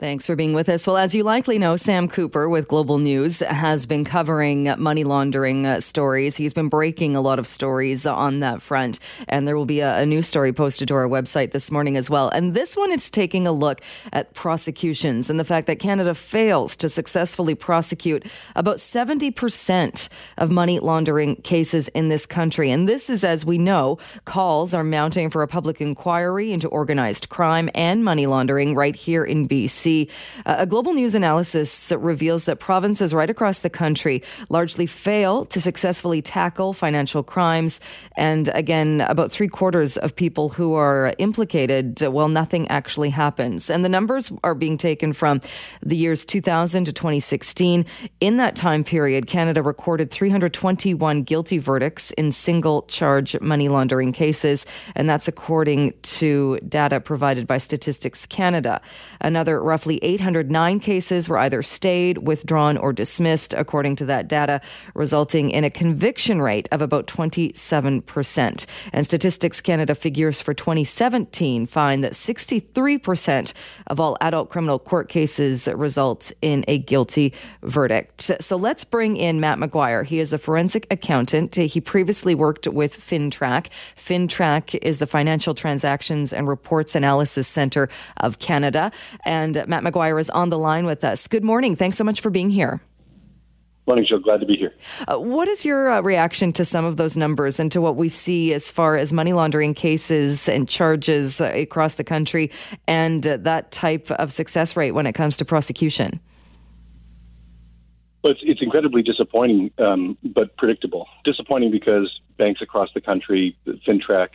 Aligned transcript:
Thanks 0.00 0.24
for 0.24 0.34
being 0.34 0.54
with 0.54 0.70
us. 0.70 0.86
Well, 0.86 0.96
as 0.96 1.14
you 1.14 1.24
likely 1.24 1.58
know, 1.58 1.76
Sam 1.76 2.08
Cooper 2.08 2.48
with 2.48 2.68
Global 2.68 2.96
News 2.96 3.40
has 3.40 3.84
been 3.84 4.02
covering 4.02 4.74
money 4.78 5.04
laundering 5.04 5.66
uh, 5.66 5.80
stories. 5.80 6.38
He's 6.38 6.54
been 6.54 6.70
breaking 6.70 7.16
a 7.16 7.20
lot 7.20 7.38
of 7.38 7.46
stories 7.46 8.06
on 8.06 8.40
that 8.40 8.62
front, 8.62 8.98
and 9.28 9.46
there 9.46 9.58
will 9.58 9.66
be 9.66 9.80
a, 9.80 9.98
a 9.98 10.06
new 10.06 10.22
story 10.22 10.54
posted 10.54 10.88
to 10.88 10.94
our 10.94 11.06
website 11.06 11.50
this 11.50 11.70
morning 11.70 11.98
as 11.98 12.08
well. 12.08 12.30
And 12.30 12.54
this 12.54 12.78
one 12.78 12.90
is 12.92 13.10
taking 13.10 13.46
a 13.46 13.52
look 13.52 13.82
at 14.10 14.32
prosecutions 14.32 15.28
and 15.28 15.38
the 15.38 15.44
fact 15.44 15.66
that 15.66 15.80
Canada 15.80 16.14
fails 16.14 16.76
to 16.76 16.88
successfully 16.88 17.54
prosecute 17.54 18.24
about 18.56 18.76
70% 18.76 20.08
of 20.38 20.50
money 20.50 20.78
laundering 20.78 21.36
cases 21.42 21.88
in 21.88 22.08
this 22.08 22.24
country. 22.24 22.70
And 22.70 22.88
this 22.88 23.10
is, 23.10 23.22
as 23.22 23.44
we 23.44 23.58
know, 23.58 23.98
calls 24.24 24.72
are 24.72 24.82
mounting 24.82 25.28
for 25.28 25.42
a 25.42 25.46
public 25.46 25.78
inquiry 25.78 26.52
into 26.52 26.68
organized 26.68 27.28
crime 27.28 27.68
and 27.74 28.02
money 28.02 28.24
laundering 28.26 28.74
right 28.74 28.96
here 28.96 29.24
in 29.24 29.46
BC. 29.46 29.89
Uh, 30.46 30.56
a 30.58 30.66
global 30.66 30.92
news 30.92 31.14
analysis 31.14 31.92
reveals 31.96 32.44
that 32.44 32.60
provinces 32.60 33.12
right 33.12 33.30
across 33.30 33.60
the 33.60 33.70
country 33.70 34.22
largely 34.48 34.86
fail 34.86 35.44
to 35.46 35.60
successfully 35.60 36.22
tackle 36.22 36.72
financial 36.72 37.22
crimes. 37.22 37.80
And 38.16 38.48
again, 38.54 39.00
about 39.02 39.30
three 39.30 39.48
quarters 39.48 39.96
of 39.96 40.14
people 40.14 40.48
who 40.50 40.74
are 40.74 41.14
implicated, 41.18 42.00
well, 42.02 42.28
nothing 42.28 42.68
actually 42.68 43.10
happens. 43.10 43.70
And 43.70 43.84
the 43.84 43.88
numbers 43.88 44.32
are 44.42 44.54
being 44.54 44.76
taken 44.76 45.12
from 45.12 45.40
the 45.82 45.96
years 45.96 46.24
2000 46.24 46.84
to 46.84 46.92
2016. 46.92 47.84
In 48.20 48.36
that 48.36 48.56
time 48.56 48.84
period, 48.84 49.26
Canada 49.26 49.62
recorded 49.62 50.10
321 50.10 51.22
guilty 51.22 51.58
verdicts 51.58 52.10
in 52.12 52.32
single 52.32 52.82
charge 52.82 53.38
money 53.40 53.68
laundering 53.68 54.12
cases. 54.12 54.66
And 54.94 55.08
that's 55.08 55.28
according 55.28 55.94
to 56.18 56.58
data 56.68 57.00
provided 57.00 57.46
by 57.46 57.58
Statistics 57.58 58.26
Canada. 58.26 58.80
Another 59.20 59.62
roughly 59.80 59.98
809 60.02 60.78
cases 60.80 61.26
were 61.26 61.38
either 61.38 61.62
stayed, 61.62 62.18
withdrawn, 62.18 62.76
or 62.76 62.92
dismissed, 62.92 63.54
according 63.54 63.96
to 63.96 64.04
that 64.04 64.28
data, 64.28 64.60
resulting 64.92 65.48
in 65.48 65.64
a 65.64 65.70
conviction 65.70 66.42
rate 66.42 66.68
of 66.70 66.82
about 66.82 67.06
27%. 67.06 68.66
And 68.92 69.06
Statistics 69.06 69.62
Canada 69.62 69.94
figures 69.94 70.42
for 70.42 70.52
2017 70.52 71.64
find 71.64 72.04
that 72.04 72.12
63% 72.12 73.54
of 73.86 73.98
all 73.98 74.18
adult 74.20 74.50
criminal 74.50 74.78
court 74.78 75.08
cases 75.08 75.66
result 75.74 76.30
in 76.42 76.62
a 76.68 76.76
guilty 76.76 77.32
verdict. 77.62 78.32
So 78.38 78.56
let's 78.56 78.84
bring 78.84 79.16
in 79.16 79.40
Matt 79.40 79.56
McGuire. 79.56 80.04
He 80.04 80.18
is 80.18 80.34
a 80.34 80.38
forensic 80.38 80.86
accountant. 80.90 81.54
He 81.54 81.80
previously 81.80 82.34
worked 82.34 82.68
with 82.68 82.94
FINTRAC. 82.94 83.68
FINTRAC 83.96 84.78
is 84.82 84.98
the 84.98 85.06
Financial 85.06 85.54
Transactions 85.54 86.34
and 86.34 86.46
Reports 86.46 86.94
Analysis 86.94 87.48
Center 87.48 87.88
of 88.18 88.40
Canada. 88.40 88.92
And 89.24 89.64
Matt 89.70 89.84
McGuire 89.84 90.20
is 90.20 90.28
on 90.30 90.50
the 90.50 90.58
line 90.58 90.84
with 90.84 91.04
us. 91.04 91.28
Good 91.28 91.44
morning. 91.44 91.76
Thanks 91.76 91.96
so 91.96 92.04
much 92.04 92.20
for 92.20 92.28
being 92.28 92.50
here. 92.50 92.82
Morning, 93.86 94.04
Joe. 94.08 94.18
Glad 94.18 94.40
to 94.40 94.46
be 94.46 94.56
here. 94.56 94.74
Uh, 95.08 95.18
what 95.18 95.48
is 95.48 95.64
your 95.64 95.90
uh, 95.90 96.00
reaction 96.02 96.52
to 96.52 96.64
some 96.64 96.84
of 96.84 96.96
those 96.96 97.16
numbers 97.16 97.58
and 97.58 97.72
to 97.72 97.80
what 97.80 97.96
we 97.96 98.08
see 98.08 98.52
as 98.52 98.70
far 98.70 98.96
as 98.96 99.12
money 99.12 99.32
laundering 99.32 99.74
cases 99.74 100.48
and 100.48 100.68
charges 100.68 101.40
uh, 101.40 101.50
across 101.54 101.94
the 101.94 102.04
country 102.04 102.50
and 102.86 103.26
uh, 103.26 103.36
that 103.38 103.72
type 103.72 104.10
of 104.12 104.32
success 104.32 104.76
rate 104.76 104.92
when 104.92 105.06
it 105.06 105.14
comes 105.14 105.36
to 105.38 105.44
prosecution? 105.44 106.20
Well, 108.22 108.32
it's, 108.32 108.42
it's 108.44 108.62
incredibly 108.62 109.02
disappointing, 109.02 109.70
um, 109.78 110.18
but 110.22 110.56
predictable. 110.56 111.06
Disappointing 111.24 111.70
because 111.70 112.20
banks 112.38 112.60
across 112.60 112.90
the 112.94 113.00
country, 113.00 113.56
FINTRAC, 113.66 114.28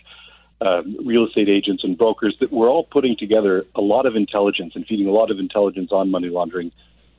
uh, 0.61 0.81
real 1.03 1.27
estate 1.27 1.49
agents 1.49 1.83
and 1.83 1.97
brokers 1.97 2.35
that 2.39 2.51
we're 2.51 2.69
all 2.69 2.83
putting 2.83 3.15
together 3.17 3.65
a 3.75 3.81
lot 3.81 4.05
of 4.05 4.15
intelligence 4.15 4.73
and 4.75 4.85
feeding 4.87 5.07
a 5.07 5.11
lot 5.11 5.31
of 5.31 5.39
intelligence 5.39 5.91
on 5.91 6.09
money 6.09 6.29
laundering. 6.29 6.71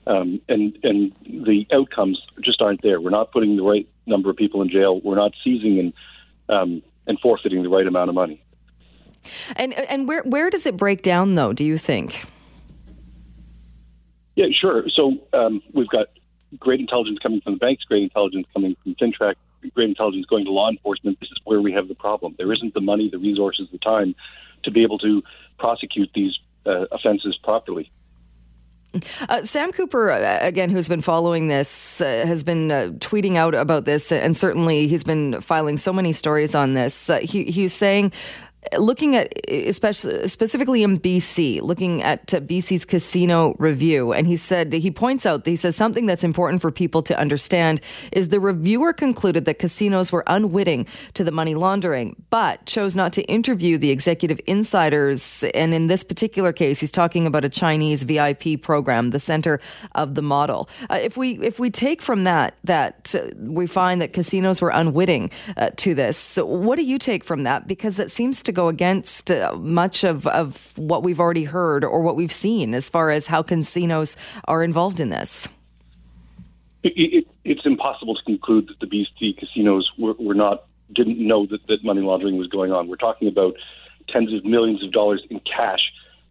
Um, 0.07 0.41
and 0.49 0.79
and 0.85 1.13
the 1.25 1.67
outcomes 1.73 2.21
just 2.41 2.63
aren't 2.63 2.81
there. 2.83 3.01
We're 3.01 3.11
not 3.11 3.33
putting 3.33 3.57
the 3.57 3.63
right 3.63 3.89
number 4.07 4.31
of 4.31 4.37
people 4.37 4.63
in 4.63 4.71
jail. 4.71 5.01
We're 5.01 5.17
not 5.17 5.33
seizing 5.43 5.79
and 5.79 5.93
um, 6.49 6.83
and 7.07 7.19
forfeiting 7.21 7.63
the 7.63 7.69
right 7.69 7.87
amount 7.87 8.09
of 8.09 8.15
money. 8.15 8.43
And 9.57 9.75
and 9.75 10.07
where 10.07 10.23
where 10.23 10.49
does 10.49 10.65
it 10.65 10.77
break 10.77 11.03
down 11.03 11.35
though? 11.35 11.53
Do 11.53 11.65
you 11.65 11.77
think? 11.77 12.25
Yeah, 14.37 14.47
sure. 14.53 14.85
So 14.95 15.19
um, 15.33 15.63
we've 15.73 15.89
got 15.89 16.07
great 16.59 16.79
intelligence 16.79 17.19
coming 17.23 17.41
from 17.41 17.55
the 17.55 17.59
banks, 17.59 17.85
great 17.85 18.03
intelligence 18.03 18.47
coming 18.53 18.77
from 18.83 18.95
FINTRAC, 18.95 19.35
great 19.75 19.89
intelligence 19.89 20.27
going 20.27 20.45
to 20.45 20.51
law 20.51 20.71
enforcement, 20.71 21.19
this 21.21 21.31
is 21.31 21.39
where 21.45 21.61
we 21.61 21.73
have 21.73 21.89
the 21.89 21.95
problem. 21.95 22.35
There 22.39 22.53
isn't 22.53 22.75
the 22.75 22.81
money, 22.81 23.09
the 23.11 23.19
resources, 23.19 23.69
the 23.73 23.79
time 23.79 24.15
to 24.65 24.71
be 24.71 24.83
able 24.83 24.99
to 24.99 25.23
prosecute 25.59 26.11
these 26.15 26.39
uh, 26.67 26.87
offenses 26.93 27.39
properly. 27.43 27.91
Uh, 29.29 29.43
Sam 29.43 29.73
Cooper, 29.73 30.11
uh, 30.11 30.39
again, 30.41 30.71
who's 30.71 30.89
been 30.89 31.01
following 31.01 31.49
this, 31.49 32.01
uh, 32.01 32.25
has 32.27 32.45
been 32.45 32.71
uh, 32.71 32.91
tweeting 32.99 33.37
out 33.37 33.55
about 33.55 33.85
this, 33.85 34.11
and 34.11 34.37
certainly 34.37 34.87
he's 34.87 35.05
been 35.05 35.41
filing 35.41 35.77
so 35.77 35.93
many 35.93 36.13
stories 36.13 36.55
on 36.55 36.75
this. 36.75 37.11
Uh, 37.11 37.19
he, 37.19 37.45
he's 37.45 37.75
saying 37.75 38.13
looking 38.79 39.17
at 39.17 39.33
especially 39.49 40.27
specifically 40.29 40.83
in 40.83 40.99
BC, 40.99 41.61
looking 41.63 42.03
at 42.03 42.27
BC's 42.27 42.85
casino 42.85 43.55
review, 43.59 44.13
and 44.13 44.27
he 44.27 44.37
said 44.37 44.73
he 44.73 44.91
points 44.91 45.27
out 45.27 45.47
he 45.47 45.57
says 45.57 45.77
something 45.77 46.07
that's 46.07 46.25
important 46.25 46.61
for 46.61 46.71
people 46.71 47.03
to 47.03 47.19
understand 47.19 47.81
is 48.13 48.29
the 48.29 48.41
reviewer 48.41 48.93
concluded 48.93 49.45
that 49.45 49.59
casinos 49.59 50.13
were 50.13 50.25
unwitting 50.27 50.87
to 51.15 51.25
the 51.25 51.31
money 51.31 51.55
laundering, 51.55 52.17
but 52.31 52.65
chose 52.67 52.97
not 52.97 53.13
to 53.13 53.23
interview 53.25 53.79
the 53.79 53.91
executive 53.91 54.41
insiders. 54.47 55.45
And 55.55 55.75
in 55.75 55.87
this 55.87 56.03
particular 56.03 56.53
case, 56.53 56.81
he's 56.81 56.91
talking 56.91 57.27
about 57.27 57.45
a 57.45 57.49
Chinese 57.49 58.03
VIP 58.05 58.61
program, 58.61 59.11
the 59.11 59.21
center 59.21 59.61
of 59.95 60.15
the 60.15 60.23
model. 60.23 60.69
Uh, 60.91 60.99
if 61.01 61.17
we 61.17 61.33
if 61.41 61.59
we 61.59 61.71
take 61.71 62.03
from 62.03 62.25
that 62.25 62.57
that 62.65 63.15
uh, 63.15 63.29
we 63.39 63.67
find 63.67 64.01
that 64.01 64.13
casinos 64.13 64.61
were 64.61 64.71
unwitting 64.71 65.31
uh, 65.57 65.71
to 65.77 65.95
this, 65.95 66.17
so 66.17 66.45
what 66.45 66.77
do 66.77 66.85
you 66.85 66.99
take 66.99 67.25
from 67.25 67.45
that? 67.45 67.67
Because 67.67 67.99
it 67.99 68.11
seems 68.11 68.43
to 68.43 68.53
go 68.57 68.69
against 68.69 69.31
uh, 69.31 69.55
much 69.59 70.03
of, 70.03 70.27
of 70.27 70.77
what 70.77 71.03
we've 71.03 71.21
already 71.21 71.45
heard 71.45 71.85
or 71.85 72.01
what 72.01 72.17
we've 72.17 72.33
seen 72.33 72.75
as 72.75 72.89
far 72.89 73.11
as 73.11 73.27
how 73.27 73.43
casinos 73.43 74.17
are 74.47 74.65
involved 74.65 74.99
in 74.99 75.11
this. 75.11 75.49
It, 76.83 76.93
it, 76.97 77.27
it's 77.45 77.65
impossible 77.65 78.17
to 78.17 78.23
conclude 78.25 78.69
that 78.69 78.81
the 78.81 78.87
BC 78.87 79.37
casinos 79.39 79.91
were, 79.99 80.15
were 80.15 80.35
not 80.35 80.65
didn't 80.93 81.19
know 81.19 81.47
that, 81.47 81.67
that 81.67 81.85
money 81.85 82.01
laundering 82.01 82.37
was 82.37 82.47
going 82.49 82.73
on. 82.73 82.89
We're 82.89 82.97
talking 82.97 83.29
about 83.29 83.55
tens 84.09 84.33
of 84.33 84.45
millions 84.45 84.85
of 84.85 84.93
dollars 84.93 85.23
in 85.31 85.41
cash 85.41 85.81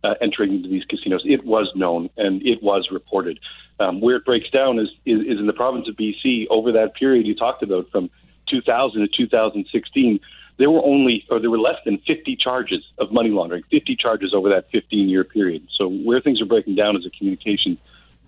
uh, 0.04 0.14
entering 0.22 0.54
into 0.54 0.70
these 0.70 0.86
casinos. 0.86 1.22
It 1.26 1.46
was 1.46 1.72
known 1.76 2.10
and 2.18 2.42
it 2.46 2.62
was 2.64 2.90
reported. 2.92 3.40
Um, 3.80 4.00
where 4.00 4.16
it 4.16 4.26
breaks 4.26 4.50
down 4.50 4.80
is, 4.80 4.88
is, 5.06 5.20
is 5.22 5.40
in 5.40 5.48
the 5.48 5.54
province 5.54 5.90
of 5.90 5.96
BC 5.96 6.46
over 6.50 6.72
that 6.72 6.96
period 6.96 7.28
you 7.28 7.36
talked 7.36 7.62
about 7.64 7.90
from 7.92 8.10
2000 8.48 9.02
to 9.02 9.08
2016 9.08 10.20
there 10.58 10.72
were 10.72 10.84
only, 10.84 11.26
or 11.30 11.40
there 11.40 11.50
were 11.50 11.60
less 11.60 11.78
than 11.86 11.98
50 12.08 12.36
charges 12.38 12.84
of 12.98 13.12
money 13.12 13.30
laundering, 13.30 13.64
50 13.72 13.96
charges 13.96 14.34
over 14.34 14.50
that 14.50 14.70
15 14.72 15.10
year 15.10 15.24
period. 15.24 15.68
So 15.78 15.88
where 15.88 16.22
things 16.22 16.42
are 16.42 16.46
breaking 16.46 16.76
down 16.76 16.96
is 16.96 17.06
a 17.06 17.10
communication 17.10 17.78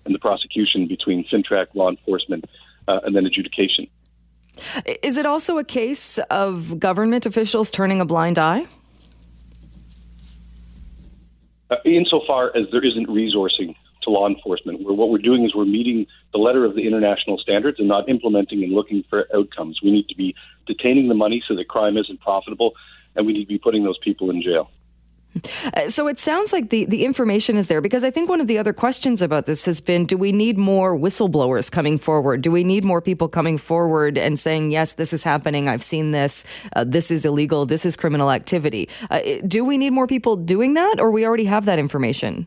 and 0.04 0.14
the 0.14 0.18
prosecution 0.18 0.86
between 0.86 1.24
FINTRAC, 1.24 1.68
law 1.74 1.90
enforcement, 1.90 2.44
uh, 2.86 3.00
and 3.04 3.14
then 3.14 3.26
adjudication. 3.26 3.86
Is 5.02 5.16
it 5.16 5.26
also 5.26 5.58
a 5.58 5.64
case 5.64 6.18
of 6.30 6.80
government 6.80 7.26
officials 7.26 7.70
turning 7.70 8.00
a 8.00 8.04
blind 8.04 8.38
eye? 8.38 8.66
Uh, 11.70 11.76
insofar 11.84 12.50
as 12.56 12.66
there 12.72 12.84
isn't 12.84 13.06
resourcing 13.08 13.74
to 14.02 14.10
law 14.10 14.28
enforcement. 14.28 14.82
Where 14.82 14.94
what 14.94 15.10
we're 15.10 15.18
doing 15.18 15.44
is 15.44 15.54
we're 15.54 15.64
meeting 15.64 16.06
the 16.32 16.38
letter 16.38 16.64
of 16.64 16.74
the 16.74 16.86
international 16.86 17.38
standards 17.38 17.78
and 17.78 17.88
not 17.88 18.08
implementing 18.08 18.62
and 18.62 18.72
looking 18.72 19.04
for 19.08 19.26
outcomes. 19.34 19.80
We 19.82 19.90
need 19.90 20.08
to 20.08 20.16
be 20.16 20.34
detaining 20.66 21.08
the 21.08 21.14
money 21.14 21.42
so 21.46 21.54
that 21.56 21.68
crime 21.68 21.96
isn't 21.96 22.20
profitable, 22.20 22.72
and 23.16 23.26
we 23.26 23.32
need 23.32 23.44
to 23.44 23.48
be 23.48 23.58
putting 23.58 23.84
those 23.84 23.98
people 23.98 24.30
in 24.30 24.42
jail. 24.42 24.70
Uh, 25.74 25.88
so 25.88 26.08
it 26.08 26.18
sounds 26.18 26.52
like 26.52 26.70
the, 26.70 26.84
the 26.86 27.04
information 27.04 27.56
is 27.56 27.68
there 27.68 27.80
because 27.80 28.02
I 28.02 28.10
think 28.10 28.28
one 28.28 28.40
of 28.40 28.46
the 28.46 28.58
other 28.58 28.72
questions 28.72 29.22
about 29.22 29.46
this 29.46 29.64
has 29.66 29.80
been 29.80 30.06
do 30.06 30.16
we 30.16 30.32
need 30.32 30.58
more 30.58 30.96
whistleblowers 30.96 31.70
coming 31.70 31.98
forward? 31.98 32.42
Do 32.42 32.50
we 32.50 32.64
need 32.64 32.84
more 32.84 33.00
people 33.00 33.28
coming 33.28 33.58
forward 33.58 34.18
and 34.18 34.38
saying, 34.38 34.70
yes, 34.70 34.94
this 34.94 35.12
is 35.12 35.22
happening, 35.22 35.68
I've 35.68 35.82
seen 35.82 36.10
this, 36.10 36.44
uh, 36.74 36.84
this 36.84 37.10
is 37.10 37.24
illegal, 37.24 37.66
this 37.66 37.84
is 37.84 37.94
criminal 37.94 38.30
activity? 38.30 38.88
Uh, 39.10 39.20
do 39.46 39.64
we 39.64 39.78
need 39.78 39.90
more 39.90 40.06
people 40.06 40.36
doing 40.36 40.74
that 40.74 40.98
or 40.98 41.10
we 41.10 41.24
already 41.26 41.44
have 41.44 41.66
that 41.66 41.78
information? 41.78 42.46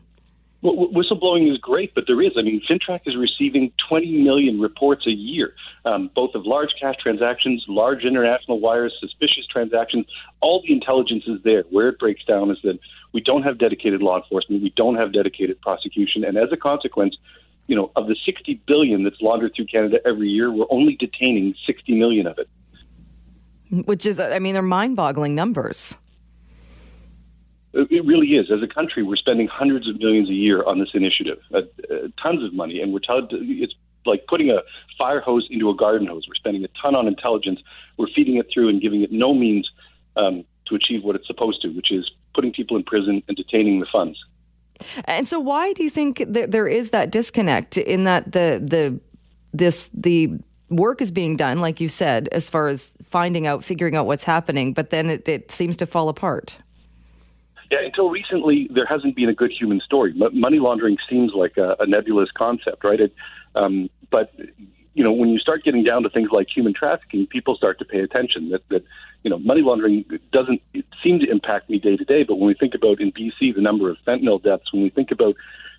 Whistleblowing 0.62 1.50
is 1.50 1.58
great, 1.58 1.92
but 1.94 2.04
there 2.06 2.22
is. 2.22 2.32
I 2.36 2.42
mean, 2.42 2.62
FINTRAC 2.70 3.00
is 3.06 3.16
receiving 3.16 3.72
20 3.88 4.22
million 4.22 4.60
reports 4.60 5.06
a 5.08 5.10
year, 5.10 5.54
um, 5.84 6.08
both 6.14 6.36
of 6.36 6.46
large 6.46 6.70
cash 6.80 6.94
transactions, 7.02 7.64
large 7.66 8.04
international 8.04 8.60
wires, 8.60 8.94
suspicious 9.00 9.44
transactions. 9.50 10.06
All 10.40 10.62
the 10.64 10.72
intelligence 10.72 11.24
is 11.26 11.42
there. 11.42 11.64
Where 11.70 11.88
it 11.88 11.98
breaks 11.98 12.24
down 12.24 12.52
is 12.52 12.58
that 12.62 12.78
we 13.12 13.20
don't 13.20 13.42
have 13.42 13.58
dedicated 13.58 14.02
law 14.02 14.22
enforcement, 14.22 14.62
we 14.62 14.72
don't 14.76 14.94
have 14.94 15.12
dedicated 15.12 15.60
prosecution, 15.60 16.24
and 16.24 16.38
as 16.38 16.52
a 16.52 16.56
consequence, 16.56 17.16
you 17.66 17.74
know, 17.74 17.90
of 17.96 18.06
the 18.06 18.16
60 18.24 18.60
billion 18.66 19.02
that's 19.02 19.20
laundered 19.20 19.52
through 19.56 19.66
Canada 19.66 19.98
every 20.06 20.28
year, 20.28 20.52
we're 20.52 20.66
only 20.70 20.94
detaining 20.94 21.54
60 21.66 21.94
million 21.94 22.26
of 22.28 22.38
it. 22.38 22.48
Which 23.86 24.06
is, 24.06 24.20
I 24.20 24.38
mean, 24.38 24.52
they're 24.52 24.62
mind-boggling 24.62 25.34
numbers. 25.34 25.96
It 27.74 28.04
really 28.04 28.28
is. 28.28 28.50
As 28.50 28.62
a 28.62 28.66
country, 28.66 29.02
we're 29.02 29.16
spending 29.16 29.48
hundreds 29.48 29.88
of 29.88 29.98
millions 29.98 30.28
a 30.28 30.34
year 30.34 30.62
on 30.64 30.78
this 30.78 30.90
initiative, 30.92 31.38
uh, 31.54 31.58
uh, 31.90 32.08
tons 32.22 32.44
of 32.44 32.52
money, 32.52 32.80
and 32.80 32.92
we're 32.92 32.98
told 32.98 33.32
it's 33.32 33.72
like 34.04 34.26
putting 34.26 34.50
a 34.50 34.58
fire 34.98 35.20
hose 35.20 35.48
into 35.50 35.70
a 35.70 35.74
garden 35.74 36.06
hose. 36.06 36.26
We're 36.28 36.34
spending 36.34 36.64
a 36.64 36.68
ton 36.80 36.94
on 36.94 37.06
intelligence. 37.06 37.60
We're 37.96 38.08
feeding 38.14 38.36
it 38.36 38.48
through 38.52 38.68
and 38.68 38.80
giving 38.80 39.02
it 39.02 39.10
no 39.10 39.32
means 39.32 39.70
um, 40.16 40.44
to 40.66 40.74
achieve 40.74 41.02
what 41.02 41.16
it's 41.16 41.26
supposed 41.26 41.62
to, 41.62 41.68
which 41.68 41.90
is 41.90 42.10
putting 42.34 42.52
people 42.52 42.76
in 42.76 42.84
prison 42.84 43.22
and 43.26 43.36
detaining 43.36 43.80
the 43.80 43.86
funds. 43.90 44.18
And 45.04 45.26
so, 45.26 45.40
why 45.40 45.72
do 45.72 45.82
you 45.82 45.90
think 45.90 46.22
that 46.26 46.50
there 46.50 46.68
is 46.68 46.90
that 46.90 47.10
disconnect 47.10 47.78
in 47.78 48.04
that 48.04 48.32
the 48.32 48.60
the 48.62 49.00
this 49.52 49.90
the 49.94 50.38
work 50.68 51.00
is 51.00 51.10
being 51.10 51.36
done, 51.36 51.60
like 51.60 51.80
you 51.80 51.88
said, 51.88 52.28
as 52.32 52.50
far 52.50 52.68
as 52.68 52.92
finding 53.04 53.46
out, 53.46 53.62
figuring 53.62 53.94
out 53.94 54.06
what's 54.06 54.24
happening, 54.24 54.72
but 54.72 54.90
then 54.90 55.10
it, 55.10 55.28
it 55.28 55.50
seems 55.50 55.76
to 55.76 55.86
fall 55.86 56.08
apart? 56.08 56.58
Yeah, 57.72 57.78
until 57.86 58.10
recently, 58.10 58.68
there 58.70 58.84
hasn't 58.84 59.16
been 59.16 59.30
a 59.30 59.34
good 59.34 59.50
human 59.50 59.80
story. 59.80 60.12
M- 60.20 60.38
money 60.38 60.58
laundering 60.58 60.98
seems 61.08 61.32
like 61.32 61.56
a, 61.56 61.74
a 61.80 61.86
nebulous 61.86 62.30
concept, 62.30 62.84
right? 62.84 63.00
It, 63.00 63.14
um, 63.54 63.88
but 64.10 64.30
you 64.92 65.02
know, 65.02 65.10
when 65.10 65.30
you 65.30 65.38
start 65.38 65.64
getting 65.64 65.82
down 65.82 66.02
to 66.02 66.10
things 66.10 66.28
like 66.30 66.48
human 66.54 66.74
trafficking, 66.74 67.26
people 67.26 67.56
start 67.56 67.78
to 67.78 67.86
pay 67.86 68.00
attention. 68.00 68.50
That 68.50 68.68
that 68.68 68.84
you 69.22 69.30
know, 69.30 69.38
money 69.38 69.62
laundering 69.62 70.04
doesn't 70.32 70.60
seem 71.02 71.20
to 71.20 71.30
impact 71.30 71.70
me 71.70 71.78
day 71.78 71.96
to 71.96 72.04
day. 72.04 72.24
But 72.24 72.36
when 72.36 72.46
we 72.46 72.52
think 72.52 72.74
about 72.74 73.00
in 73.00 73.10
BC 73.10 73.54
the 73.54 73.62
number 73.62 73.88
of 73.88 73.96
fentanyl 74.06 74.42
deaths, 74.42 74.70
when 74.70 74.82
we 74.82 74.90
think 74.90 75.10
about 75.10 75.36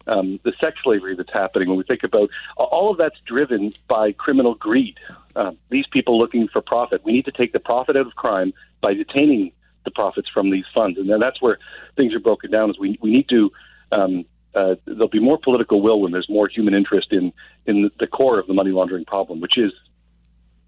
um, 0.08 0.40
the 0.42 0.54
sex 0.60 0.80
slavery 0.84 1.16
that's 1.16 1.32
happening, 1.32 1.70
when 1.70 1.78
we 1.78 1.84
think 1.84 2.04
about 2.04 2.32
all 2.58 2.90
of 2.90 2.98
that's 2.98 3.20
driven 3.28 3.72
by 3.88 4.14
criminal 4.14 4.56
greed. 4.56 4.98
Uh, 5.36 5.52
these 5.70 5.86
people 5.86 6.18
looking 6.18 6.48
for 6.48 6.62
profit. 6.62 7.06
We 7.06 7.14
need 7.14 7.26
to 7.26 7.32
take 7.32 7.54
the 7.54 7.60
profit 7.60 7.96
out 7.96 8.08
of 8.08 8.16
crime 8.16 8.52
by 8.82 8.96
detaining 8.96 9.52
the 9.86 9.92
profits 9.92 10.30
from 10.34 10.52
these 10.52 10.66
funds, 10.74 10.98
and 10.98 11.10
then 11.10 11.20
that's 11.20 11.42
where 11.42 11.58
things 11.96 12.14
are 12.14 12.20
broken 12.20 12.52
down. 12.52 12.70
Is 12.70 12.80
we 12.80 12.98
we 13.02 13.12
need 13.12 13.30
to 13.30 13.52
um, 13.92 14.26
uh, 14.56 14.76
there'll 14.86 15.08
be 15.08 15.20
more 15.20 15.38
political 15.38 15.82
will 15.82 16.02
when 16.02 16.12
there's 16.12 16.30
more 16.30 16.48
human 16.48 16.74
interest 16.74 17.12
in 17.12 17.34
in 17.66 17.90
the 18.00 18.08
core 18.08 18.40
of 18.40 18.48
the 18.48 18.54
money 18.54 18.72
laundering 18.72 19.06
problem, 19.06 19.42
which 19.42 19.58
is 19.58 19.72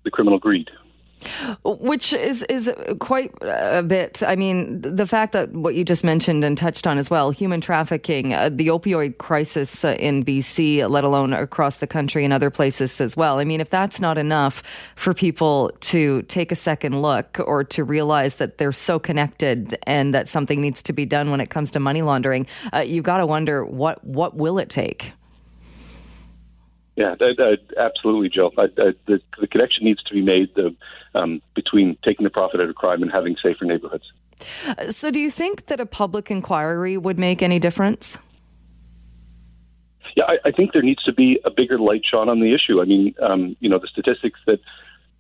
the 0.04 0.12
criminal 0.12 0.40
greed. 0.40 0.70
Which 1.64 2.14
is 2.14 2.44
is 2.44 2.72
quite 3.00 3.32
a 3.42 3.82
bit. 3.82 4.22
I 4.26 4.36
mean, 4.36 4.82
the 4.82 5.08
fact 5.08 5.34
that 5.34 5.52
what 5.52 5.76
you 5.76 5.84
just 5.84 6.04
mentioned 6.04 6.44
and 6.44 6.58
touched 6.58 6.86
on 6.86 6.98
as 6.98 7.10
well, 7.10 7.32
human 7.32 7.62
trafficking, 7.62 8.34
uh, 8.34 8.50
the 8.50 8.68
opioid 8.68 9.18
crisis 9.18 9.84
uh, 9.84 9.96
in 10.00 10.24
BC, 10.24 10.88
let 10.90 11.04
alone 11.04 11.34
across 11.34 11.78
the 11.78 11.88
country 11.88 12.24
and 12.24 12.34
other 12.34 12.50
places 12.52 13.02
as 13.02 13.18
well. 13.18 13.40
I 13.40 13.44
mean, 13.44 13.60
if 13.60 13.70
that's 13.70 14.00
not 14.00 14.18
enough 14.18 14.62
for 14.96 15.14
people 15.14 15.72
to 15.82 16.22
take 16.24 16.52
a 16.52 16.56
second 16.56 17.02
look 17.02 17.40
or 17.40 17.64
to 17.64 17.84
realize 17.84 18.36
that 18.36 18.58
they're 18.58 18.72
so 18.72 19.00
connected 19.00 19.78
and 19.84 20.14
that 20.14 20.28
something 20.28 20.62
needs 20.62 20.84
to 20.84 20.94
be 20.94 21.06
done 21.06 21.32
when 21.32 21.42
it 21.42 21.50
comes 21.50 21.72
to 21.72 21.80
money 21.80 22.02
laundering, 22.02 22.46
uh, 22.74 22.80
you 22.80 23.02
got 23.02 23.18
to 23.18 23.26
wonder 23.26 23.66
what 23.66 24.04
what 24.04 24.36
will 24.36 24.60
it 24.60 24.70
take. 24.70 25.14
Yeah, 26.96 27.16
absolutely, 27.78 28.30
Joe. 28.30 28.52
the, 28.56 29.20
the 29.40 29.48
connection 29.48 29.84
needs 29.84 30.02
to 30.04 30.14
be 30.14 30.22
made 30.22 30.54
the, 30.56 30.74
um, 31.14 31.42
between 31.54 31.98
taking 32.06 32.24
the 32.24 32.30
profit 32.30 32.62
out 32.62 32.70
of 32.70 32.76
crime 32.76 33.04
and 33.04 33.12
having 33.12 33.36
safer 33.44 33.66
neighborhoods. 33.66 34.06
So, 34.90 35.12
do 35.12 35.20
you 35.20 35.30
think 35.30 35.68
that 35.68 35.80
a 35.80 35.86
public 35.86 36.32
inquiry 36.32 36.98
would 36.98 37.20
make 37.20 37.42
any 37.42 37.60
difference? 37.60 38.18
Yeah, 40.16 40.26
I, 40.26 40.38
I 40.46 40.52
think 40.52 40.72
there 40.72 40.82
needs 40.82 41.04
to 41.04 41.14
be 41.14 41.40
a 41.44 41.52
bigger 41.52 41.78
light 41.78 42.04
shone 42.10 42.30
on 42.30 42.40
the 42.40 42.54
issue. 42.54 42.82
I 42.82 42.86
mean, 42.86 43.14
um, 43.22 43.58
you 43.60 43.70
know, 43.70 43.80
the 43.80 43.88
statistics 43.88 44.40
that 44.46 44.60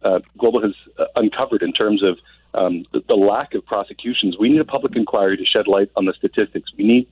uh, 0.02 0.20
Global 0.38 0.62
has 0.62 0.74
uh, 0.98 1.06
uncovered 1.16 1.62
in 1.62 1.74
terms 1.74 2.04
of 2.04 2.18
um, 2.54 2.86
the, 2.94 3.04
the 3.08 3.16
lack 3.16 3.54
of 3.54 3.66
prosecutions. 3.66 4.38
We 4.40 4.50
need 4.50 4.62
a 4.62 4.66
public 4.66 4.96
inquiry 4.96 5.36
to 5.38 5.46
shed 5.46 5.68
light 5.68 5.92
on 5.96 6.06
the 6.06 6.14
statistics. 6.14 6.72
We 6.78 6.86
need 6.86 7.08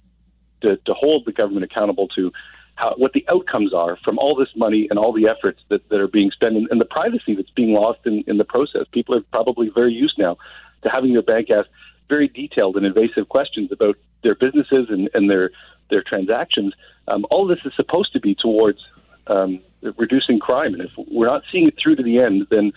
to, 0.62 0.78
to 0.78 0.94
hold 0.94 1.26
the 1.26 1.34
government 1.34 1.66
accountable 1.66 2.08
to 2.10 2.32
how, 2.76 2.94
what 2.98 3.14
the 3.14 3.26
outcomes 3.30 3.74
are 3.74 3.98
from 4.04 4.18
all 4.18 4.36
this 4.36 4.50
money 4.56 4.88
and 4.90 4.98
all 4.98 5.14
the 5.14 5.28
efforts 5.28 5.60
that, 5.70 5.88
that 5.90 6.00
are 6.00 6.08
being 6.08 6.32
spent 6.32 6.56
and, 6.56 6.68
and 6.72 6.82
the 6.82 6.86
privacy 6.86 7.36
that's 7.36 7.50
being 7.52 7.74
lost 7.74 8.00
in, 8.06 8.24
in 8.28 8.38
the 8.38 8.44
process. 8.44 8.86
People 8.92 9.16
are 9.16 9.22
probably 9.32 9.70
very 9.70 9.94
used 9.94 10.18
now 10.18 10.38
to 10.82 10.90
having 10.90 11.14
their 11.14 11.22
bank 11.22 11.50
ask 11.50 11.70
very 12.10 12.28
detailed 12.28 12.76
and 12.76 12.86
invasive 12.86 13.30
questions 13.30 13.72
about 13.72 13.96
their 14.24 14.36
businesses 14.36 14.88
and, 14.90 15.10
and 15.14 15.30
their 15.30 15.52
their 15.90 16.02
transactions. 16.02 16.74
Um, 17.08 17.26
all 17.30 17.46
this 17.46 17.60
is 17.66 17.74
supposed 17.76 18.14
to 18.14 18.20
be 18.20 18.36
towards 18.36 18.80
um, 19.28 19.60
reducing 19.98 20.40
crime, 20.40 20.74
and 20.74 20.82
if 20.84 20.92
we're 21.12 21.28
not 21.28 21.44
seeing 21.52 21.68
it 21.68 21.76
through 21.82 21.98
to 21.98 22.04
the 22.04 22.20
end, 22.20 22.48
then 22.50 22.72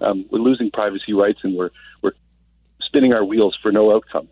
um, 0.00 0.24
we're 0.30 0.38
losing 0.38 0.70
privacy 0.70 1.12
rights 1.12 1.40
and 1.42 1.56
we're 1.56 1.70
we're 2.02 2.12
spinning 2.80 3.12
our 3.12 3.24
wheels 3.24 3.56
for 3.62 3.72
no 3.72 3.94
outcome. 3.94 4.28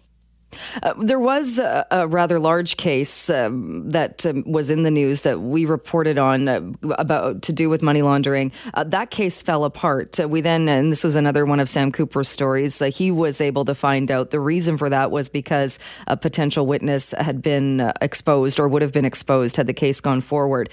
Uh, 0.83 0.95
there 0.99 1.21
was 1.21 1.59
a, 1.59 1.87
a, 1.91 2.09
rather 2.09 2.39
large 2.39 2.77
case 2.77 3.31
um, 3.31 3.89
that 3.89 4.27
um, 4.27 4.43
was 4.47 4.71
in 4.71 4.83
the 4.83 4.91
news 4.91 5.21
that 5.21 5.41
we 5.41 5.65
reported 5.65 6.19
on 6.19 6.49
uh, 6.49 6.61
about 6.99 7.43
to 7.43 7.53
do 7.53 7.69
with 7.69 7.83
money 7.83 8.03
laundering. 8.03 8.51
Uh, 8.75 8.85
that 8.85 9.11
case 9.11 9.43
fell 9.43 9.65
apart. 9.65 10.19
Uh, 10.19 10.29
we 10.29 10.41
then, 10.41 10.69
and 10.69 10.91
this 10.91 11.05
was 11.05 11.17
another 11.17 11.47
one 11.47 11.61
of 11.61 11.69
Sam 11.69 11.93
Cooper's 11.93 12.29
stories, 12.29 12.83
uh, 12.83 12.87
he 12.87 13.11
was 13.11 13.41
able 13.41 13.65
to 13.65 13.75
find 13.75 14.11
out 14.11 14.31
the 14.31 14.41
reason 14.41 14.77
for 14.77 14.89
that 14.89 15.11
was 15.11 15.29
because 15.29 15.79
a 16.07 16.17
potential 16.17 16.67
witness 16.67 17.15
had 17.19 17.43
been 17.43 17.81
uh, 17.81 17.93
exposed 18.01 18.59
or 18.59 18.69
would 18.69 18.83
have 18.83 18.93
been 18.93 19.05
exposed 19.05 19.57
had 19.57 19.67
the 19.67 19.75
case 19.75 20.01
gone 20.01 20.21
forward. 20.21 20.69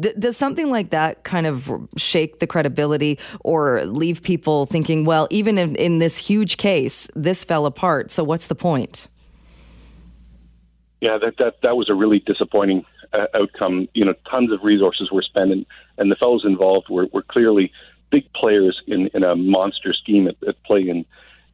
D- 0.00 0.12
does 0.18 0.36
something 0.36 0.70
like 0.70 0.90
that 0.90 1.24
kind 1.24 1.46
of 1.46 1.70
shake 1.96 2.38
the 2.38 2.46
credibility 2.46 3.18
or 3.40 3.84
leave 3.84 4.22
people 4.22 4.66
thinking, 4.66 5.04
well, 5.04 5.28
even 5.30 5.58
in, 5.58 5.76
in 5.76 5.98
this 5.98 6.16
huge 6.16 6.56
case, 6.56 7.08
this 7.14 7.44
fell 7.44 7.66
apart, 7.66 8.10
so 8.10 8.24
what's 8.24 8.46
the 8.46 8.54
point? 8.54 9.01
Yeah, 11.02 11.18
that 11.18 11.36
that 11.38 11.56
that 11.64 11.76
was 11.76 11.90
a 11.90 11.94
really 11.94 12.20
disappointing 12.20 12.84
uh, 13.12 13.26
outcome. 13.34 13.88
You 13.92 14.04
know, 14.04 14.14
tons 14.30 14.52
of 14.52 14.62
resources 14.62 15.10
were 15.10 15.22
spent, 15.22 15.50
and, 15.50 15.66
and 15.98 16.12
the 16.12 16.14
fellows 16.14 16.44
involved 16.44 16.86
were, 16.88 17.06
were 17.12 17.24
clearly 17.24 17.72
big 18.12 18.32
players 18.34 18.80
in, 18.86 19.10
in 19.12 19.24
a 19.24 19.34
monster 19.34 19.92
scheme 19.92 20.28
at, 20.28 20.36
at 20.46 20.62
play 20.62 20.88
in 20.88 21.04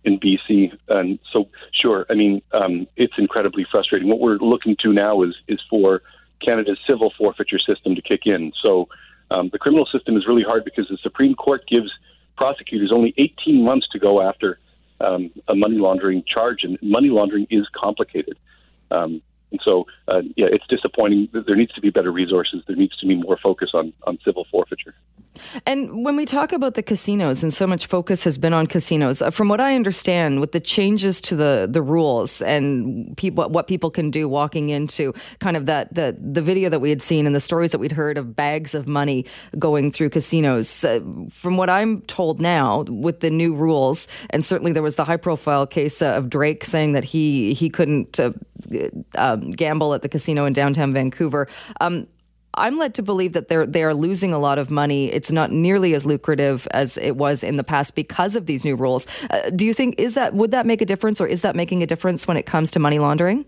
in 0.04 0.20
BC. 0.20 0.76
And 0.88 1.18
so, 1.32 1.48
sure, 1.72 2.04
I 2.10 2.14
mean, 2.14 2.42
um, 2.52 2.86
it's 2.96 3.14
incredibly 3.16 3.66
frustrating. 3.70 4.06
What 4.10 4.20
we're 4.20 4.36
looking 4.36 4.76
to 4.82 4.92
now 4.92 5.22
is 5.22 5.34
is 5.48 5.60
for 5.70 6.02
Canada's 6.44 6.78
civil 6.86 7.10
forfeiture 7.16 7.58
system 7.58 7.94
to 7.94 8.02
kick 8.02 8.26
in. 8.26 8.52
So, 8.62 8.90
um, 9.30 9.48
the 9.50 9.58
criminal 9.58 9.88
system 9.90 10.14
is 10.18 10.26
really 10.26 10.44
hard 10.44 10.62
because 10.66 10.88
the 10.90 10.98
Supreme 11.02 11.34
Court 11.34 11.66
gives 11.66 11.90
prosecutors 12.36 12.92
only 12.92 13.14
18 13.16 13.64
months 13.64 13.88
to 13.92 13.98
go 13.98 14.20
after 14.20 14.58
um, 15.00 15.30
a 15.48 15.54
money 15.54 15.78
laundering 15.78 16.22
charge, 16.26 16.64
and 16.64 16.78
money 16.82 17.08
laundering 17.08 17.46
is 17.48 17.66
complicated. 17.74 18.36
Um, 18.90 19.22
and 19.50 19.60
so, 19.64 19.86
uh, 20.08 20.20
yeah, 20.36 20.46
it's 20.50 20.66
disappointing. 20.68 21.28
There 21.32 21.56
needs 21.56 21.72
to 21.72 21.80
be 21.80 21.90
better 21.90 22.12
resources. 22.12 22.62
There 22.66 22.76
needs 22.76 22.96
to 22.98 23.06
be 23.06 23.14
more 23.14 23.38
focus 23.42 23.70
on, 23.72 23.92
on 24.04 24.18
civil 24.24 24.46
forfeiture. 24.50 24.94
And 25.64 26.04
when 26.04 26.16
we 26.16 26.24
talk 26.24 26.52
about 26.52 26.74
the 26.74 26.82
casinos, 26.82 27.42
and 27.42 27.54
so 27.54 27.66
much 27.66 27.86
focus 27.86 28.24
has 28.24 28.36
been 28.36 28.52
on 28.52 28.66
casinos, 28.66 29.22
uh, 29.22 29.30
from 29.30 29.48
what 29.48 29.60
I 29.60 29.74
understand, 29.74 30.40
with 30.40 30.52
the 30.52 30.60
changes 30.60 31.20
to 31.22 31.36
the, 31.36 31.68
the 31.70 31.80
rules 31.80 32.42
and 32.42 33.16
people, 33.16 33.48
what 33.48 33.68
people 33.68 33.90
can 33.90 34.10
do 34.10 34.28
walking 34.28 34.68
into 34.68 35.14
kind 35.38 35.56
of 35.56 35.66
that 35.66 35.94
the, 35.94 36.16
the 36.20 36.42
video 36.42 36.68
that 36.68 36.80
we 36.80 36.90
had 36.90 37.00
seen 37.00 37.26
and 37.26 37.34
the 37.34 37.40
stories 37.40 37.70
that 37.72 37.78
we'd 37.78 37.92
heard 37.92 38.18
of 38.18 38.36
bags 38.36 38.74
of 38.74 38.86
money 38.88 39.24
going 39.58 39.90
through 39.90 40.10
casinos, 40.10 40.84
uh, 40.84 41.00
from 41.30 41.56
what 41.56 41.70
I'm 41.70 42.02
told 42.02 42.40
now, 42.40 42.82
with 42.88 43.20
the 43.20 43.30
new 43.30 43.54
rules, 43.54 44.08
and 44.30 44.44
certainly 44.44 44.72
there 44.72 44.82
was 44.82 44.96
the 44.96 45.04
high 45.04 45.16
profile 45.16 45.66
case 45.66 46.02
uh, 46.02 46.12
of 46.12 46.28
Drake 46.28 46.64
saying 46.64 46.92
that 46.92 47.04
he 47.04 47.54
he 47.54 47.70
couldn't 47.70 48.18
uh, 48.20 48.32
um, 49.38 49.50
gamble 49.50 49.94
at 49.94 50.02
the 50.02 50.08
casino 50.08 50.44
in 50.44 50.52
downtown 50.52 50.92
Vancouver. 50.92 51.48
Um, 51.80 52.06
I'm 52.54 52.78
led 52.78 52.94
to 52.94 53.02
believe 53.02 53.34
that 53.34 53.48
they're 53.48 53.66
they 53.66 53.84
are 53.84 53.94
losing 53.94 54.32
a 54.32 54.38
lot 54.38 54.58
of 54.58 54.70
money. 54.70 55.12
It's 55.12 55.30
not 55.30 55.52
nearly 55.52 55.94
as 55.94 56.04
lucrative 56.04 56.66
as 56.72 56.98
it 56.98 57.16
was 57.16 57.44
in 57.44 57.56
the 57.56 57.64
past 57.64 57.94
because 57.94 58.36
of 58.36 58.46
these 58.46 58.64
new 58.64 58.74
rules. 58.74 59.06
Uh, 59.30 59.50
do 59.50 59.64
you 59.64 59.74
think 59.74 59.94
is 59.98 60.14
that 60.14 60.34
would 60.34 60.50
that 60.50 60.66
make 60.66 60.80
a 60.80 60.86
difference, 60.86 61.20
or 61.20 61.26
is 61.26 61.42
that 61.42 61.54
making 61.54 61.82
a 61.82 61.86
difference 61.86 62.26
when 62.26 62.36
it 62.36 62.46
comes 62.46 62.70
to 62.72 62.78
money 62.78 62.98
laundering? 62.98 63.44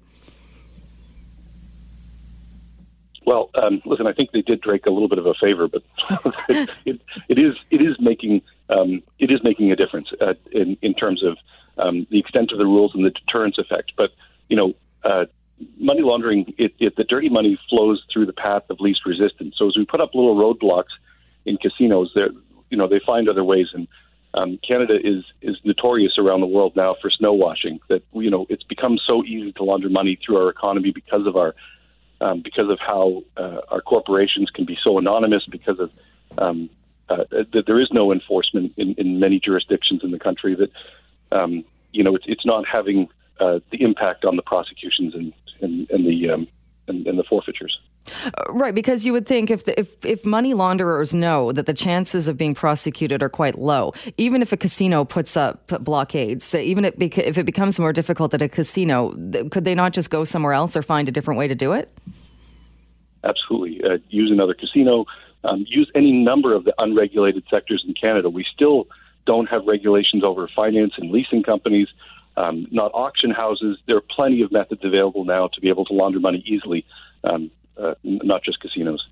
Well, 3.26 3.50
um, 3.54 3.82
listen, 3.84 4.06
I 4.06 4.12
think 4.12 4.32
they 4.32 4.42
did 4.42 4.60
Drake 4.60 4.86
a 4.86 4.90
little 4.90 5.08
bit 5.08 5.18
of 5.18 5.26
a 5.26 5.34
favor, 5.34 5.68
but 5.68 5.82
it, 6.48 7.00
it, 7.28 7.38
is 7.38 7.54
it 7.70 7.80
is 7.80 7.96
making 8.00 8.42
um, 8.68 9.02
it 9.18 9.30
is 9.30 9.42
making 9.42 9.72
a 9.72 9.76
difference 9.76 10.08
uh, 10.20 10.34
in 10.52 10.76
in 10.82 10.94
terms 10.94 11.22
of 11.24 11.36
um, 11.78 12.06
the 12.10 12.18
extent 12.18 12.52
of 12.52 12.58
the 12.58 12.66
rules 12.66 12.94
and 12.94 13.04
the 13.04 13.10
deterrence 13.10 13.58
effect. 13.58 13.92
But 13.96 14.10
you 14.48 14.56
know, 14.56 14.74
uh, 15.04 15.26
money 15.78 16.02
laundering, 16.02 16.54
it, 16.58 16.74
it, 16.78 16.96
the 16.96 17.04
dirty 17.04 17.28
money 17.28 17.58
flows 17.68 18.02
through 18.12 18.26
the 18.26 18.32
path 18.32 18.62
of 18.70 18.80
least 18.80 19.00
resistance. 19.06 19.54
So 19.58 19.68
as 19.68 19.76
we 19.76 19.84
put 19.84 20.00
up 20.00 20.14
little 20.14 20.36
roadblocks 20.36 20.92
in 21.44 21.56
casinos, 21.56 22.10
there, 22.14 22.30
you 22.70 22.76
know, 22.76 22.88
they 22.88 23.00
find 23.04 23.28
other 23.28 23.44
ways. 23.44 23.68
And 23.72 23.88
um, 24.34 24.58
Canada 24.66 24.96
is 25.02 25.24
is 25.42 25.56
notorious 25.64 26.18
around 26.18 26.40
the 26.40 26.46
world 26.46 26.76
now 26.76 26.94
for 27.00 27.10
snow 27.10 27.32
washing. 27.32 27.80
That 27.88 28.02
you 28.12 28.30
know, 28.30 28.46
it's 28.48 28.62
become 28.62 28.98
so 29.04 29.24
easy 29.24 29.52
to 29.52 29.64
launder 29.64 29.88
money 29.88 30.18
through 30.24 30.38
our 30.38 30.50
economy 30.50 30.92
because 30.92 31.26
of 31.26 31.36
our 31.36 31.54
um, 32.20 32.42
because 32.42 32.70
of 32.70 32.78
how 32.78 33.22
uh, 33.36 33.60
our 33.70 33.80
corporations 33.80 34.50
can 34.50 34.64
be 34.64 34.78
so 34.82 34.98
anonymous. 34.98 35.44
Because 35.50 35.80
of 35.80 35.90
um, 36.38 36.70
uh, 37.08 37.24
that 37.30 37.64
there 37.66 37.80
is 37.80 37.88
no 37.92 38.12
enforcement 38.12 38.72
in, 38.76 38.94
in 38.94 39.18
many 39.18 39.40
jurisdictions 39.40 40.02
in 40.04 40.12
the 40.12 40.18
country. 40.18 40.54
That 40.54 40.70
um, 41.36 41.64
you 41.92 42.04
know, 42.04 42.14
it's 42.14 42.26
it's 42.28 42.46
not 42.46 42.64
having 42.66 43.08
uh, 43.40 43.60
the 43.70 43.82
impact 43.82 44.24
on 44.24 44.36
the 44.36 44.42
prosecutions 44.42 45.14
and 45.14 45.32
and, 45.60 45.90
and 45.90 46.06
the 46.06 46.30
um, 46.30 46.46
and, 46.88 47.06
and 47.06 47.18
the 47.18 47.24
forfeitures. 47.24 47.78
Right, 48.48 48.74
because 48.74 49.04
you 49.04 49.12
would 49.12 49.26
think 49.26 49.50
if, 49.50 49.64
the, 49.64 49.78
if 49.78 50.04
if 50.04 50.24
money 50.24 50.54
launderers 50.54 51.14
know 51.14 51.52
that 51.52 51.66
the 51.66 51.74
chances 51.74 52.28
of 52.28 52.36
being 52.36 52.54
prosecuted 52.54 53.22
are 53.22 53.28
quite 53.28 53.58
low, 53.58 53.92
even 54.16 54.42
if 54.42 54.52
a 54.52 54.56
casino 54.56 55.04
puts 55.04 55.36
up 55.36 55.68
blockades, 55.84 56.54
even 56.54 56.84
if, 56.84 56.94
if 56.98 57.38
it 57.38 57.44
becomes 57.44 57.78
more 57.78 57.92
difficult 57.92 58.34
at 58.34 58.42
a 58.42 58.48
casino, 58.48 59.10
could 59.50 59.64
they 59.64 59.74
not 59.74 59.92
just 59.92 60.10
go 60.10 60.24
somewhere 60.24 60.52
else 60.52 60.76
or 60.76 60.82
find 60.82 61.08
a 61.08 61.12
different 61.12 61.38
way 61.38 61.46
to 61.46 61.54
do 61.54 61.72
it? 61.72 61.96
Absolutely, 63.22 63.82
uh, 63.84 63.98
use 64.08 64.30
another 64.30 64.54
casino, 64.54 65.04
um, 65.44 65.64
use 65.68 65.90
any 65.94 66.12
number 66.12 66.54
of 66.54 66.64
the 66.64 66.74
unregulated 66.78 67.44
sectors 67.50 67.84
in 67.86 67.94
Canada. 67.94 68.28
We 68.28 68.44
still 68.52 68.88
don't 69.26 69.46
have 69.46 69.66
regulations 69.66 70.24
over 70.24 70.48
finance 70.56 70.94
and 70.96 71.10
leasing 71.10 71.42
companies, 71.42 71.88
um, 72.40 72.66
not 72.70 72.90
auction 72.94 73.30
houses. 73.30 73.78
There 73.86 73.96
are 73.96 74.06
plenty 74.16 74.42
of 74.42 74.50
methods 74.50 74.82
available 74.84 75.24
now 75.24 75.48
to 75.48 75.60
be 75.60 75.68
able 75.68 75.84
to 75.86 75.92
launder 75.92 76.20
money 76.20 76.42
easily. 76.46 76.84
Um, 77.24 77.50
uh, 77.76 77.94
not 78.02 78.42
just 78.42 78.60
casinos. 78.60 79.06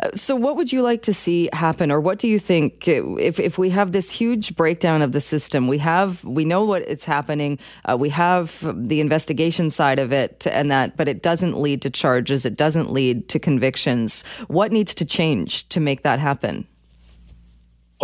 Uh, 0.00 0.10
so, 0.14 0.36
what 0.36 0.56
would 0.56 0.72
you 0.72 0.82
like 0.82 1.02
to 1.02 1.14
see 1.14 1.48
happen, 1.52 1.90
or 1.90 2.00
what 2.00 2.18
do 2.18 2.28
you 2.28 2.38
think 2.38 2.86
if 2.86 3.38
if 3.38 3.56
we 3.56 3.70
have 3.70 3.92
this 3.92 4.10
huge 4.10 4.54
breakdown 4.56 5.00
of 5.00 5.12
the 5.12 5.20
system? 5.20 5.68
We 5.68 5.78
have 5.78 6.22
we 6.24 6.44
know 6.44 6.64
what 6.64 6.82
it's 6.82 7.04
happening. 7.04 7.58
Uh, 7.84 7.96
we 7.96 8.10
have 8.10 8.60
the 8.88 9.00
investigation 9.00 9.70
side 9.70 9.98
of 9.98 10.12
it, 10.12 10.46
and 10.50 10.70
that, 10.70 10.96
but 10.96 11.08
it 11.08 11.22
doesn't 11.22 11.58
lead 11.58 11.80
to 11.82 11.90
charges. 11.90 12.44
It 12.44 12.56
doesn't 12.56 12.92
lead 12.92 13.28
to 13.30 13.38
convictions. 13.38 14.24
What 14.48 14.72
needs 14.72 14.94
to 14.96 15.04
change 15.04 15.68
to 15.70 15.80
make 15.80 16.02
that 16.02 16.18
happen? 16.18 16.66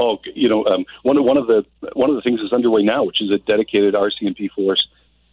Oh, 0.00 0.19
you 0.35 0.49
know, 0.49 0.64
um, 0.64 0.87
one 1.02 1.19
of 1.19 1.25
one 1.25 1.37
of 1.37 1.47
the 1.47 1.64
one 1.92 2.09
of 2.09 2.16
the 2.16 2.23
things 2.23 2.40
is 2.40 2.52
underway 2.52 2.83
now, 2.83 3.04
which 3.04 3.21
is 3.21 3.30
a 3.30 3.38
dedicated 3.38 3.95
RCMP 3.95 4.50
force 4.50 4.88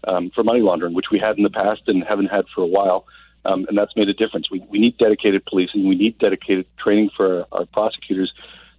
um, 0.06 0.30
for 0.36 0.44
money 0.44 0.60
laundering, 0.60 0.94
which 0.94 1.08
we 1.12 1.20
had 1.20 1.38
in 1.38 1.44
the 1.44 1.50
past 1.50 1.82
and 1.88 2.04
haven't 2.04 2.28
had 2.28 2.46
for 2.54 2.62
a 2.62 2.68
while 2.68 3.06
um, 3.48 3.66
and 3.70 3.78
that's 3.78 3.96
made 3.96 4.10
a 4.10 4.14
difference. 4.14 4.52
We, 4.52 4.60
we 4.70 4.78
need 4.78 4.98
dedicated 4.98 5.46
policing. 5.46 5.88
We 5.88 5.96
need 5.96 6.20
dedicated 6.20 6.66
training 6.78 7.10
for 7.16 7.46
our, 7.52 7.66
prosecutors. 7.66 8.34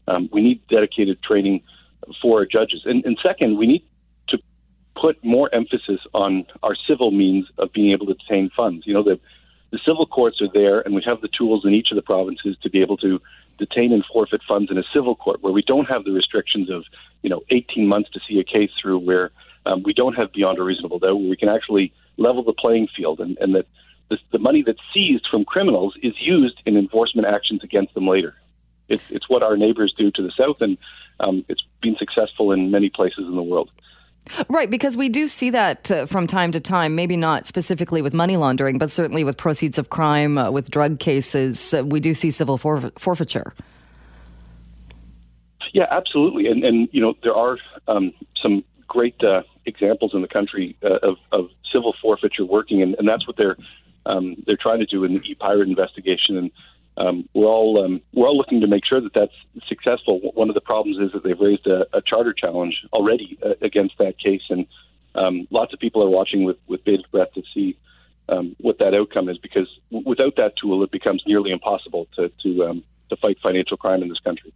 Um, 0.07 0.29
we 0.31 0.43
need 0.43 0.61
dedicated 0.69 1.23
training 1.23 1.63
for 2.21 2.41
our 2.41 2.47
judges. 2.47 2.83
And, 2.85 3.05
and 3.05 3.19
second, 3.23 3.57
we 3.57 3.67
need 3.67 3.85
to 4.29 4.39
put 4.95 5.23
more 5.25 5.53
emphasis 5.55 6.01
on 6.13 6.45
our 6.63 6.77
civil 6.87 7.11
means 7.11 7.47
of 7.57 7.73
being 7.73 7.93
able 7.93 8.07
to 8.07 8.15
detain 8.15 8.51
funds. 8.55 8.87
You 8.87 8.95
know, 8.95 9.03
the, 9.03 9.19
the 9.71 9.79
civil 9.85 10.07
courts 10.07 10.41
are 10.41 10.49
there, 10.53 10.81
and 10.81 10.95
we 10.95 11.03
have 11.05 11.21
the 11.21 11.29
tools 11.29 11.65
in 11.65 11.75
each 11.75 11.91
of 11.91 11.97
the 11.97 12.03
provinces 12.03 12.57
to 12.63 12.71
be 12.71 12.81
able 12.81 12.97
to 12.99 13.21
detain 13.59 13.93
and 13.93 14.05
forfeit 14.05 14.41
funds 14.47 14.71
in 14.71 14.79
a 14.79 14.85
civil 14.95 15.15
court 15.15 15.43
where 15.43 15.53
we 15.53 15.63
don't 15.63 15.87
have 15.87 16.05
the 16.05 16.13
restrictions 16.13 16.71
of, 16.71 16.85
you 17.23 17.29
know, 17.29 17.43
18 17.51 17.87
months 17.87 18.11
to 18.11 18.21
see 18.27 18.39
a 18.39 18.45
case 18.45 18.71
through, 18.81 18.99
where 18.99 19.31
um, 19.67 19.83
we 19.83 19.93
don't 19.93 20.15
have 20.15 20.33
beyond 20.33 20.59
a 20.59 20.63
reasonable 20.63 20.99
doubt, 20.99 21.19
where 21.19 21.29
we 21.29 21.37
can 21.37 21.49
actually 21.49 21.93
level 22.17 22.43
the 22.43 22.53
playing 22.53 22.89
field 22.97 23.21
and, 23.21 23.37
and 23.39 23.55
that 23.55 23.67
the, 24.09 24.19
the 24.33 24.39
money 24.39 24.63
that's 24.63 24.81
seized 24.95 25.27
from 25.31 25.45
criminals 25.45 25.95
is 26.03 26.15
used 26.19 26.61
in 26.65 26.77
enforcement 26.77 27.27
actions 27.27 27.63
against 27.63 27.95
them 27.95 28.07
later. 28.07 28.35
It's, 28.89 29.11
it's 29.11 29.29
what 29.29 29.43
our 29.43 29.57
neighbors 29.57 29.95
do 29.97 30.11
to 30.13 30.23
the 30.23 30.33
south, 30.37 30.63
and 30.63 30.79
um, 31.21 31.45
it's 31.49 31.63
been 31.83 31.97
successful 31.97 32.53
in 32.53 32.71
many 32.71 32.89
places 32.89 33.27
in 33.27 33.37
the 33.37 33.43
world. 33.43 33.71
Right, 34.49 34.71
because 34.71 34.97
we 34.97 35.09
do 35.09 35.27
see 35.29 35.51
that 35.51 35.91
uh, 35.91 36.07
from 36.07 36.27
time 36.27 36.53
to 36.53 36.61
time, 36.61 36.95
maybe 36.95 37.17
not 37.17 37.47
specifically 37.47 38.03
with 38.03 38.15
money 38.15 38.37
laundering, 38.37 38.79
but 38.79 38.91
certainly 38.91 39.25
with 39.25 39.37
proceeds 39.37 39.79
of 39.79 39.91
crime, 39.91 40.39
uh, 40.39 40.51
with 40.51 40.71
drug 40.71 40.99
cases, 40.99 41.75
uh, 41.75 41.85
we 41.85 42.01
do 42.01 42.15
see 42.15 42.31
civil 42.31 42.59
forfeiture. 42.59 43.55
Yeah, 45.73 45.87
absolutely. 45.91 46.47
And, 46.47 46.65
and 46.65 46.89
you 46.93 47.01
know, 47.01 47.15
there 47.23 47.35
are 47.35 47.59
um, 47.87 48.13
some 48.43 48.65
great 48.87 49.23
uh, 49.23 49.43
examples 49.67 50.13
in 50.15 50.23
the 50.23 50.29
country 50.29 50.77
uh, 50.83 50.99
of, 51.03 51.17
of 51.33 51.51
civil 51.73 51.95
forfeiture 52.01 52.45
working, 52.45 52.83
and, 52.83 52.95
and 52.99 53.07
that's 53.07 53.27
what 53.27 53.37
they're 53.37 53.57
um, 54.07 54.37
they're 54.47 54.57
trying 54.57 54.79
to 54.79 54.87
do 54.87 55.05
in 55.05 55.13
the 55.15 55.21
e-pirate 55.21 55.69
investigation, 55.69 56.39
and 56.39 56.51
um, 56.99 57.29
we're 57.33 57.47
all 57.47 57.83
um, 57.85 58.01
we're 58.13 58.27
all 58.27 58.37
looking 58.37 58.61
to 58.61 58.67
make 58.67 58.85
sure 58.85 59.01
that 59.01 59.15
that's 59.15 59.33
successful. 59.69 60.21
One 60.35 60.49
of 60.49 60.55
the 60.55 60.61
problems 60.61 60.99
is 60.99 61.13
that 61.13 61.23
they've 61.23 61.39
raised 61.39 61.67
a, 61.67 61.87
a 61.97 62.03
charter 62.03 62.33
challenge 62.33 62.75
already 62.93 63.39
uh, 63.45 63.55
against 63.63 63.99
that 63.99 64.19
case, 64.19 64.43
and 64.51 64.67
um, 65.15 65.47
lots 65.51 65.73
of 65.73 65.79
people 65.79 66.03
are 66.03 66.11
watching 66.11 66.45
with 66.45 66.57
with 66.67 66.85
bated 66.85 67.07
breath 67.13 67.33
to 67.35 67.43
see 67.55 67.77
um, 68.29 68.57
what 68.59 68.79
that 68.81 68.95
outcome 68.95 69.29
is, 69.29 69.39
because 69.39 69.69
w- 69.91 70.09
without 70.09 70.35
that 70.37 70.55
tool, 70.61 70.83
it 70.83 70.91
becomes 70.91 71.23
nearly 71.27 71.53
impossible 71.53 72.09
to 72.17 72.31
to 72.43 72.65
um, 72.65 72.85
to 73.11 73.17
fight 73.17 73.39
financial 73.41 73.77
crime 73.77 74.03
in 74.03 74.09
this 74.09 74.21
country. 74.21 74.53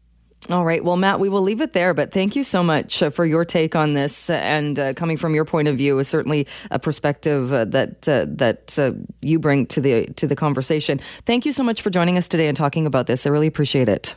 All 0.50 0.64
right. 0.64 0.82
Well, 0.82 0.96
Matt, 0.96 1.20
we 1.20 1.28
will 1.28 1.42
leave 1.42 1.61
it 1.61 1.72
there, 1.72 1.94
but 1.94 2.11
thank 2.11 2.34
you 2.34 2.42
so 2.42 2.64
much 2.64 3.00
uh, 3.00 3.11
for 3.11 3.25
your 3.25 3.44
take 3.44 3.76
on 3.76 3.94
this. 3.94 4.28
And 4.28 4.76
uh, 4.76 4.92
coming 4.94 5.16
from 5.16 5.37
your 5.37 5.44
point 5.44 5.68
of 5.68 5.76
view 5.76 5.99
is 6.00 6.08
certainly 6.08 6.49
a 6.70 6.80
perspective 6.80 7.52
uh, 7.52 7.64
that 7.66 8.08
uh, 8.08 8.26
that 8.28 8.76
uh, 8.76 8.92
you 9.20 9.38
bring 9.38 9.66
to 9.66 9.80
the 9.80 10.06
to 10.14 10.26
the 10.26 10.34
conversation. 10.34 11.00
Thank 11.26 11.46
you 11.46 11.52
so 11.52 11.62
much 11.62 11.80
for 11.80 11.90
joining 11.90 12.18
us 12.18 12.26
today 12.26 12.49
and 12.49 12.56
talking 12.56 12.87
about 12.87 13.06
this. 13.06 13.25
I 13.25 13.30
really 13.30 13.46
appreciate 13.46 13.88
it. 13.88 14.16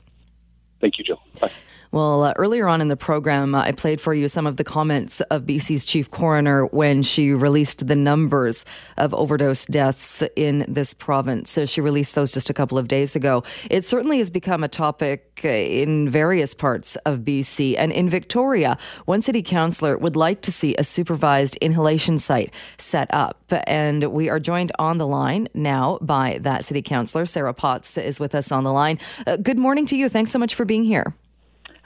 Thank 0.81 0.97
you, 0.97 1.03
Jill. 1.03 1.21
Bye. 1.39 1.51
Well, 1.95 2.23
uh, 2.23 2.33
earlier 2.35 2.67
on 2.67 2.81
in 2.81 2.89
the 2.89 2.97
program, 2.97 3.55
uh, 3.55 3.61
I 3.61 3.71
played 3.71 4.01
for 4.01 4.13
you 4.13 4.27
some 4.27 4.45
of 4.45 4.57
the 4.57 4.65
comments 4.65 5.21
of 5.21 5.43
BC's 5.43 5.85
chief 5.85 6.11
coroner 6.11 6.65
when 6.65 7.03
she 7.03 7.31
released 7.31 7.87
the 7.87 7.95
numbers 7.95 8.65
of 8.97 9.13
overdose 9.13 9.65
deaths 9.65 10.21
in 10.35 10.65
this 10.67 10.93
province. 10.93 11.51
So 11.51 11.65
she 11.65 11.79
released 11.79 12.13
those 12.13 12.33
just 12.33 12.49
a 12.49 12.53
couple 12.53 12.77
of 12.77 12.89
days 12.89 13.15
ago. 13.15 13.45
It 13.71 13.85
certainly 13.85 14.17
has 14.17 14.29
become 14.29 14.61
a 14.61 14.67
topic 14.67 15.39
uh, 15.45 15.47
in 15.47 16.09
various 16.09 16.53
parts 16.53 16.97
of 17.05 17.19
BC. 17.19 17.75
And 17.77 17.93
in 17.93 18.09
Victoria, 18.09 18.77
one 19.05 19.21
city 19.21 19.41
councillor 19.41 19.97
would 19.97 20.17
like 20.17 20.41
to 20.41 20.51
see 20.51 20.75
a 20.75 20.83
supervised 20.83 21.55
inhalation 21.61 22.19
site 22.19 22.53
set 22.77 23.07
up. 23.13 23.41
And 23.67 24.11
we 24.11 24.27
are 24.27 24.41
joined 24.41 24.73
on 24.77 24.97
the 24.97 25.07
line 25.07 25.47
now 25.53 25.99
by 26.01 26.39
that 26.41 26.65
city 26.65 26.81
councillor. 26.81 27.25
Sarah 27.25 27.53
Potts 27.53 27.97
is 27.97 28.19
with 28.19 28.35
us 28.35 28.51
on 28.51 28.65
the 28.65 28.73
line. 28.73 28.99
Uh, 29.25 29.37
good 29.37 29.57
morning 29.57 29.85
to 29.85 29.95
you. 29.95 30.09
Thanks 30.09 30.31
so 30.31 30.39
much 30.39 30.55
for 30.55 30.65
being 30.65 30.83
here. 30.83 31.15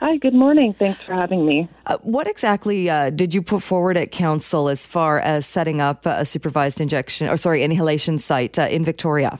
Hi, 0.00 0.16
good 0.16 0.32
morning. 0.32 0.72
Thanks 0.72 0.98
for 1.02 1.12
having 1.12 1.44
me. 1.44 1.68
Uh, 1.84 1.98
what 2.00 2.26
exactly 2.26 2.88
uh, 2.88 3.10
did 3.10 3.34
you 3.34 3.42
put 3.42 3.62
forward 3.62 3.98
at 3.98 4.10
council 4.10 4.70
as 4.70 4.86
far 4.86 5.20
as 5.20 5.44
setting 5.44 5.82
up 5.82 6.06
a 6.06 6.24
supervised 6.24 6.80
injection, 6.80 7.28
or 7.28 7.36
sorry, 7.36 7.62
inhalation 7.62 8.18
site 8.18 8.58
uh, 8.58 8.62
in 8.62 8.82
Victoria? 8.82 9.38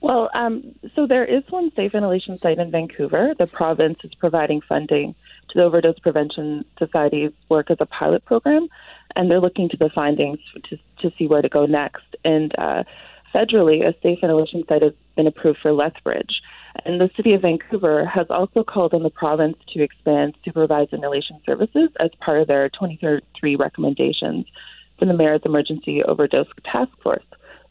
Well, 0.00 0.30
um, 0.34 0.74
so 0.96 1.06
there 1.06 1.24
is 1.24 1.44
one 1.48 1.70
safe 1.76 1.94
inhalation 1.94 2.40
site 2.40 2.58
in 2.58 2.72
Vancouver. 2.72 3.34
The 3.38 3.46
province 3.46 4.00
is 4.02 4.14
providing 4.16 4.62
funding 4.62 5.14
to 5.50 5.58
the 5.58 5.62
Overdose 5.62 6.00
Prevention 6.00 6.64
Society's 6.76 7.30
work 7.48 7.70
as 7.70 7.76
a 7.78 7.86
pilot 7.86 8.24
program, 8.24 8.66
and 9.14 9.30
they're 9.30 9.40
looking 9.40 9.68
to 9.68 9.76
the 9.76 9.90
findings 9.94 10.40
to, 10.70 10.76
to 11.02 11.16
see 11.16 11.28
where 11.28 11.42
to 11.42 11.48
go 11.48 11.66
next. 11.66 12.16
And 12.24 12.52
uh, 12.58 12.82
federally, 13.32 13.86
a 13.86 13.94
safe 14.02 14.18
inhalation 14.22 14.64
site 14.68 14.82
has 14.82 14.92
been 15.14 15.28
approved 15.28 15.60
for 15.62 15.72
Lethbridge. 15.72 16.42
And 16.84 17.00
the 17.00 17.10
City 17.16 17.32
of 17.32 17.42
Vancouver 17.42 18.04
has 18.04 18.26
also 18.30 18.62
called 18.62 18.94
on 18.94 19.02
the 19.02 19.10
province 19.10 19.56
to 19.72 19.82
expand 19.82 20.36
supervised 20.44 20.92
inhalation 20.92 21.40
services 21.46 21.90
as 22.00 22.10
part 22.20 22.40
of 22.40 22.48
their 22.48 22.68
2033 22.68 23.56
recommendations 23.56 24.46
from 24.98 25.08
the 25.08 25.14
Mayor's 25.14 25.42
Emergency 25.44 26.02
Overdose 26.02 26.46
Task 26.64 26.90
Force. 27.02 27.24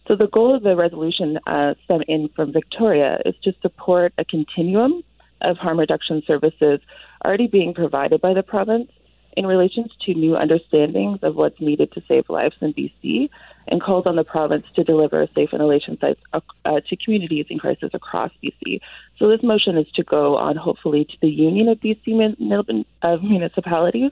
So 0.08 0.16
the 0.16 0.28
goal 0.28 0.56
of 0.56 0.64
the 0.64 0.76
resolution 0.76 1.40
uh, 1.48 1.74
sent 1.88 2.04
in 2.08 2.30
from 2.30 2.54
Victoria 2.54 3.20
is 3.26 3.36
to 3.44 3.54
support 3.62 4.14
a 4.18 4.26
continuum 4.26 5.04
of 5.42 5.58
harm 5.58 5.80
reduction 5.80 6.22
services 6.26 6.80
already 7.24 7.48
being 7.48 7.74
provided 7.74 8.22
by 8.22 8.34
the 8.34 8.44
province 8.44 8.92
in 9.36 9.46
relation 9.46 9.90
to 10.06 10.14
new 10.14 10.36
understandings 10.36 11.20
of 11.24 11.36
what's 11.36 11.60
needed 11.60 11.92
to 11.94 12.04
save 12.08 12.30
lives 12.30 12.56
in 12.62 12.74
BC 12.74 13.30
and 13.68 13.82
calls 13.82 14.06
on 14.06 14.16
the 14.16 14.24
province 14.24 14.66
to 14.76 14.84
deliver 14.84 15.28
safe 15.36 15.50
inhalation 15.54 15.98
sites 16.00 16.20
uh, 16.34 16.80
to 16.88 16.96
communities 16.98 17.46
in 17.50 17.60
crisis 17.60 17.90
across 17.94 18.32
BC. 18.44 18.80
So 19.18 19.28
this 19.30 19.42
motion 19.44 19.78
is 19.78 19.88
to 19.96 20.04
go 20.04 20.38
on, 20.38 20.56
hopefully, 20.56 21.06
to 21.06 21.18
the 21.22 21.30
Union 21.30 21.68
of 21.70 21.80
BC 21.80 22.86
of 23.02 23.24
Municipalities 23.24 24.12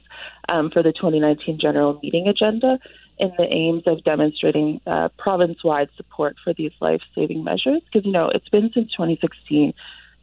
um, 0.50 0.72
for 0.72 0.82
the 0.82 0.92
2019 0.92 1.60
general 1.60 2.00
meeting 2.02 2.28
agenda 2.28 2.80
in 3.20 3.32
the 3.38 3.44
aims 3.44 3.84
of 3.86 4.04
demonstrating 4.04 4.82
uh, 4.88 5.10
province-wide 5.18 5.90
support 5.96 6.36
for 6.44 6.54
these 6.54 6.72
life-saving 6.80 7.44
measures. 7.44 7.82
Because 7.86 8.06
you 8.06 8.12
know 8.12 8.30
it's 8.34 8.50
been 8.50 8.72
since 8.74 8.92
2016 8.92 9.74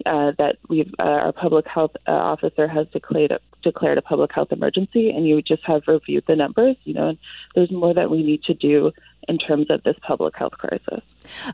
uh, 0.07 0.33
that 0.39 0.57
we've 0.69 0.93
uh, 0.99 1.03
our 1.03 1.33
public 1.33 1.67
health 1.67 1.93
uh, 2.07 2.13
officer 2.13 2.67
has 2.69 2.87
declared 2.89 3.33
a, 3.33 3.41
declared 3.63 3.99
a 3.99 4.03
public 4.03 4.33
health 4.33 4.53
emergency, 4.53 5.11
and 5.11 5.27
you 5.27 5.43
just 5.43 5.63
have 5.65 5.83
reviewed 5.87 6.25
the 6.27 6.37
numbers. 6.37 6.77
You 6.85 6.95
know, 6.95 7.09
and 7.11 7.19
there's 7.55 7.71
more 7.71 7.95
that 7.95 8.11
we 8.11 8.23
need 8.23 8.43
to 8.45 8.55
do 8.55 8.93
in 9.29 9.39
terms 9.39 9.67
of 9.71 9.83
this 9.83 9.97
public 10.03 10.35
health 10.37 10.53
crisis. 10.53 11.03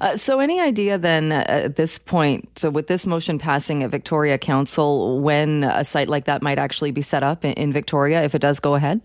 Uh, 0.01 0.17
so, 0.17 0.41
any 0.41 0.61
idea 0.61 0.99
then 0.99 1.33
uh, 1.33 1.45
at 1.49 1.77
this 1.77 1.99
point, 1.99 2.59
so 2.59 2.71
with 2.71 2.87
this 2.87 3.07
motion 3.07 3.39
passing 3.39 3.83
at 3.83 3.91
Victoria 3.91 4.39
Council, 4.39 5.21
when 5.21 5.65
a 5.65 5.85
site 5.85 6.09
like 6.09 6.25
that 6.25 6.43
might 6.43 6.59
actually 6.59 6.91
be 6.91 7.03
set 7.03 7.23
up 7.23 7.45
in, 7.45 7.53
in 7.53 7.73
Victoria 7.73 8.23
if 8.23 8.35
it 8.35 8.41
does 8.41 8.61
go 8.61 8.75
ahead? 8.75 9.01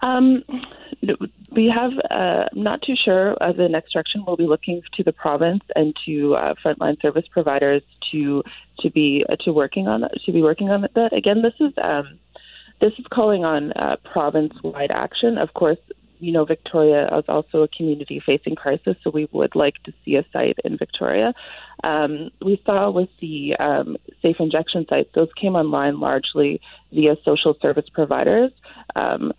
Um, 0.00 0.42
we 1.54 1.72
have 1.74 1.92
uh, 2.10 2.48
not 2.52 2.82
too 2.82 2.94
sure 2.96 3.32
of 3.34 3.56
the 3.56 3.68
next 3.68 3.92
direction. 3.92 4.24
We'll 4.26 4.36
be 4.36 4.46
looking 4.46 4.82
to 4.94 5.02
the 5.02 5.12
province 5.12 5.62
and 5.76 5.94
to 6.06 6.34
uh, 6.34 6.54
frontline 6.64 7.00
service 7.00 7.26
providers 7.30 7.82
to 8.10 8.42
to 8.80 8.90
be 8.90 9.24
uh, 9.28 9.36
to 9.44 9.52
working 9.52 9.88
on 9.88 10.02
that, 10.02 10.12
to 10.24 10.32
be 10.32 10.42
working 10.42 10.70
on 10.70 10.86
that. 10.94 11.12
Again, 11.12 11.42
this 11.42 11.54
is 11.60 11.72
um, 11.82 12.18
this 12.80 12.92
is 12.98 13.06
calling 13.12 13.44
on 13.44 13.72
uh, 13.72 13.96
province-wide 14.12 14.90
action. 14.90 15.38
Of 15.38 15.54
course, 15.54 15.78
you 16.18 16.32
know, 16.32 16.44
Victoria 16.44 17.06
is 17.18 17.24
also 17.28 17.62
a 17.62 17.68
community 17.68 18.22
facing 18.24 18.54
crisis, 18.54 18.96
so 19.02 19.10
we 19.10 19.28
would 19.32 19.54
like 19.54 19.74
to 19.84 19.92
see 20.04 20.16
a 20.16 20.24
site 20.32 20.58
in 20.64 20.78
Victoria. 20.78 21.34
Um, 21.84 22.30
we 22.44 22.62
saw 22.64 22.90
with 22.90 23.08
the 23.20 23.56
um, 23.56 23.96
safe 24.20 24.36
injection 24.38 24.86
sites, 24.88 25.10
those 25.14 25.28
came 25.40 25.56
online 25.56 26.00
largely 26.00 26.60
via 26.92 27.16
social 27.24 27.56
service 27.60 27.88
providers. 27.92 28.52
Um, 28.94 29.32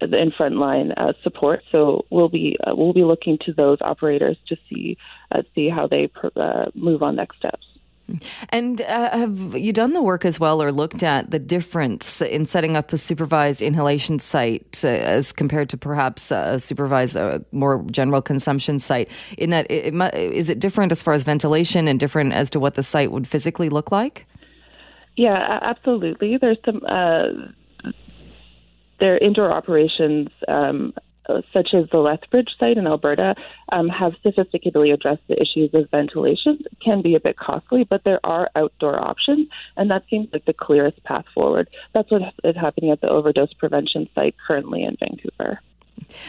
in 0.00 0.32
frontline 0.32 0.92
uh, 0.96 1.12
support. 1.22 1.62
So 1.70 2.04
we'll 2.10 2.28
be 2.28 2.56
uh, 2.66 2.74
we'll 2.74 2.92
be 2.92 3.04
looking 3.04 3.38
to 3.46 3.52
those 3.52 3.78
operators 3.80 4.36
to 4.48 4.56
see 4.68 4.96
uh, 5.32 5.42
see 5.54 5.68
how 5.68 5.86
they 5.86 6.08
pr- 6.08 6.28
uh, 6.36 6.66
move 6.74 7.02
on 7.02 7.16
next 7.16 7.36
steps. 7.36 7.66
And 8.48 8.80
uh, 8.80 9.10
have 9.10 9.54
you 9.54 9.72
done 9.72 9.92
the 9.92 10.00
work 10.00 10.24
as 10.24 10.40
well, 10.40 10.62
or 10.62 10.72
looked 10.72 11.02
at 11.02 11.30
the 11.30 11.38
difference 11.38 12.22
in 12.22 12.46
setting 12.46 12.74
up 12.74 12.92
a 12.92 12.96
supervised 12.96 13.60
inhalation 13.60 14.18
site 14.18 14.82
uh, 14.82 14.88
as 14.88 15.30
compared 15.30 15.68
to 15.70 15.76
perhaps 15.76 16.30
a 16.30 16.58
supervised, 16.58 17.18
uh, 17.18 17.40
more 17.52 17.84
general 17.90 18.22
consumption 18.22 18.78
site? 18.78 19.10
In 19.36 19.50
that, 19.50 19.70
it, 19.70 19.94
it, 19.94 20.14
is 20.14 20.48
it 20.48 20.58
different 20.58 20.90
as 20.90 21.02
far 21.02 21.12
as 21.12 21.22
ventilation 21.22 21.86
and 21.86 22.00
different 22.00 22.32
as 22.32 22.48
to 22.50 22.60
what 22.60 22.74
the 22.74 22.82
site 22.82 23.12
would 23.12 23.28
physically 23.28 23.68
look 23.68 23.92
like? 23.92 24.26
Yeah, 25.16 25.58
absolutely. 25.60 26.38
There's 26.38 26.58
some 26.64 26.80
uh, 26.88 27.50
their 29.00 29.18
indoor 29.18 29.52
operations 29.52 30.28
um, 30.48 30.92
such 31.52 31.74
as 31.74 31.88
the 31.90 31.98
Lethbridge 31.98 32.48
site 32.58 32.78
in 32.78 32.86
Alberta, 32.86 33.34
um, 33.70 33.88
have 33.88 34.14
sophisticatedly 34.24 34.92
addressed 34.92 35.22
the 35.28 35.40
issues 35.40 35.70
of 35.74 35.90
ventilation. 35.90 36.58
It 36.60 36.80
can 36.82 37.02
be 37.02 37.14
a 37.14 37.20
bit 37.20 37.36
costly, 37.36 37.84
but 37.84 38.04
there 38.04 38.20
are 38.24 38.50
outdoor 38.56 38.98
options, 38.98 39.48
and 39.76 39.90
that 39.90 40.04
seems 40.08 40.28
like 40.32 40.44
the 40.46 40.54
clearest 40.54 41.02
path 41.04 41.24
forward. 41.34 41.68
That's 41.92 42.10
what 42.10 42.22
is 42.44 42.56
happening 42.56 42.90
at 42.90 43.00
the 43.00 43.08
overdose 43.08 43.52
prevention 43.52 44.08
site 44.14 44.36
currently 44.46 44.84
in 44.84 44.96
Vancouver. 44.98 45.60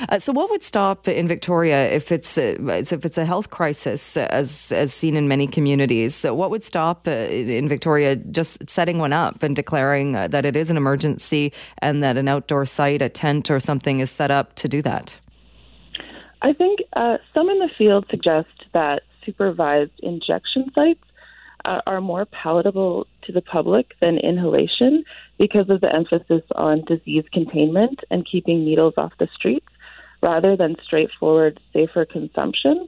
Uh, 0.08 0.20
so, 0.20 0.32
what 0.32 0.50
would 0.50 0.64
stop 0.64 1.08
in 1.08 1.28
Victoria 1.28 1.90
if 1.90 2.12
it's 2.12 2.38
a, 2.38 2.56
if 2.78 3.06
it's 3.06 3.18
a 3.18 3.26
health 3.26 3.50
crisis, 3.50 4.18
as 4.18 4.72
as 4.72 4.94
seen 4.94 5.16
in 5.16 5.28
many 5.28 5.48
communities? 5.48 6.16
So 6.16 6.34
what 6.34 6.50
would 6.52 6.64
stop 6.64 7.08
uh, 7.08 7.12
in 7.12 7.68
Victoria 7.70 8.16
just 8.16 8.70
setting 8.70 9.00
one 9.00 9.14
up 9.14 9.44
and 9.44 9.56
declaring 9.56 10.16
uh, 10.16 10.28
that 10.28 10.46
it 10.46 10.56
is 10.56 10.70
an 10.70 10.78
emergency 10.78 11.54
and 11.80 12.04
that 12.04 12.18
an 12.18 12.28
outdoor 12.28 12.66
site, 12.66 13.02
a 13.02 13.10
tent 13.10 13.50
or 13.50 13.60
something, 13.60 14.00
is 14.00 14.12
set 14.12 14.32
up 14.32 14.56
to 14.56 14.68
do 14.68 14.82
that? 14.82 15.20
I 16.42 16.54
think 16.54 16.80
uh, 16.96 17.18
some 17.34 17.50
in 17.50 17.60
the 17.60 17.70
field 17.78 18.06
suggest 18.10 18.48
that 18.74 19.04
supervised 19.26 19.92
injection 20.00 20.72
sites 20.74 21.04
uh, 21.66 21.82
are 21.86 22.01
more 22.01 22.25
palatable 22.25 23.08
to 23.24 23.32
the 23.32 23.42
public 23.42 23.94
than 24.01 24.18
inhalation 24.18 25.04
because 25.38 25.70
of 25.70 25.82
the 25.82 25.94
emphasis 25.94 26.44
on 26.56 26.84
disease 26.86 27.25
containment 27.32 28.00
and 28.10 28.28
keeping 28.30 28.63
needles 28.63 28.94
off 28.98 29.13
the 29.20 29.28
streets 29.34 29.68
rather 30.22 30.56
than 30.56 30.75
straightforward, 30.84 31.60
safer 31.74 32.06
consumption. 32.06 32.88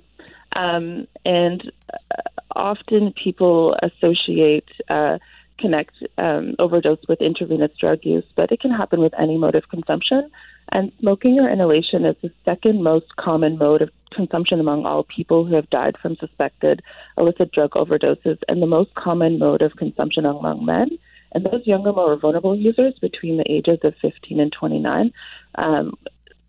Um, 0.55 1.07
and 1.23 1.71
uh, 1.93 2.21
often 2.55 3.13
people 3.13 3.77
associate, 3.81 4.67
uh, 4.89 5.17
connect 5.57 5.95
um, 6.17 6.55
overdose 6.59 6.99
with 7.07 7.21
intravenous 7.21 7.71
drug 7.79 7.99
use, 8.03 8.25
but 8.35 8.51
it 8.51 8.59
can 8.59 8.71
happen 8.71 8.99
with 8.99 9.13
any 9.17 9.37
mode 9.37 9.55
of 9.55 9.69
consumption. 9.69 10.29
And 10.71 10.91
smoking 10.99 11.39
or 11.39 11.49
inhalation 11.49 12.05
is 12.05 12.15
the 12.21 12.31
second 12.45 12.83
most 12.83 13.15
common 13.17 13.57
mode 13.57 13.81
of 13.81 13.89
consumption 14.13 14.59
among 14.59 14.85
all 14.85 15.03
people 15.03 15.45
who 15.45 15.55
have 15.55 15.69
died 15.69 15.95
from 16.01 16.15
suspected 16.17 16.81
illicit 17.17 17.51
drug 17.51 17.71
overdoses, 17.71 18.37
and 18.47 18.61
the 18.61 18.67
most 18.67 18.93
common 18.95 19.37
mode 19.39 19.61
of 19.61 19.75
consumption 19.75 20.25
among 20.25 20.65
men. 20.65 20.89
And 21.33 21.45
those 21.45 21.65
younger, 21.65 21.93
more 21.93 22.17
vulnerable 22.17 22.55
users 22.55 22.93
between 22.99 23.37
the 23.37 23.49
ages 23.49 23.79
of 23.83 23.93
15 24.01 24.39
and 24.39 24.51
29. 24.51 25.13
Um, 25.55 25.97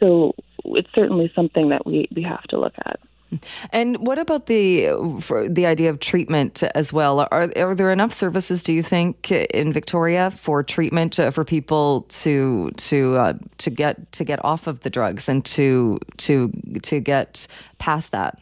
so 0.01 0.35
it's 0.65 0.89
certainly 0.95 1.31
something 1.35 1.69
that 1.69 1.87
we, 1.87 2.09
we 2.15 2.23
have 2.23 2.43
to 2.45 2.59
look 2.59 2.75
at. 2.85 2.99
And 3.71 3.97
what 4.07 4.19
about 4.19 4.47
the 4.47 4.89
the 5.49 5.67
idea 5.67 5.91
of 5.91 6.01
treatment 6.01 6.63
as 6.75 6.93
well? 6.93 7.21
Are 7.31 7.51
are 7.57 7.75
there 7.75 7.93
enough 7.93 8.13
services? 8.13 8.63
Do 8.63 8.73
you 8.73 8.83
think 8.83 9.31
in 9.31 9.73
Victoria 9.73 10.31
for 10.31 10.63
treatment 10.63 11.19
uh, 11.19 11.31
for 11.31 11.45
people 11.45 12.03
to 12.09 12.71
to 12.77 13.17
uh, 13.17 13.33
to 13.59 13.71
get 13.71 14.13
to 14.13 14.25
get 14.25 14.45
off 14.45 14.67
of 14.67 14.81
the 14.81 14.91
drugs 14.91 15.29
and 15.29 15.45
to 15.47 15.99
to 16.19 16.51
to 16.83 17.01
get 17.01 17.47
past 17.79 18.13
that? 18.13 18.39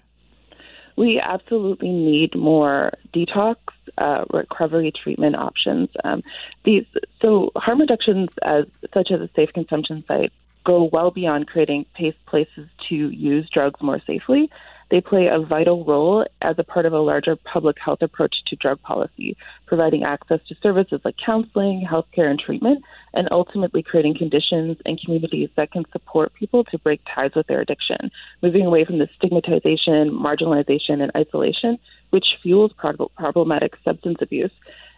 We 0.96 1.18
absolutely 1.18 1.88
need 1.90 2.34
more 2.34 2.92
detox 3.14 3.56
uh, 3.96 4.24
recovery 4.32 4.92
treatment 4.92 5.36
options. 5.36 5.88
Um, 6.04 6.22
these 6.64 6.84
so 7.22 7.52
harm 7.56 7.80
reductions 7.80 8.28
as 8.42 8.64
such 8.92 9.10
as 9.10 9.20
a 9.20 9.30
safe 9.34 9.50
consumption 9.54 10.04
site 10.06 10.32
go 10.64 10.90
well 10.92 11.10
beyond 11.10 11.46
creating 11.46 11.86
safe 11.98 12.14
places 12.26 12.68
to 12.88 12.94
use 12.94 13.48
drugs 13.50 13.80
more 13.80 14.00
safely. 14.06 14.50
They 14.90 15.00
play 15.00 15.28
a 15.28 15.38
vital 15.38 15.84
role 15.84 16.26
as 16.42 16.56
a 16.58 16.64
part 16.64 16.84
of 16.84 16.92
a 16.92 16.98
larger 16.98 17.36
public 17.36 17.76
health 17.78 18.02
approach 18.02 18.34
to 18.46 18.56
drug 18.56 18.82
policy, 18.82 19.36
providing 19.66 20.02
access 20.02 20.40
to 20.48 20.56
services 20.60 21.00
like 21.04 21.14
counseling, 21.24 21.86
healthcare, 21.88 22.28
and 22.28 22.40
treatment, 22.40 22.82
and 23.14 23.28
ultimately 23.30 23.84
creating 23.84 24.16
conditions 24.18 24.78
and 24.84 25.00
communities 25.00 25.48
that 25.56 25.70
can 25.70 25.84
support 25.92 26.34
people 26.34 26.64
to 26.64 26.78
break 26.78 27.00
ties 27.14 27.30
with 27.36 27.46
their 27.46 27.60
addiction, 27.60 28.10
moving 28.42 28.66
away 28.66 28.84
from 28.84 28.98
the 28.98 29.08
stigmatization, 29.16 30.10
marginalization, 30.10 31.00
and 31.00 31.12
isolation, 31.16 31.78
which 32.10 32.26
fuels 32.42 32.72
problematic 33.16 33.74
substance 33.84 34.18
abuse. 34.20 34.50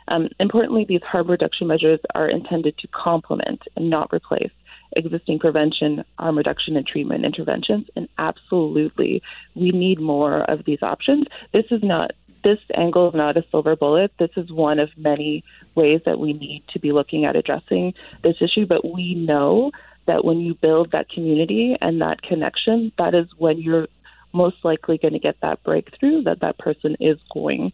Um, 0.09 0.29
importantly, 0.41 0.85
these 0.89 1.03
harm 1.03 1.31
reduction 1.31 1.67
measures 1.67 2.01
are 2.15 2.29
intended 2.29 2.77
to 2.79 2.89
complement 2.89 3.63
and 3.77 3.91
not 3.91 4.13
replace 4.13 4.51
existing 4.97 5.39
prevention, 5.39 6.05
harm 6.19 6.37
reduction, 6.37 6.77
and 6.77 6.87
treatment 6.87 7.25
interventions. 7.25 7.87
And 7.97 8.09
absolutely, 8.19 9.23
we 9.55 9.71
need 9.71 10.01
more 10.01 10.43
of 10.51 10.65
these 10.65 10.83
options. 10.83 11.27
This 11.53 11.67
is 11.71 11.83
not 11.83 12.13
this 12.45 12.59
angle 12.77 13.09
is 13.09 13.15
not 13.15 13.37
a 13.37 13.45
silver 13.53 13.77
bullet. 13.77 14.11
This 14.19 14.31
is 14.37 14.51
one 14.51 14.81
of 14.81 14.89
many 14.97 15.45
ways 15.77 16.01
that 16.07 16.19
we 16.19 16.33
need 16.33 16.65
to 16.73 16.81
be 16.81 16.91
looking 16.91 17.25
at 17.25 17.37
addressing 17.37 17.95
this 18.25 18.35
issue. 18.41 18.67
But 18.67 18.85
we 18.85 19.15
know 19.15 19.71
that 20.07 20.25
when 20.25 20.41
you 20.41 20.55
build 20.55 20.91
that 20.91 21.09
community 21.09 21.77
and 21.81 22.01
that 22.01 22.23
connection, 22.23 22.91
that 22.99 23.15
is 23.15 23.29
when 23.39 23.59
you're 23.59 23.87
most 24.33 24.57
likely 24.65 24.99
going 24.99 25.13
to 25.13 25.19
get 25.19 25.37
that 25.43 25.63
breakthrough 25.63 26.23
that 26.23 26.41
that 26.41 26.59
person 26.59 26.97
is 27.01 27.19
going 27.33 27.73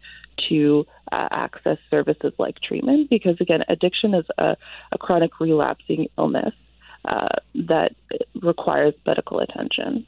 to 0.49 0.85
uh, 1.11 1.27
access 1.31 1.77
services 1.89 2.33
like 2.37 2.59
treatment 2.61 3.09
because 3.09 3.37
again 3.39 3.63
addiction 3.69 4.13
is 4.13 4.25
a, 4.37 4.55
a 4.91 4.97
chronic 4.97 5.39
relapsing 5.39 6.07
illness 6.17 6.53
uh, 7.05 7.27
that 7.55 7.95
requires 8.41 8.93
medical 9.05 9.39
attention. 9.39 10.05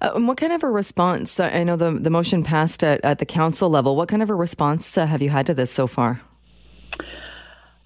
Uh, 0.00 0.20
what 0.20 0.36
kind 0.36 0.52
of 0.52 0.62
a 0.62 0.70
response? 0.70 1.40
I 1.40 1.64
know 1.64 1.76
the, 1.76 1.92
the 1.92 2.10
motion 2.10 2.42
passed 2.42 2.84
at, 2.84 3.00
at 3.04 3.18
the 3.18 3.26
council 3.26 3.70
level. 3.70 3.96
What 3.96 4.08
kind 4.08 4.22
of 4.22 4.30
a 4.30 4.34
response 4.34 4.96
uh, 4.96 5.06
have 5.06 5.22
you 5.22 5.30
had 5.30 5.46
to 5.46 5.54
this 5.54 5.70
so 5.70 5.86
far? 5.86 6.20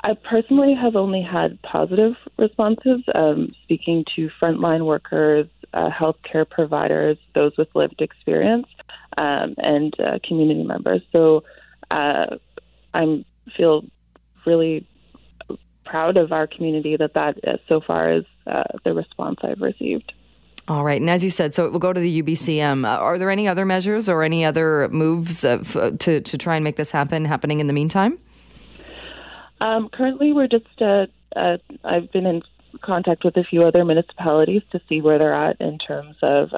I 0.03 0.15
personally 0.15 0.75
have 0.75 0.95
only 0.95 1.23
had 1.23 1.61
positive 1.63 2.15
responses, 2.39 3.03
um, 3.15 3.49
speaking 3.65 4.05
to 4.15 4.31
frontline 4.41 4.85
workers, 4.85 5.49
uh, 5.75 5.91
healthcare 5.91 6.49
providers, 6.49 7.19
those 7.35 7.53
with 7.57 7.69
lived 7.75 8.01
experience, 8.01 8.67
um, 9.17 9.55
and 9.59 9.99
uh, 9.99 10.19
community 10.23 10.63
members. 10.63 11.03
So 11.11 11.43
uh, 11.91 12.37
I 12.95 13.25
feel 13.57 13.85
really 14.45 14.87
proud 15.87 16.17
of 16.17 16.33
our 16.33 16.47
community 16.47 16.97
that 16.97 17.15
that 17.15 17.39
uh, 17.47 17.57
so 17.69 17.81
far 17.81 18.13
is 18.13 18.25
uh, 18.47 18.65
the 18.85 18.93
response 18.93 19.39
I've 19.43 19.61
received. 19.61 20.13
All 20.69 20.85
right. 20.85 21.01
And 21.01 21.09
as 21.09 21.23
you 21.23 21.31
said, 21.31 21.55
so 21.55 21.65
it 21.65 21.73
will 21.73 21.79
go 21.79 21.93
to 21.93 22.01
the 22.01 22.23
UBCM. 22.23 22.85
Uh, 22.85 22.89
are 22.89 23.19
there 23.19 23.31
any 23.31 23.47
other 23.47 23.65
measures 23.65 24.09
or 24.09 24.25
any 24.25 24.45
other 24.45 24.89
moves 24.89 25.45
of, 25.45 25.77
uh, 25.77 25.93
to, 25.99 26.21
to 26.21 26.39
try 26.39 26.57
and 26.57 26.65
make 26.65 26.75
this 26.77 26.91
happen 26.91 27.25
happening 27.25 27.61
in 27.61 27.69
the 27.69 27.73
meantime? 27.73 28.19
Um, 29.61 29.89
currently, 29.89 30.33
we're 30.33 30.49
just, 30.49 30.83
uh, 30.83 31.07
uh, 31.37 31.59
I've 31.85 32.11
been 32.11 32.27
in 32.27 32.43
contact 32.83 33.25
with 33.25 33.37
a 33.37 33.45
few 33.45 33.63
other 33.65 33.85
municipalities 33.85 34.63
to 34.73 34.81
see 34.89 35.01
where 35.01 35.19
they're 35.19 35.33
at 35.33 35.61
in 35.61 35.79
terms 35.79 36.17
of 36.21 36.51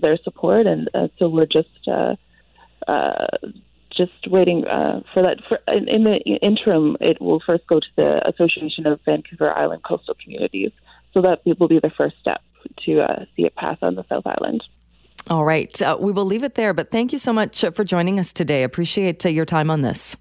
their 0.00 0.16
support. 0.24 0.66
And 0.66 0.88
so 1.18 1.28
we're 1.28 1.46
just 1.46 1.68
just 3.98 4.30
waiting 4.30 4.66
uh, 4.66 5.02
for 5.12 5.22
that. 5.22 5.38
For, 5.48 5.58
in, 5.68 5.88
in, 5.88 6.04
the 6.04 6.18
interim, 6.40 6.96
it 7.00 7.20
will 7.20 7.42
first 7.44 7.66
go 7.66 7.80
to 7.80 7.86
the 7.96 8.26
Association 8.26 8.86
of 8.86 9.00
Vancouver 9.04 9.52
Island 9.52 9.82
Coastal 9.82 10.14
Communities. 10.22 10.70
So 11.12 11.20
that 11.22 11.40
will 11.58 11.68
be 11.68 11.80
the 11.80 11.90
first 11.90 12.16
step 12.20 12.40
to 12.86 13.00
uh, 13.00 13.24
see 13.36 13.42
it 13.42 13.54
pass 13.56 13.78
on 13.82 13.96
the 13.96 14.04
South 14.08 14.26
Island. 14.26 14.62
All 15.28 15.44
right. 15.44 15.82
Uh, 15.82 15.96
we 16.00 16.12
will 16.12 16.24
leave 16.24 16.42
it 16.42 16.54
there, 16.54 16.72
but 16.72 16.90
thank 16.90 17.12
you 17.12 17.18
so 17.18 17.32
much 17.32 17.64
for 17.74 17.84
joining 17.84 18.18
us 18.18 18.32
today. 18.32 18.62
Appreciate 18.62 19.26
uh, 19.26 19.28
your 19.28 19.44
time 19.44 19.70
on 19.70 19.82
this. 19.82 20.16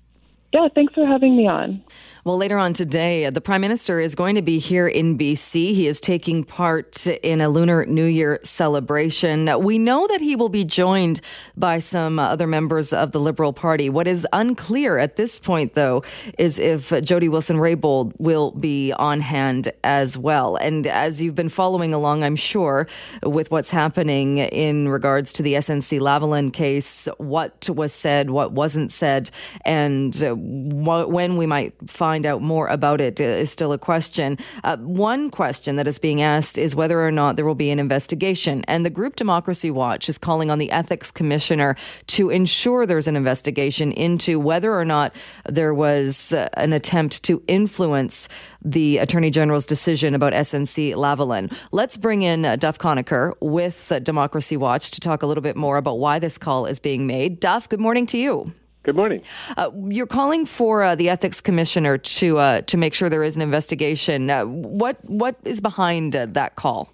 Yeah, 0.54 0.68
thanks 0.74 0.94
for 0.94 1.06
having 1.06 1.38
me 1.38 1.48
on. 1.48 1.84
Well, 2.28 2.36
later 2.36 2.58
on 2.58 2.74
today, 2.74 3.24
uh, 3.24 3.30
the 3.32 3.40
Prime 3.40 3.62
Minister 3.62 4.02
is 4.02 4.14
going 4.14 4.36
to 4.36 4.42
be 4.42 4.60
here 4.60 4.86
in 4.86 5.18
BC. 5.18 5.74
He 5.74 5.88
is 5.88 6.02
taking 6.02 6.44
part 6.44 7.08
in 7.08 7.40
a 7.40 7.48
Lunar 7.48 7.86
New 7.86 8.04
Year 8.04 8.42
celebration. 8.44 9.50
We 9.62 9.80
know 9.80 10.06
that 10.08 10.20
he 10.20 10.36
will 10.36 10.50
be 10.50 10.66
joined 10.66 11.22
by 11.56 11.80
some 11.80 12.20
other 12.20 12.46
members 12.46 12.92
of 12.92 13.14
the 13.14 13.20
Liberal 13.22 13.54
Party. 13.54 13.90
What 13.90 14.10
is 14.10 14.28
unclear 14.34 14.98
at 14.98 15.16
this 15.16 15.40
point, 15.40 15.74
though, 15.74 16.04
is 16.38 16.60
if 16.60 16.90
Jody 17.02 17.30
Wilson 17.30 17.60
Raybould 17.60 18.12
will 18.18 18.52
be 18.52 18.92
on 18.92 19.22
hand 19.22 19.72
as 19.86 20.18
well. 20.18 20.58
And 20.58 20.86
as 20.86 21.22
you've 21.22 21.34
been 21.34 21.48
following 21.48 21.94
along, 21.94 22.26
I'm 22.26 22.36
sure, 22.36 22.90
with 23.24 23.52
what's 23.52 23.70
happening 23.70 24.40
in 24.40 24.90
regards 24.90 25.32
to 25.32 25.44
the 25.44 25.54
SNC 25.54 26.02
Lavalin 26.02 26.52
case, 26.52 27.08
what 27.20 27.70
was 27.70 27.94
said, 27.94 28.32
what 28.32 28.52
wasn't 28.52 28.92
said, 28.92 29.32
and 29.64 30.22
uh, 30.22 30.36
when 30.36 31.38
we 31.38 31.46
might 31.46 31.74
find 31.90 32.17
out 32.26 32.42
more 32.42 32.68
about 32.68 33.02
it 33.02 33.20
is 33.20 33.52
still 33.52 33.74
a 33.74 33.78
question. 33.78 34.38
Uh, 34.64 34.78
one 34.78 35.30
question 35.30 35.76
that 35.76 35.88
is 35.88 36.00
being 36.00 36.22
asked 36.22 36.58
is 36.58 36.76
whether 36.76 37.06
or 37.06 37.12
not 37.12 37.36
there 37.36 37.46
will 37.46 37.56
be 37.56 37.70
an 37.70 37.80
investigation. 37.80 38.64
And 38.68 38.86
the 38.86 38.90
group 38.90 39.16
Democracy 39.16 39.72
Watch 39.72 40.10
is 40.10 40.18
calling 40.18 40.52
on 40.52 40.60
the 40.60 40.72
ethics 40.72 41.12
commissioner 41.12 41.76
to 42.08 42.30
ensure 42.30 42.86
there's 42.86 43.08
an 43.08 43.16
investigation 43.16 43.92
into 43.92 44.40
whether 44.40 44.74
or 44.74 44.86
not 44.86 45.16
there 45.46 45.74
was 45.74 46.34
uh, 46.34 46.50
an 46.54 46.74
attempt 46.74 47.24
to 47.24 47.42
influence 47.48 48.30
the 48.64 48.98
attorney 48.98 49.30
general's 49.30 49.66
decision 49.66 50.14
about 50.14 50.34
SNC 50.34 50.94
Lavalin. 50.96 51.54
Let's 51.72 51.98
bring 51.98 52.22
in 52.22 52.46
uh, 52.46 52.56
Duff 52.56 52.78
Conacher 52.78 53.34
with 53.40 53.92
uh, 53.92 54.00
Democracy 54.00 54.58
Watch 54.58 54.92
to 54.92 55.00
talk 55.00 55.24
a 55.24 55.28
little 55.28 55.42
bit 55.42 55.56
more 55.56 55.78
about 55.78 56.00
why 56.00 56.20
this 56.20 56.38
call 56.38 56.66
is 56.66 56.80
being 56.80 57.08
made. 57.08 57.40
Duff, 57.40 57.70
good 57.70 57.80
morning 57.80 58.06
to 58.08 58.18
you. 58.18 58.54
Good 58.88 58.96
morning. 58.96 59.20
Uh, 59.58 59.70
you're 59.90 60.08
calling 60.08 60.46
for 60.46 60.82
uh, 60.82 60.96
the 60.96 61.10
ethics 61.10 61.42
commissioner 61.42 61.98
to 61.98 62.38
uh, 62.38 62.62
to 62.62 62.78
make 62.78 62.94
sure 62.94 63.10
there 63.10 63.22
is 63.22 63.36
an 63.36 63.42
investigation. 63.42 64.30
Uh, 64.30 64.46
what 64.46 64.98
what 65.04 65.36
is 65.44 65.60
behind 65.60 66.16
uh, 66.16 66.26
that 66.28 66.56
call? 66.56 66.94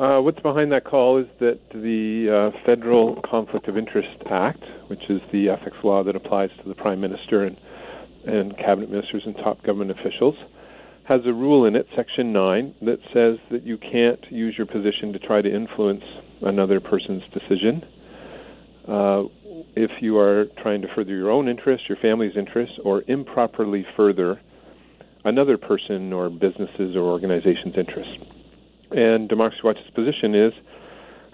Uh, 0.00 0.18
what's 0.18 0.40
behind 0.40 0.72
that 0.72 0.84
call 0.84 1.18
is 1.18 1.28
that 1.38 1.60
the 1.70 2.52
Federal 2.66 3.22
Conflict 3.22 3.68
of 3.68 3.78
Interest 3.78 4.08
Act, 4.28 4.64
which 4.88 5.08
is 5.08 5.20
the 5.30 5.48
ethics 5.48 5.76
law 5.84 6.02
that 6.02 6.16
applies 6.16 6.50
to 6.60 6.68
the 6.68 6.74
Prime 6.74 7.00
Minister 7.00 7.44
and 7.44 7.56
and 8.26 8.58
cabinet 8.58 8.90
ministers 8.90 9.22
and 9.26 9.36
top 9.36 9.62
government 9.62 9.92
officials, 9.92 10.34
has 11.04 11.20
a 11.24 11.32
rule 11.32 11.66
in 11.66 11.76
it, 11.76 11.86
Section 11.94 12.32
Nine, 12.32 12.74
that 12.82 12.98
says 13.12 13.38
that 13.52 13.62
you 13.62 13.78
can't 13.78 14.24
use 14.28 14.56
your 14.58 14.66
position 14.66 15.12
to 15.12 15.20
try 15.20 15.40
to 15.40 15.54
influence 15.54 16.02
another 16.42 16.80
person's 16.80 17.22
decision. 17.32 17.84
If 19.76 19.90
you 20.00 20.18
are 20.18 20.46
trying 20.62 20.82
to 20.82 20.88
further 20.94 21.14
your 21.14 21.30
own 21.30 21.48
interests, 21.48 21.88
your 21.88 21.98
family's 22.00 22.36
interests, 22.36 22.76
or 22.84 23.02
improperly 23.08 23.84
further 23.96 24.40
another 25.24 25.56
person 25.56 26.12
or 26.12 26.30
businesses 26.30 26.94
or 26.94 27.00
organization's 27.00 27.74
interests. 27.76 28.16
And 28.90 29.28
Democracy 29.28 29.62
Watch's 29.64 29.90
position 29.94 30.34
is, 30.34 30.52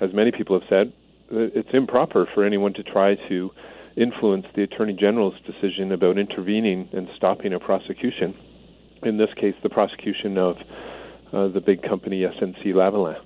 as 0.00 0.11
many 0.14 0.33
people 0.33 0.59
have 0.59 0.68
said, 0.68 0.92
it's 1.31 1.68
improper 1.72 2.26
for 2.35 2.44
anyone 2.44 2.72
to 2.74 2.83
try 2.83 3.16
to 3.29 3.50
influence 3.96 4.46
the 4.57 4.62
Attorney 4.62 4.94
General's 4.94 5.35
decision 5.46 5.92
about 5.92 6.18
intervening 6.18 6.88
and 6.92 7.09
stopping 7.16 7.53
a 7.53 7.61
prosecution. 7.61 8.35
In 9.03 9.18
this 9.18 9.29
case, 9.38 9.55
the 9.62 9.68
prosecution 9.68 10.38
of 10.38 10.57
uh, 11.33 11.48
the 11.48 11.61
big 11.61 11.83
company 11.83 12.22
SNC 12.22 12.66
Lavalin. 12.68 13.16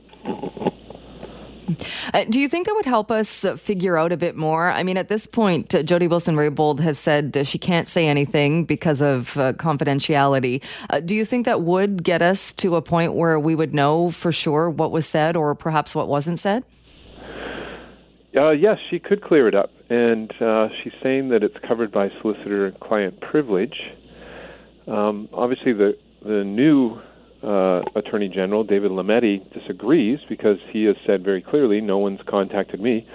Uh, 2.13 2.25
do 2.29 2.41
you 2.41 2.49
think 2.49 2.67
that 2.67 2.75
would 2.75 2.85
help 2.85 3.11
us 3.11 3.45
figure 3.57 3.97
out 3.97 4.13
a 4.13 4.17
bit 4.17 4.37
more? 4.37 4.71
I 4.71 4.83
mean, 4.83 4.97
at 4.97 5.09
this 5.09 5.27
point, 5.27 5.75
uh, 5.75 5.83
Jody 5.83 6.07
Wilson 6.07 6.37
Raybould 6.37 6.81
has 6.81 6.99
said 6.99 7.37
uh, 7.37 7.45
she 7.45 7.59
can't 7.59 7.89
say 7.89 8.07
anything 8.09 8.65
because 8.65 9.01
of 9.01 9.37
uh, 9.37 9.53
confidentiality. 9.55 10.63
Uh, 10.91 11.01
do 11.01 11.15
you 11.15 11.25
think 11.25 11.47
that 11.47 11.63
would 11.63 12.03
get 12.03 12.23
us 12.23 12.53
to 12.55 12.77
a 12.77 12.83
point 12.83 13.15
where 13.15 13.39
we 13.39 13.55
would 13.55 13.75
know 13.75 14.11
for 14.11 14.33
sure 14.33 14.69
what 14.71 14.91
was 14.91 15.07
said 15.07 15.37
or 15.37 15.55
perhaps 15.55 15.95
what 15.95 16.09
wasn't 16.09 16.39
said? 16.39 16.65
Uh, 18.37 18.51
yes, 18.51 18.79
she 18.91 18.99
could 18.99 19.23
clear 19.23 19.49
it 19.49 19.55
up. 19.55 19.71
And 19.89 20.33
she's 20.83 20.93
saying 21.03 21.29
that 21.29 21.43
it's 21.43 21.57
covered 21.67 21.93
by 21.93 22.09
solicitor 22.21 22.73
client 22.81 23.21
privilege. 23.21 23.77
Um, 24.87 25.29
obviously, 25.33 25.73
the, 25.73 25.97
the 26.23 26.43
new 26.45 27.01
uh, 27.45 27.83
Attorney 27.95 28.29
General 28.29 28.65
David 28.65 28.91
Lametti 28.91 29.43
disagrees 29.53 30.21
because 30.29 30.59
he 30.71 30.85
has 30.85 30.97
said 31.07 31.23
very 31.23 31.43
clearly, 31.43 31.81
no 31.81 31.99
one's 31.99 32.21
contacted 32.27 32.81
me 32.81 33.07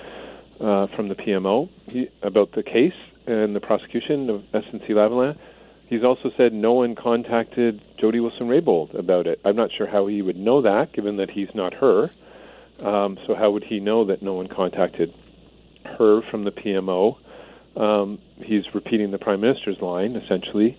uh, 0.59 0.87
from 0.95 1.07
the 1.07 1.15
PMO 1.15 1.69
he, 1.87 2.09
about 2.21 2.51
the 2.51 2.63
case 2.63 2.93
and 3.25 3.55
the 3.55 3.59
prosecution 3.59 4.29
of 4.29 4.41
SNC 4.53 4.89
Lavalin. 4.89 5.37
He's 5.87 6.03
also 6.03 6.31
said 6.37 6.53
no 6.53 6.73
one 6.73 6.95
contacted 6.95 7.81
Jody 7.97 8.19
Wilson 8.19 8.47
Raybould 8.47 8.93
about 8.93 9.25
it. 9.25 9.39
I'm 9.43 9.55
not 9.55 9.71
sure 9.75 9.87
how 9.87 10.05
he 10.05 10.21
would 10.21 10.37
know 10.37 10.61
that, 10.61 10.93
given 10.93 11.17
that 11.17 11.31
he's 11.31 11.49
not 11.55 11.73
her. 11.73 12.11
Um, 12.79 13.17
so 13.25 13.33
how 13.33 13.49
would 13.51 13.63
he 13.63 13.79
know 13.79 14.05
that 14.05 14.21
no 14.21 14.33
one 14.33 14.47
contacted 14.47 15.13
her 15.85 16.21
from 16.29 16.43
the 16.43 16.51
PMO? 16.51 17.17
Um, 17.75 18.19
he's 18.37 18.63
repeating 18.73 19.11
the 19.11 19.17
Prime 19.17 19.41
Minister's 19.41 19.81
line, 19.81 20.15
essentially. 20.15 20.77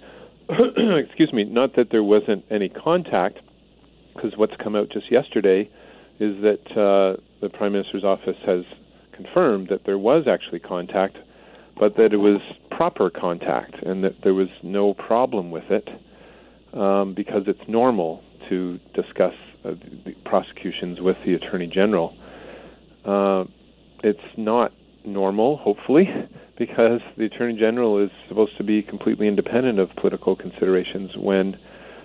excuse 0.98 1.32
me, 1.32 1.44
not 1.44 1.76
that 1.76 1.88
there 1.90 2.02
wasn't 2.02 2.44
any 2.50 2.68
contact, 2.68 3.38
because 4.14 4.32
what's 4.36 4.54
come 4.62 4.74
out 4.74 4.90
just 4.90 5.10
yesterday 5.10 5.70
is 6.18 6.36
that 6.42 6.60
uh, 6.72 7.20
the 7.40 7.48
Prime 7.48 7.72
Minister's 7.72 8.04
office 8.04 8.36
has 8.44 8.64
confirmed 9.12 9.68
that 9.68 9.80
there 9.86 9.98
was 9.98 10.26
actually 10.28 10.60
contact, 10.60 11.16
but 11.78 11.96
that 11.96 12.12
it 12.12 12.18
was 12.18 12.40
proper 12.70 13.10
contact 13.10 13.74
and 13.82 14.04
that 14.04 14.16
there 14.22 14.34
was 14.34 14.48
no 14.62 14.94
problem 14.94 15.50
with 15.50 15.64
it 15.70 15.88
um, 16.74 17.14
because 17.14 17.42
it's 17.46 17.60
normal 17.68 18.22
to 18.48 18.78
discuss 18.94 19.34
uh, 19.64 19.72
the 20.04 20.14
prosecutions 20.24 21.00
with 21.00 21.16
the 21.24 21.34
Attorney 21.34 21.66
General. 21.66 22.14
Uh, 23.04 23.44
it's 24.02 24.18
not 24.36 24.72
normal, 25.04 25.56
hopefully, 25.56 26.08
because 26.56 27.00
the 27.16 27.24
Attorney 27.24 27.58
General 27.58 27.98
is 27.98 28.10
supposed 28.28 28.56
to 28.58 28.64
be 28.64 28.82
completely 28.82 29.28
independent 29.28 29.78
of 29.78 29.94
political 29.96 30.36
considerations 30.36 31.16
when 31.16 31.56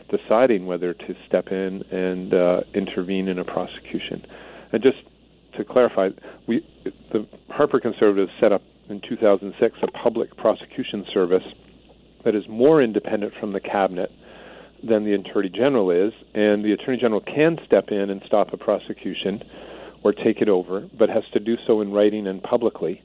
deciding 0.10 0.66
whether 0.66 0.94
to 0.94 1.16
step 1.26 1.52
in 1.52 1.84
and 1.92 2.34
uh, 2.34 2.62
intervene 2.74 3.28
in 3.28 3.40
a 3.40 3.44
prosecution. 3.44 4.26
And 4.72 4.82
just 4.82 4.98
to 5.58 5.64
clarify, 5.64 6.10
we, 6.48 6.66
the 7.12 7.28
Harper 7.50 7.80
Conservatives 7.80 8.32
set 8.40 8.52
up 8.52 8.62
in 8.90 9.02
2006 9.02 9.78
a 9.82 9.88
public 9.88 10.36
prosecution 10.38 11.06
service 11.14 11.44
that 12.24 12.36
is 12.36 12.48
more 12.48 12.82
independent 12.82 13.34
from 13.40 13.54
the 13.54 13.60
cabinet 13.60 14.12
than 14.84 15.06
the 15.06 15.14
Attorney 15.14 15.50
General 15.50 15.92
is, 15.92 16.14
and 16.34 16.64
the 16.64 16.72
Attorney 16.72 16.98
General 16.98 17.22
can 17.22 17.58
step 17.66 17.90
in 17.90 18.10
and 18.10 18.22
stop 18.26 18.54
a 18.54 18.58
prosecution 18.58 19.44
or 20.06 20.14
take 20.14 20.40
it 20.40 20.48
over, 20.48 20.88
but 20.98 21.10
has 21.10 21.24
to 21.34 21.40
do 21.40 21.58
so 21.66 21.82
in 21.82 21.92
writing 21.92 22.28
and 22.28 22.42
publicly. 22.44 23.02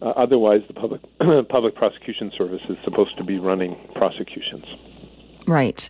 Uh, 0.00 0.10
otherwise, 0.10 0.60
the 0.68 0.74
public 0.74 1.00
public 1.48 1.74
prosecution 1.74 2.30
service 2.38 2.60
is 2.68 2.76
supposed 2.84 3.18
to 3.18 3.24
be 3.24 3.38
running 3.40 3.76
prosecutions. 3.96 4.64
Right. 5.48 5.88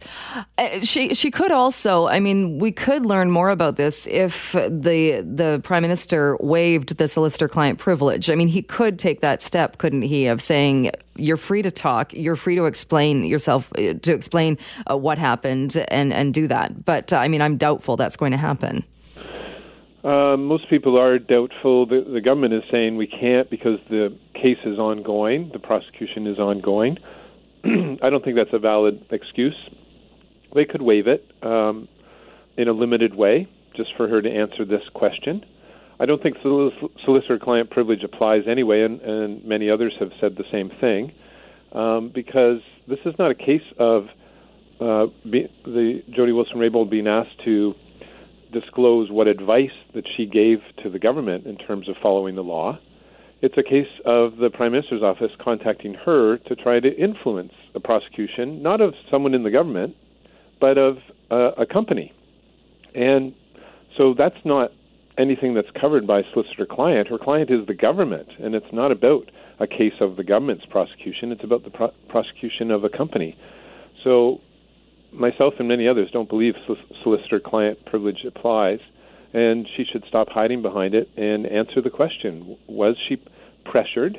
Uh, 0.56 0.80
she 0.80 1.12
she 1.12 1.30
could 1.30 1.52
also. 1.52 2.06
I 2.06 2.20
mean, 2.20 2.58
we 2.58 2.72
could 2.72 3.04
learn 3.04 3.30
more 3.30 3.50
about 3.50 3.76
this 3.76 4.06
if 4.06 4.52
the 4.52 5.20
the 5.20 5.60
prime 5.62 5.82
minister 5.82 6.38
waived 6.40 6.96
the 6.96 7.06
solicitor 7.06 7.48
client 7.48 7.78
privilege. 7.78 8.30
I 8.30 8.34
mean, 8.34 8.48
he 8.48 8.62
could 8.62 8.98
take 8.98 9.20
that 9.20 9.42
step, 9.42 9.76
couldn't 9.76 10.02
he, 10.02 10.26
of 10.26 10.40
saying 10.40 10.90
you're 11.16 11.36
free 11.36 11.60
to 11.60 11.70
talk, 11.70 12.14
you're 12.14 12.36
free 12.36 12.54
to 12.54 12.64
explain 12.64 13.24
yourself, 13.24 13.70
uh, 13.74 13.94
to 13.94 14.14
explain 14.14 14.56
uh, 14.90 14.96
what 14.96 15.18
happened, 15.18 15.84
and 15.88 16.14
and 16.14 16.32
do 16.32 16.46
that. 16.48 16.86
But 16.86 17.12
uh, 17.12 17.18
I 17.18 17.28
mean, 17.28 17.42
I'm 17.42 17.58
doubtful 17.58 17.96
that's 17.96 18.16
going 18.16 18.32
to 18.32 18.38
happen. 18.38 18.84
Uh, 20.06 20.36
most 20.36 20.70
people 20.70 20.96
are 20.96 21.18
doubtful. 21.18 21.84
The, 21.84 22.00
the, 22.00 22.20
government 22.20 22.54
is 22.54 22.62
saying 22.70 22.96
we 22.96 23.08
can't 23.08 23.50
because 23.50 23.80
the 23.90 24.16
case 24.34 24.58
is 24.64 24.78
ongoing, 24.78 25.50
the 25.52 25.58
prosecution 25.58 26.28
is 26.28 26.38
ongoing. 26.38 26.98
I 27.64 28.08
don't 28.08 28.24
think 28.24 28.36
that's 28.36 28.52
a 28.52 28.60
valid 28.60 29.04
excuse. 29.10 29.56
They 30.54 30.64
could 30.64 30.80
waive 30.80 31.08
it 31.08 31.28
um, 31.42 31.88
in 32.56 32.68
a 32.68 32.72
limited 32.72 33.16
way, 33.16 33.48
just 33.74 33.96
for 33.96 34.06
her 34.06 34.22
to 34.22 34.30
answer 34.30 34.64
this 34.64 34.82
question. 34.94 35.44
I 35.98 36.06
don't 36.06 36.22
think 36.22 36.36
solicitor 36.40 37.40
client 37.40 37.70
privilege 37.70 38.04
applies 38.04 38.42
anyway, 38.46 38.82
and, 38.82 39.00
and, 39.00 39.44
many 39.44 39.68
others 39.70 39.94
have 39.98 40.12
said 40.20 40.36
the 40.36 40.44
same 40.52 40.70
thing, 40.80 41.10
um, 41.72 42.12
because 42.14 42.60
this 42.86 43.00
is 43.06 43.14
not 43.18 43.32
a 43.32 43.34
case 43.34 43.66
of 43.80 44.06
uh, 44.78 45.06
be, 45.28 45.48
the 45.64 46.04
Jody 46.10 46.30
Wilson 46.30 46.58
Raybould 46.58 46.90
being 46.90 47.08
asked 47.08 47.42
to 47.44 47.74
disclose 48.52 49.10
what 49.10 49.26
advice 49.26 49.70
that 49.94 50.04
she 50.16 50.26
gave 50.26 50.58
to 50.82 50.90
the 50.90 50.98
government 50.98 51.46
in 51.46 51.56
terms 51.56 51.88
of 51.88 51.96
following 52.02 52.34
the 52.34 52.42
law. 52.42 52.78
It's 53.42 53.56
a 53.58 53.62
case 53.62 53.88
of 54.04 54.36
the 54.36 54.50
Prime 54.50 54.72
Minister's 54.72 55.02
office 55.02 55.30
contacting 55.42 55.94
her 55.94 56.38
to 56.38 56.56
try 56.56 56.80
to 56.80 56.96
influence 56.96 57.52
the 57.74 57.80
prosecution, 57.80 58.62
not 58.62 58.80
of 58.80 58.94
someone 59.10 59.34
in 59.34 59.42
the 59.42 59.50
government, 59.50 59.94
but 60.60 60.78
of 60.78 60.98
uh, 61.30 61.52
a 61.58 61.66
company. 61.66 62.12
And 62.94 63.34
so 63.96 64.14
that's 64.16 64.42
not 64.44 64.72
anything 65.18 65.54
that's 65.54 65.70
covered 65.78 66.06
by 66.06 66.22
solicitor 66.32 66.66
client. 66.66 67.08
Her 67.08 67.18
client 67.18 67.50
is 67.50 67.66
the 67.66 67.74
government, 67.74 68.28
and 68.38 68.54
it's 68.54 68.72
not 68.72 68.90
about 68.90 69.30
a 69.58 69.66
case 69.66 69.94
of 70.00 70.16
the 70.16 70.24
government's 70.24 70.66
prosecution, 70.66 71.32
it's 71.32 71.44
about 71.44 71.64
the 71.64 71.70
pro- 71.70 71.92
prosecution 72.08 72.70
of 72.70 72.84
a 72.84 72.88
company. 72.90 73.36
so, 74.04 74.40
myself 75.12 75.54
and 75.58 75.68
many 75.68 75.88
others 75.88 76.10
don't 76.12 76.28
believe 76.28 76.54
solicitor 77.02 77.40
client 77.40 77.84
privilege 77.86 78.24
applies, 78.26 78.80
and 79.32 79.66
she 79.76 79.84
should 79.84 80.04
stop 80.08 80.28
hiding 80.28 80.62
behind 80.62 80.94
it 80.94 81.08
and 81.16 81.46
answer 81.46 81.80
the 81.80 81.90
question 81.90 82.56
Was 82.66 82.96
she 83.08 83.22
pressured 83.64 84.18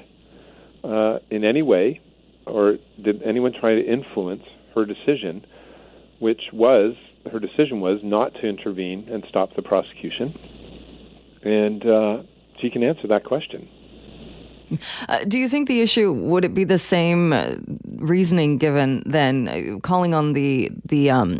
uh, 0.84 1.19
in 1.30 1.43
any 1.43 1.62
way, 1.62 2.02
or 2.45 2.78
did 3.04 3.21
anyone 3.23 3.54
try 3.54 3.76
to 3.76 3.82
influence 3.82 4.43
her 4.76 4.86
decision, 4.86 5.45
which 6.19 6.41
was 6.54 6.95
her 7.32 7.39
decision 7.39 7.82
was 7.82 8.00
not 8.04 8.34
to 8.36 8.47
intervene 8.47 9.08
and 9.10 9.26
stop 9.30 9.56
the 9.56 9.62
prosecution? 9.62 10.34
And 11.43 11.86
uh, 11.86 12.23
she 12.62 12.69
can 12.69 12.84
answer 12.84 13.08
that 13.08 13.23
question. 13.23 13.69
Uh, 15.08 15.23
do 15.25 15.38
you 15.38 15.47
think 15.47 15.67
the 15.67 15.82
issue 15.82 16.12
would 16.12 16.43
it 16.45 16.53
be 16.53 16.63
the 16.63 16.77
same 16.77 17.34
uh, 17.34 17.56
reasoning 17.95 18.58
given 18.58 19.03
then 19.06 19.47
uh, 19.47 19.80
calling 19.80 20.13
on 20.13 20.34
the 20.34 20.69
the 20.86 21.10
um, 21.10 21.39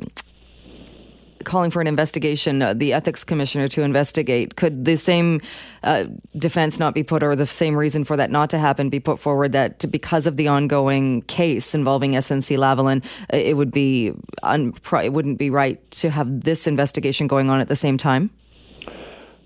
calling 1.48 1.72
for 1.72 1.82
an 1.82 1.88
investigation, 1.88 2.62
uh, 2.62 2.74
the 2.74 2.94
ethics 2.94 3.24
commissioner 3.24 3.68
to 3.70 3.82
investigate? 3.82 4.56
Could 4.56 4.86
the 4.86 4.98
same 4.98 5.42
uh, 5.84 6.06
defense 6.38 6.78
not 6.78 6.94
be 6.94 7.04
put, 7.04 7.24
or 7.24 7.36
the 7.36 7.48
same 7.48 7.76
reason 7.76 8.04
for 8.04 8.18
that 8.18 8.30
not 8.30 8.50
to 8.52 8.60
happen 8.60 8.90
be 8.90 9.00
put 9.00 9.20
forward 9.20 9.54
that 9.54 9.90
because 9.90 10.28
of 10.28 10.36
the 10.36 10.48
ongoing 10.48 11.24
case 11.24 11.74
involving 11.74 12.12
SNC 12.12 12.58
Lavalin, 12.58 13.04
uh, 13.34 13.38
it 13.38 13.56
would 13.56 13.72
be 13.72 14.12
un- 14.44 14.74
it 15.04 15.14
wouldn't 15.14 15.40
be 15.40 15.50
right 15.50 15.80
to 15.92 16.10
have 16.10 16.42
this 16.42 16.68
investigation 16.68 17.28
going 17.28 17.50
on 17.50 17.60
at 17.60 17.70
the 17.70 17.76
same 17.76 17.98
time? 17.98 18.30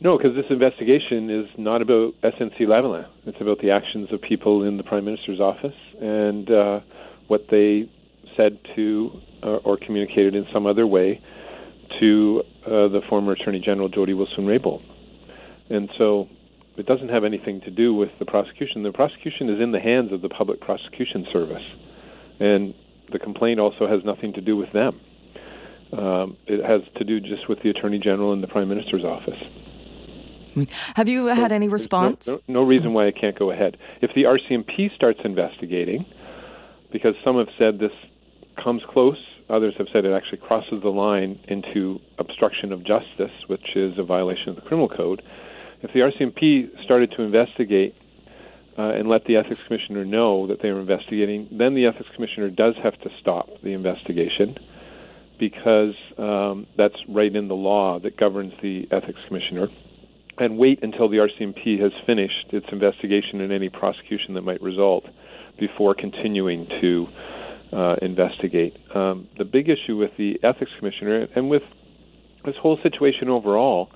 No, 0.04 0.18
because 0.18 0.36
this 0.36 0.48
investigation 0.50 1.30
is 1.30 1.48
not 1.60 1.84
about 1.84 2.16
SNC 2.24 2.62
Lavalin. 2.62 3.08
It's 3.28 3.40
about 3.40 3.60
the 3.62 3.70
actions 3.70 4.12
of 4.12 4.20
people 4.20 4.64
in 4.64 4.78
the 4.78 4.84
Prime 4.84 5.06
Minister's 5.06 5.40
office 5.40 5.76
and 6.02 6.50
uh, 6.50 6.80
what 7.28 7.46
they 7.52 7.88
said 8.36 8.58
to 8.76 9.12
uh, 9.44 9.58
or 9.58 9.78
communicated 9.78 10.34
in 10.34 10.48
some 10.52 10.66
other 10.66 10.88
way 10.88 11.22
to 12.00 12.42
uh, 12.66 12.88
the 12.88 13.02
former 13.10 13.34
Attorney 13.34 13.60
General 13.60 13.90
Jody 13.90 14.16
Wilson-Raybould. 14.16 14.82
And 15.70 15.88
so 16.00 16.28
it 16.78 16.88
doesn't 16.88 17.10
have 17.10 17.24
anything 17.24 17.62
to 17.62 17.70
do 17.70 17.94
with 17.94 18.10
the 18.18 18.26
prosecution. 18.26 18.82
The 18.82 18.92
prosecution 18.92 19.50
is 19.50 19.62
in 19.62 19.72
the 19.72 19.80
hands 19.80 20.12
of 20.12 20.24
the 20.24 20.30
Public 20.30 20.62
Prosecution 20.62 21.28
Service, 21.32 21.64
and 22.40 22.74
the 23.12 23.20
complaint 23.20 23.60
also 23.60 23.88
has 23.88 24.04
nothing 24.04 24.34
to 24.34 24.42
do 24.42 24.58
with 24.58 24.72
them. 24.74 25.00
Um, 25.94 26.38
it 26.48 26.66
has 26.66 26.82
to 26.98 27.04
do 27.04 27.20
just 27.20 27.48
with 27.48 27.62
the 27.62 27.70
Attorney 27.70 28.00
General 28.00 28.34
and 28.34 28.42
the 28.42 28.48
Prime 28.48 28.68
Minister's 28.68 29.04
office. 29.04 29.38
Have 30.96 31.08
you 31.08 31.26
had 31.28 31.52
any 31.52 31.68
response? 31.68 32.28
No, 32.28 32.34
no, 32.34 32.42
no, 32.48 32.64
reason 32.64 32.94
why 32.94 33.06
it 33.06 33.16
can't 33.20 33.38
go 33.38 33.52
ahead. 33.52 33.78
If 34.02 34.12
the 34.16 34.24
RCMP 34.24 34.94
starts 34.96 35.20
investigating, 35.24 36.06
because 36.92 37.16
some 37.24 37.38
have 37.38 37.48
said 37.58 37.80
this 37.80 37.92
comes 38.62 38.82
close, 38.90 39.18
others 39.50 39.74
have 39.78 39.88
said 39.94 40.06
it 40.06 40.14
actually 40.14 40.40
crosses 40.40 40.82
the 40.82 40.90
line 40.90 41.40
into 41.48 42.00
obstruction 42.20 42.72
of 42.72 42.80
justice, 42.86 43.32
which 43.48 43.76
is 43.76 43.98
a 43.98 44.04
violation 44.04 44.50
of 44.50 44.56
the 44.56 44.62
criminal 44.62 44.90
code. 44.90 45.22
If 45.82 45.94
the 45.94 46.00
RCMP 46.00 46.84
started 46.84 47.12
to 47.18 47.24
investigate 47.24 47.96
uh, 48.78 48.92
and 48.94 49.10
let 49.10 49.26
the 49.26 49.38
ethics 49.38 49.60
commissioner 49.68 50.06
know 50.06 50.48
that 50.48 50.62
they 50.62 50.70
are 50.70 50.80
investigating, 50.80 51.48
then 51.52 51.76
the 51.76 51.86
ethics 51.86 52.10
commissioner 52.16 52.50
does 52.50 52.76
have 52.84 53.00
to 53.02 53.10
stop 53.20 53.48
the 53.64 53.74
investigation 53.74 54.58
because 55.40 55.96
um, 56.20 56.68
that's 56.78 56.96
right 57.10 57.36
in 57.36 57.48
the 57.48 57.56
law 57.56 58.00
that 58.00 58.16
governs 58.16 58.54
the 58.62 58.88
ethics 58.92 59.20
commissioner 59.28 59.68
and 60.38 60.58
wait 60.58 60.80
until 60.82 61.10
the 61.10 61.18
RCMP 61.18 61.80
has 61.80 61.92
finished 62.06 62.48
its 62.52 62.66
investigation 62.72 63.42
and 63.42 63.52
any 63.52 63.70
prosecution 63.70 64.34
that 64.36 64.42
might 64.42 64.62
result 64.62 65.06
before 65.60 65.94
continuing 65.94 66.68
to 66.82 67.08
uh, 67.74 67.96
investigate. 68.02 68.78
Um, 68.96 69.28
the 69.38 69.46
big 69.46 69.70
issue 69.70 69.98
with 69.98 70.12
the 70.18 70.40
ethics 70.44 70.72
commissioner 70.78 71.28
and 71.36 71.50
with 71.50 71.64
this 72.46 72.56
whole 72.56 72.78
situation 72.82 73.30
overall 73.30 73.90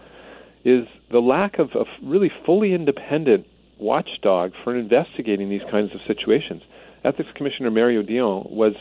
is 0.64 0.88
the 1.12 1.20
lack 1.20 1.60
of 1.60 1.72
a 1.76 1.86
really 2.04 2.32
fully 2.46 2.74
independent 2.74 3.48
watchdog 3.78 4.54
for 4.64 4.76
investigating 4.76 5.50
these 5.50 5.62
kinds 5.70 5.94
of 5.94 6.00
situations. 6.08 6.62
Ethics 7.04 7.30
Commissioner 7.36 7.70
Mario 7.70 8.02
Dion 8.02 8.48
was 8.50 8.74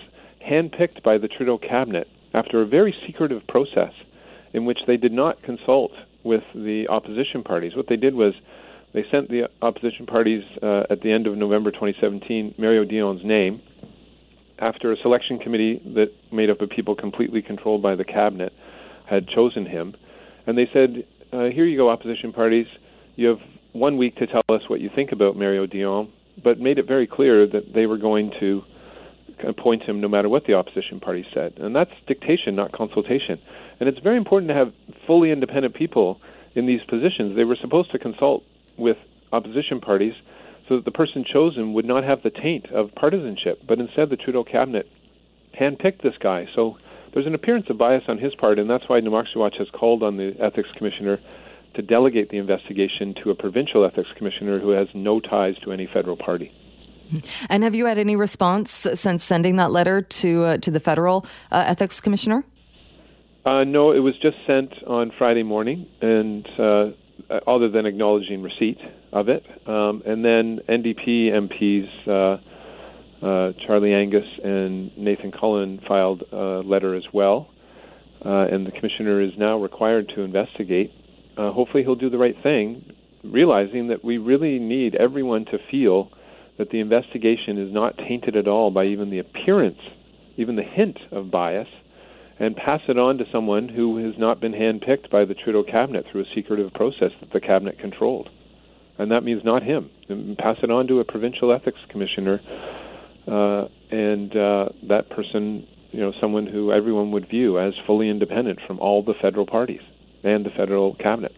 handpicked 0.46 1.02
by 1.02 1.18
the 1.18 1.28
Trudeau 1.28 1.58
cabinet 1.58 2.08
after 2.32 2.62
a 2.62 2.66
very 2.66 2.94
secretive 3.06 3.46
process 3.46 3.92
in 4.52 4.64
which 4.64 4.80
they 4.86 4.96
did 4.96 5.12
not 5.12 5.42
consult 5.42 5.92
with 6.24 6.42
the 6.54 6.86
opposition 6.88 7.42
parties. 7.42 7.76
What 7.76 7.86
they 7.88 7.96
did 7.96 8.14
was 8.14 8.32
they 8.92 9.04
sent 9.10 9.28
the 9.28 9.48
opposition 9.62 10.06
parties 10.06 10.42
uh, 10.62 10.84
at 10.90 11.02
the 11.02 11.12
end 11.12 11.26
of 11.26 11.36
November 11.36 11.70
2017 11.70 12.54
Mario 12.58 12.84
Dion's 12.84 13.24
name 13.24 13.60
after 14.58 14.92
a 14.92 14.96
selection 15.02 15.38
committee 15.38 15.82
that 15.94 16.08
made 16.32 16.48
up 16.48 16.60
of 16.60 16.70
people 16.70 16.94
completely 16.94 17.42
controlled 17.42 17.82
by 17.82 17.94
the 17.94 18.04
cabinet 18.04 18.52
had 19.08 19.28
chosen 19.28 19.66
him. 19.66 19.94
And 20.46 20.56
they 20.56 20.68
said, 20.72 21.04
uh, 21.32 21.46
Here 21.46 21.66
you 21.66 21.76
go, 21.76 21.90
opposition 21.90 22.32
parties. 22.32 22.66
You 23.16 23.28
have 23.28 23.38
one 23.72 23.96
week 23.96 24.16
to 24.16 24.26
tell 24.26 24.42
us 24.50 24.62
what 24.68 24.80
you 24.80 24.90
think 24.94 25.12
about 25.12 25.36
Mario 25.36 25.66
Dion, 25.66 26.12
but 26.42 26.60
made 26.60 26.78
it 26.78 26.86
very 26.86 27.06
clear 27.06 27.46
that 27.46 27.74
they 27.74 27.86
were 27.86 27.98
going 27.98 28.32
to 28.40 28.62
appoint 29.46 29.82
him 29.82 30.00
no 30.00 30.08
matter 30.08 30.28
what 30.28 30.46
the 30.46 30.54
opposition 30.54 31.00
party 31.00 31.26
said. 31.34 31.54
And 31.58 31.74
that's 31.74 31.90
dictation, 32.06 32.54
not 32.54 32.72
consultation. 32.72 33.40
And 33.80 33.88
it's 33.88 33.98
very 33.98 34.16
important 34.16 34.48
to 34.48 34.54
have 34.54 34.72
fully 35.06 35.30
independent 35.30 35.74
people 35.74 36.20
in 36.54 36.66
these 36.66 36.80
positions. 36.88 37.36
They 37.36 37.44
were 37.44 37.56
supposed 37.60 37.90
to 37.92 37.98
consult 37.98 38.44
with 38.76 38.96
opposition 39.32 39.80
parties 39.80 40.14
so 40.68 40.76
that 40.76 40.84
the 40.84 40.90
person 40.90 41.24
chosen 41.30 41.74
would 41.74 41.84
not 41.84 42.04
have 42.04 42.22
the 42.22 42.30
taint 42.30 42.66
of 42.72 42.94
partisanship, 42.94 43.62
but 43.66 43.78
instead 43.78 44.10
the 44.10 44.16
Trudeau 44.16 44.44
cabinet 44.44 44.88
handpicked 45.58 46.02
this 46.02 46.14
guy. 46.20 46.46
So 46.54 46.78
there's 47.12 47.26
an 47.26 47.34
appearance 47.34 47.66
of 47.68 47.78
bias 47.78 48.04
on 48.08 48.18
his 48.18 48.34
part, 48.34 48.58
and 48.58 48.68
that's 48.68 48.88
why 48.88 49.00
Democracy 49.00 49.38
Watch 49.38 49.56
has 49.58 49.68
called 49.70 50.02
on 50.02 50.16
the 50.16 50.34
ethics 50.40 50.68
commissioner 50.76 51.20
to 51.74 51.82
delegate 51.82 52.30
the 52.30 52.38
investigation 52.38 53.14
to 53.22 53.30
a 53.30 53.34
provincial 53.34 53.84
ethics 53.84 54.08
commissioner 54.16 54.58
who 54.58 54.70
has 54.70 54.88
no 54.94 55.20
ties 55.20 55.56
to 55.64 55.72
any 55.72 55.86
federal 55.86 56.16
party. 56.16 56.52
And 57.50 57.62
have 57.62 57.74
you 57.74 57.86
had 57.86 57.98
any 57.98 58.16
response 58.16 58.70
since 58.94 59.22
sending 59.22 59.56
that 59.56 59.70
letter 59.70 60.00
to 60.00 60.44
uh, 60.44 60.56
to 60.58 60.70
the 60.70 60.80
federal 60.80 61.26
uh, 61.52 61.62
ethics 61.66 62.00
commissioner? 62.00 62.44
Uh, 63.44 63.62
no, 63.62 63.92
it 63.92 63.98
was 63.98 64.14
just 64.22 64.36
sent 64.46 64.72
on 64.86 65.12
Friday 65.18 65.42
morning, 65.42 65.86
and 66.00 66.48
uh, 66.58 66.84
other 67.46 67.68
than 67.68 67.84
acknowledging 67.84 68.42
receipt 68.42 68.78
of 69.12 69.28
it, 69.28 69.44
um, 69.66 70.02
and 70.06 70.24
then 70.24 70.60
NDP 70.66 71.30
MPs 71.30 72.08
uh, 72.08 73.26
uh, 73.26 73.52
Charlie 73.66 73.92
Angus 73.92 74.24
and 74.42 74.96
Nathan 74.96 75.30
Cullen 75.30 75.78
filed 75.86 76.22
a 76.32 76.62
letter 76.64 76.94
as 76.94 77.04
well, 77.12 77.50
and 78.22 78.66
the 78.66 78.70
commissioner 78.70 79.20
is 79.20 79.32
now 79.36 79.58
required 79.58 80.10
to 80.14 80.22
investigate. 80.22 80.90
hopefully, 81.36 81.82
he'll 81.82 81.96
do 81.96 82.08
the 82.08 82.16
right 82.16 82.36
thing, 82.42 82.94
realizing 83.22 83.88
that 83.88 84.02
we 84.02 84.16
really 84.16 84.58
need 84.58 84.94
everyone 84.94 85.44
to 85.44 85.58
feel 85.70 86.10
that 86.56 86.70
the 86.70 86.80
investigation 86.80 87.58
is 87.58 87.70
not 87.70 87.98
tainted 87.98 88.36
at 88.36 88.48
all 88.48 88.70
by 88.70 88.86
even 88.86 89.10
the 89.10 89.18
appearance, 89.18 89.80
even 90.38 90.56
the 90.56 90.62
hint 90.62 90.98
of 91.12 91.30
bias, 91.30 91.68
and 92.38 92.56
pass 92.56 92.80
it 92.88 92.98
on 92.98 93.18
to 93.18 93.24
someone 93.30 93.68
who 93.68 94.04
has 94.04 94.18
not 94.18 94.40
been 94.40 94.52
handpicked 94.52 95.10
by 95.10 95.24
the 95.24 95.34
Trudeau 95.34 95.62
cabinet 95.62 96.06
through 96.10 96.22
a 96.22 96.34
secretive 96.34 96.72
process 96.72 97.10
that 97.20 97.32
the 97.32 97.40
cabinet 97.40 97.78
controlled. 97.78 98.28
And 98.98 99.10
that 99.10 99.22
means 99.22 99.42
not 99.44 99.62
him. 99.62 99.90
And 100.08 100.36
pass 100.36 100.56
it 100.62 100.70
on 100.70 100.86
to 100.88 101.00
a 101.00 101.04
provincial 101.04 101.52
ethics 101.52 101.78
commissioner, 101.88 102.40
uh, 103.26 103.68
and 103.90 104.36
uh, 104.36 104.68
that 104.88 105.08
person, 105.10 105.66
you 105.92 106.00
know, 106.00 106.12
someone 106.20 106.46
who 106.46 106.72
everyone 106.72 107.10
would 107.12 107.28
view 107.28 107.58
as 107.58 107.72
fully 107.86 108.08
independent 108.08 108.60
from 108.66 108.78
all 108.80 109.02
the 109.02 109.14
federal 109.20 109.46
parties 109.46 109.80
and 110.22 110.44
the 110.44 110.50
federal 110.50 110.94
cabinet. 110.96 111.32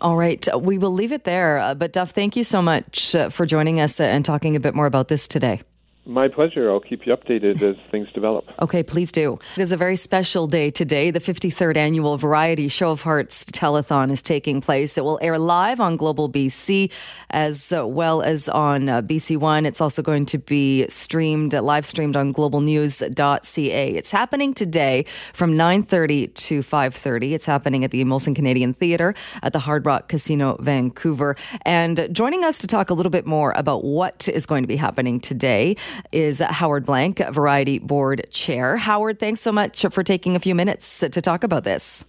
All 0.00 0.16
right. 0.16 0.46
We 0.58 0.78
will 0.78 0.92
leave 0.92 1.12
it 1.12 1.24
there. 1.24 1.58
Uh, 1.58 1.74
but, 1.74 1.92
Duff, 1.92 2.10
thank 2.10 2.36
you 2.36 2.44
so 2.44 2.60
much 2.60 3.14
uh, 3.14 3.28
for 3.28 3.46
joining 3.46 3.80
us 3.80 3.98
and 3.98 4.24
talking 4.24 4.56
a 4.56 4.60
bit 4.60 4.74
more 4.74 4.86
about 4.86 5.08
this 5.08 5.26
today. 5.26 5.62
My 6.08 6.28
pleasure. 6.28 6.70
I'll 6.70 6.78
keep 6.78 7.04
you 7.04 7.16
updated 7.16 7.60
as 7.62 7.76
things 7.90 8.08
develop. 8.12 8.48
Okay, 8.62 8.84
please 8.84 9.10
do. 9.10 9.40
It 9.56 9.60
is 9.60 9.72
a 9.72 9.76
very 9.76 9.96
special 9.96 10.46
day 10.46 10.70
today. 10.70 11.10
The 11.10 11.18
53rd 11.18 11.76
annual 11.76 12.16
Variety 12.16 12.68
Show 12.68 12.92
of 12.92 13.02
Hearts 13.02 13.44
telethon 13.46 14.12
is 14.12 14.22
taking 14.22 14.60
place. 14.60 14.96
It 14.96 15.02
will 15.02 15.18
air 15.20 15.36
live 15.36 15.80
on 15.80 15.96
Global 15.96 16.30
BC 16.30 16.92
as 17.30 17.72
well 17.76 18.22
as 18.22 18.48
on 18.48 18.88
uh, 18.88 19.02
BC 19.02 19.36
One. 19.36 19.66
It's 19.66 19.80
also 19.80 20.00
going 20.00 20.26
to 20.26 20.38
be 20.38 20.88
streamed, 20.88 21.54
live 21.54 21.84
streamed 21.84 22.14
on 22.14 22.32
globalnews.ca. 22.32 23.90
It's 23.90 24.10
happening 24.12 24.54
today 24.54 25.06
from 25.32 25.54
9:30 25.54 26.32
to 26.34 26.62
5:30. 26.62 27.32
It's 27.32 27.46
happening 27.46 27.82
at 27.82 27.90
the 27.90 28.04
Molson 28.04 28.36
Canadian 28.36 28.74
Theatre 28.74 29.12
at 29.42 29.52
the 29.52 29.58
Hard 29.58 29.84
Rock 29.84 30.06
Casino 30.06 30.56
Vancouver. 30.60 31.36
And 31.62 32.08
joining 32.12 32.44
us 32.44 32.58
to 32.60 32.68
talk 32.68 32.90
a 32.90 32.94
little 32.94 33.10
bit 33.10 33.26
more 33.26 33.52
about 33.56 33.82
what 33.82 34.28
is 34.28 34.46
going 34.46 34.62
to 34.62 34.68
be 34.68 34.76
happening 34.76 35.18
today 35.18 35.74
is 36.12 36.40
Howard 36.40 36.86
Blank, 36.86 37.18
Variety 37.30 37.78
Board 37.78 38.26
Chair. 38.30 38.76
Howard, 38.76 39.18
thanks 39.18 39.40
so 39.40 39.52
much 39.52 39.84
for 39.90 40.02
taking 40.02 40.36
a 40.36 40.40
few 40.40 40.54
minutes 40.54 41.00
to 41.00 41.20
talk 41.20 41.44
about 41.44 41.64
this. 41.64 42.04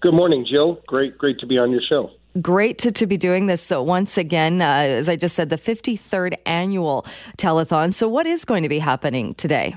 Good 0.00 0.14
morning, 0.14 0.46
Jill. 0.48 0.80
Great, 0.86 1.16
great 1.16 1.38
to 1.40 1.46
be 1.46 1.58
on 1.58 1.70
your 1.70 1.80
show. 1.80 2.10
Great 2.40 2.78
to, 2.78 2.92
to 2.92 3.06
be 3.06 3.16
doing 3.16 3.46
this 3.46 3.62
so 3.62 3.82
once 3.82 4.18
again. 4.18 4.60
Uh, 4.60 4.66
as 4.66 5.08
I 5.08 5.16
just 5.16 5.34
said, 5.34 5.48
the 5.48 5.56
53rd 5.56 6.34
annual 6.44 7.06
telethon. 7.38 7.94
So, 7.94 8.08
what 8.08 8.26
is 8.26 8.44
going 8.44 8.62
to 8.62 8.68
be 8.68 8.78
happening 8.78 9.34
today? 9.34 9.76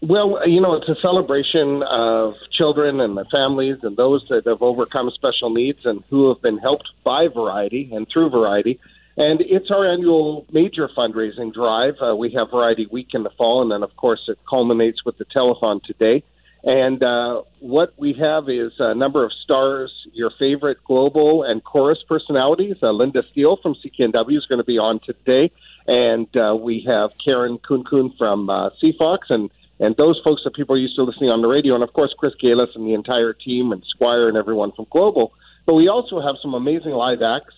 Well, 0.00 0.46
you 0.46 0.60
know, 0.60 0.74
it's 0.74 0.88
a 0.88 0.96
celebration 1.00 1.82
of 1.82 2.34
children 2.52 3.00
and 3.00 3.16
their 3.16 3.26
families 3.26 3.78
and 3.82 3.96
those 3.96 4.24
that 4.28 4.46
have 4.46 4.62
overcome 4.62 5.10
special 5.14 5.50
needs 5.50 5.80
and 5.84 6.04
who 6.08 6.28
have 6.28 6.40
been 6.40 6.58
helped 6.58 6.88
by 7.04 7.28
Variety 7.28 7.90
and 7.92 8.06
through 8.12 8.30
Variety. 8.30 8.78
And 9.18 9.40
it's 9.40 9.68
our 9.72 9.84
annual 9.84 10.46
major 10.52 10.88
fundraising 10.96 11.52
drive. 11.52 11.94
Uh, 12.00 12.14
we 12.14 12.30
have 12.34 12.52
Variety 12.52 12.86
Week 12.86 13.08
in 13.14 13.24
the 13.24 13.30
fall, 13.30 13.62
and 13.62 13.70
then, 13.70 13.82
of 13.82 13.96
course, 13.96 14.20
it 14.28 14.38
culminates 14.48 15.04
with 15.04 15.18
the 15.18 15.24
telethon 15.24 15.82
today. 15.82 16.22
And 16.62 17.02
uh, 17.02 17.42
what 17.58 17.94
we 17.96 18.12
have 18.14 18.48
is 18.48 18.72
a 18.78 18.94
number 18.94 19.24
of 19.24 19.32
stars, 19.32 19.92
your 20.12 20.30
favorite 20.38 20.78
global 20.84 21.42
and 21.42 21.64
Corus 21.64 21.98
personalities. 22.08 22.76
Uh, 22.80 22.92
Linda 22.92 23.24
Steele 23.32 23.58
from 23.60 23.74
CKNW 23.74 24.36
is 24.36 24.46
going 24.46 24.58
to 24.60 24.64
be 24.64 24.78
on 24.78 25.00
today. 25.04 25.50
And 25.88 26.28
uh, 26.36 26.54
we 26.54 26.84
have 26.86 27.10
Karen 27.24 27.58
Kun 27.58 27.82
Kun 27.82 28.12
from 28.16 28.48
uh, 28.48 28.70
CFOX 28.80 29.18
and 29.30 29.50
and 29.80 29.94
those 29.96 30.20
folks 30.24 30.42
that 30.42 30.54
people 30.54 30.74
are 30.74 30.78
used 30.78 30.96
to 30.96 31.04
listening 31.04 31.30
on 31.30 31.40
the 31.40 31.46
radio, 31.46 31.74
and 31.74 31.84
of 31.84 31.92
course 31.92 32.12
Chris 32.18 32.32
Gailus 32.42 32.74
and 32.74 32.84
the 32.84 32.94
entire 32.94 33.32
team 33.32 33.70
and 33.70 33.80
Squire 33.88 34.28
and 34.28 34.36
everyone 34.36 34.72
from 34.72 34.86
Global. 34.90 35.32
But 35.66 35.74
we 35.74 35.86
also 35.86 36.20
have 36.20 36.34
some 36.42 36.54
amazing 36.54 36.90
live 36.90 37.22
acts, 37.22 37.54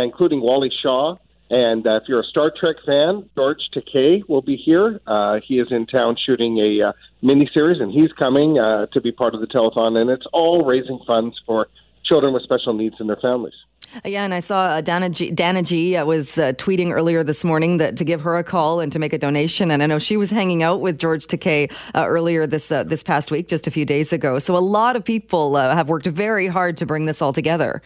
including 0.00 0.40
Wally 0.40 0.70
Shaw. 0.82 1.16
And 1.50 1.86
uh, 1.86 1.96
if 1.96 2.04
you're 2.08 2.20
a 2.20 2.24
Star 2.24 2.50
Trek 2.58 2.76
fan, 2.86 3.28
George 3.34 3.58
Takei 3.76 4.26
will 4.26 4.40
be 4.40 4.56
here. 4.56 4.98
Uh, 5.06 5.38
he 5.46 5.60
is 5.60 5.68
in 5.70 5.86
town 5.86 6.16
shooting 6.24 6.56
a 6.58 6.88
uh, 6.88 6.92
miniseries, 7.22 7.80
and 7.82 7.92
he's 7.92 8.10
coming 8.12 8.58
uh, 8.58 8.86
to 8.86 9.00
be 9.02 9.12
part 9.12 9.34
of 9.34 9.42
the 9.42 9.46
telethon. 9.46 9.98
And 9.98 10.08
it's 10.08 10.24
all 10.32 10.64
raising 10.64 10.98
funds 11.06 11.38
for 11.44 11.68
children 12.04 12.32
with 12.32 12.42
special 12.42 12.72
needs 12.72 12.96
and 13.00 13.08
their 13.08 13.18
families. 13.20 13.52
Yeah, 14.06 14.24
and 14.24 14.32
I 14.32 14.40
saw 14.40 14.68
uh, 14.68 14.80
Dana 14.80 15.10
G, 15.10 15.30
Dana 15.30 15.62
G 15.62 15.96
uh, 15.96 16.06
was 16.06 16.38
uh, 16.38 16.52
tweeting 16.54 16.90
earlier 16.90 17.22
this 17.22 17.44
morning 17.44 17.76
that 17.76 17.98
to 17.98 18.04
give 18.04 18.22
her 18.22 18.38
a 18.38 18.44
call 18.44 18.80
and 18.80 18.90
to 18.90 18.98
make 18.98 19.12
a 19.12 19.18
donation. 19.18 19.70
And 19.70 19.82
I 19.82 19.86
know 19.86 19.98
she 19.98 20.16
was 20.16 20.30
hanging 20.30 20.62
out 20.62 20.80
with 20.80 20.98
George 20.98 21.26
Takei 21.26 21.70
uh, 21.94 22.06
earlier 22.06 22.46
this 22.46 22.72
uh, 22.72 22.84
this 22.84 23.02
past 23.02 23.30
week, 23.30 23.48
just 23.48 23.66
a 23.66 23.70
few 23.70 23.84
days 23.84 24.10
ago. 24.10 24.38
So 24.38 24.56
a 24.56 24.58
lot 24.58 24.96
of 24.96 25.04
people 25.04 25.56
uh, 25.56 25.74
have 25.74 25.88
worked 25.88 26.06
very 26.06 26.46
hard 26.46 26.78
to 26.78 26.86
bring 26.86 27.04
this 27.04 27.20
all 27.20 27.34
together. 27.34 27.82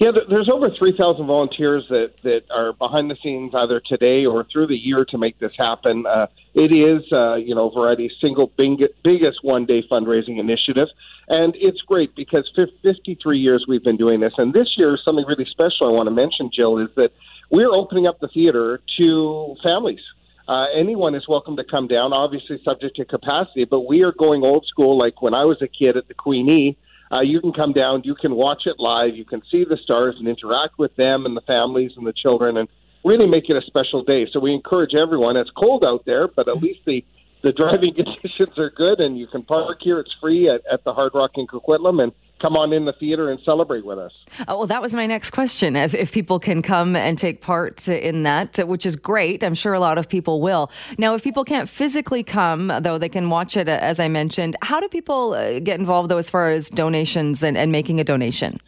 Yeah, 0.00 0.12
there's 0.30 0.48
over 0.48 0.70
3,000 0.70 1.26
volunteers 1.26 1.84
that, 1.90 2.12
that 2.22 2.44
are 2.50 2.72
behind 2.72 3.10
the 3.10 3.16
scenes 3.22 3.52
either 3.54 3.82
today 3.86 4.24
or 4.24 4.46
through 4.50 4.68
the 4.68 4.74
year 4.74 5.04
to 5.04 5.18
make 5.18 5.38
this 5.40 5.52
happen. 5.58 6.06
Uh, 6.06 6.26
it 6.54 6.72
is, 6.72 7.04
uh, 7.12 7.34
you 7.34 7.54
know, 7.54 7.68
Variety's 7.68 8.12
single 8.18 8.50
big, 8.56 8.82
biggest 9.04 9.40
one 9.42 9.66
day 9.66 9.82
fundraising 9.92 10.40
initiative. 10.40 10.88
And 11.28 11.54
it's 11.58 11.82
great 11.82 12.16
because 12.16 12.50
53 12.56 13.38
years 13.38 13.66
we've 13.68 13.84
been 13.84 13.98
doing 13.98 14.20
this. 14.20 14.32
And 14.38 14.54
this 14.54 14.68
year, 14.78 14.98
something 15.04 15.26
really 15.28 15.44
special 15.44 15.88
I 15.88 15.90
want 15.90 16.06
to 16.06 16.14
mention, 16.14 16.50
Jill, 16.50 16.78
is 16.78 16.88
that 16.96 17.10
we're 17.50 17.70
opening 17.70 18.06
up 18.06 18.20
the 18.20 18.28
theater 18.28 18.80
to 18.96 19.54
families. 19.62 20.00
Uh, 20.48 20.64
anyone 20.74 21.14
is 21.14 21.28
welcome 21.28 21.56
to 21.58 21.64
come 21.64 21.88
down, 21.88 22.14
obviously 22.14 22.58
subject 22.64 22.96
to 22.96 23.04
capacity, 23.04 23.66
but 23.66 23.80
we 23.80 24.00
are 24.00 24.12
going 24.12 24.44
old 24.44 24.64
school 24.64 24.98
like 24.98 25.20
when 25.20 25.34
I 25.34 25.44
was 25.44 25.60
a 25.60 25.68
kid 25.68 25.98
at 25.98 26.08
the 26.08 26.14
Queenie 26.14 26.78
uh, 27.12 27.20
you 27.20 27.40
can 27.40 27.52
come 27.52 27.72
down, 27.72 28.02
you 28.04 28.14
can 28.14 28.34
watch 28.34 28.62
it 28.66 28.76
live, 28.78 29.16
you 29.16 29.24
can 29.24 29.42
see 29.50 29.64
the 29.64 29.76
stars 29.82 30.16
and 30.18 30.28
interact 30.28 30.78
with 30.78 30.94
them 30.96 31.26
and 31.26 31.36
the 31.36 31.40
families 31.42 31.92
and 31.96 32.06
the 32.06 32.12
children, 32.12 32.56
and 32.56 32.68
really 33.04 33.26
make 33.26 33.48
it 33.48 33.56
a 33.56 33.62
special 33.66 34.02
day. 34.04 34.26
So 34.32 34.40
we 34.40 34.54
encourage 34.54 34.94
everyone. 34.94 35.36
It's 35.36 35.50
cold 35.56 35.84
out 35.84 36.04
there, 36.06 36.28
but 36.28 36.48
at 36.48 36.58
least 36.58 36.80
the 36.86 37.04
the 37.42 37.52
driving 37.52 37.94
conditions 38.22 38.58
are 38.58 38.70
good, 38.70 39.00
and 39.00 39.18
you 39.18 39.26
can 39.26 39.42
park 39.42 39.78
here. 39.80 39.98
It's 39.98 40.14
free 40.20 40.48
at, 40.48 40.62
at 40.70 40.84
the 40.84 40.92
Hard 40.92 41.12
Rock 41.14 41.32
in 41.36 41.46
Coquitlam, 41.46 42.02
and 42.02 42.12
come 42.40 42.56
on 42.56 42.72
in 42.72 42.86
the 42.86 42.92
theater 42.92 43.30
and 43.30 43.38
celebrate 43.44 43.84
with 43.84 43.98
us. 43.98 44.12
Oh, 44.48 44.58
well, 44.58 44.66
that 44.66 44.80
was 44.80 44.94
my 44.94 45.06
next 45.06 45.30
question. 45.30 45.76
If, 45.76 45.94
if 45.94 46.10
people 46.10 46.38
can 46.38 46.62
come 46.62 46.96
and 46.96 47.18
take 47.18 47.42
part 47.42 47.86
in 47.88 48.22
that, 48.22 48.66
which 48.66 48.86
is 48.86 48.96
great, 48.96 49.44
I'm 49.44 49.54
sure 49.54 49.74
a 49.74 49.80
lot 49.80 49.98
of 49.98 50.08
people 50.08 50.40
will. 50.40 50.70
Now, 50.98 51.14
if 51.14 51.22
people 51.22 51.44
can't 51.44 51.68
physically 51.68 52.22
come, 52.22 52.72
though, 52.80 52.98
they 52.98 53.08
can 53.08 53.28
watch 53.30 53.56
it, 53.56 53.68
as 53.68 54.00
I 54.00 54.08
mentioned. 54.08 54.56
How 54.62 54.80
do 54.80 54.88
people 54.88 55.34
uh, 55.34 55.60
get 55.60 55.78
involved, 55.78 56.08
though, 56.08 56.18
as 56.18 56.30
far 56.30 56.50
as 56.50 56.70
donations 56.70 57.42
and, 57.42 57.56
and 57.56 57.70
making 57.70 58.00
a 58.00 58.04
donation? 58.04 58.58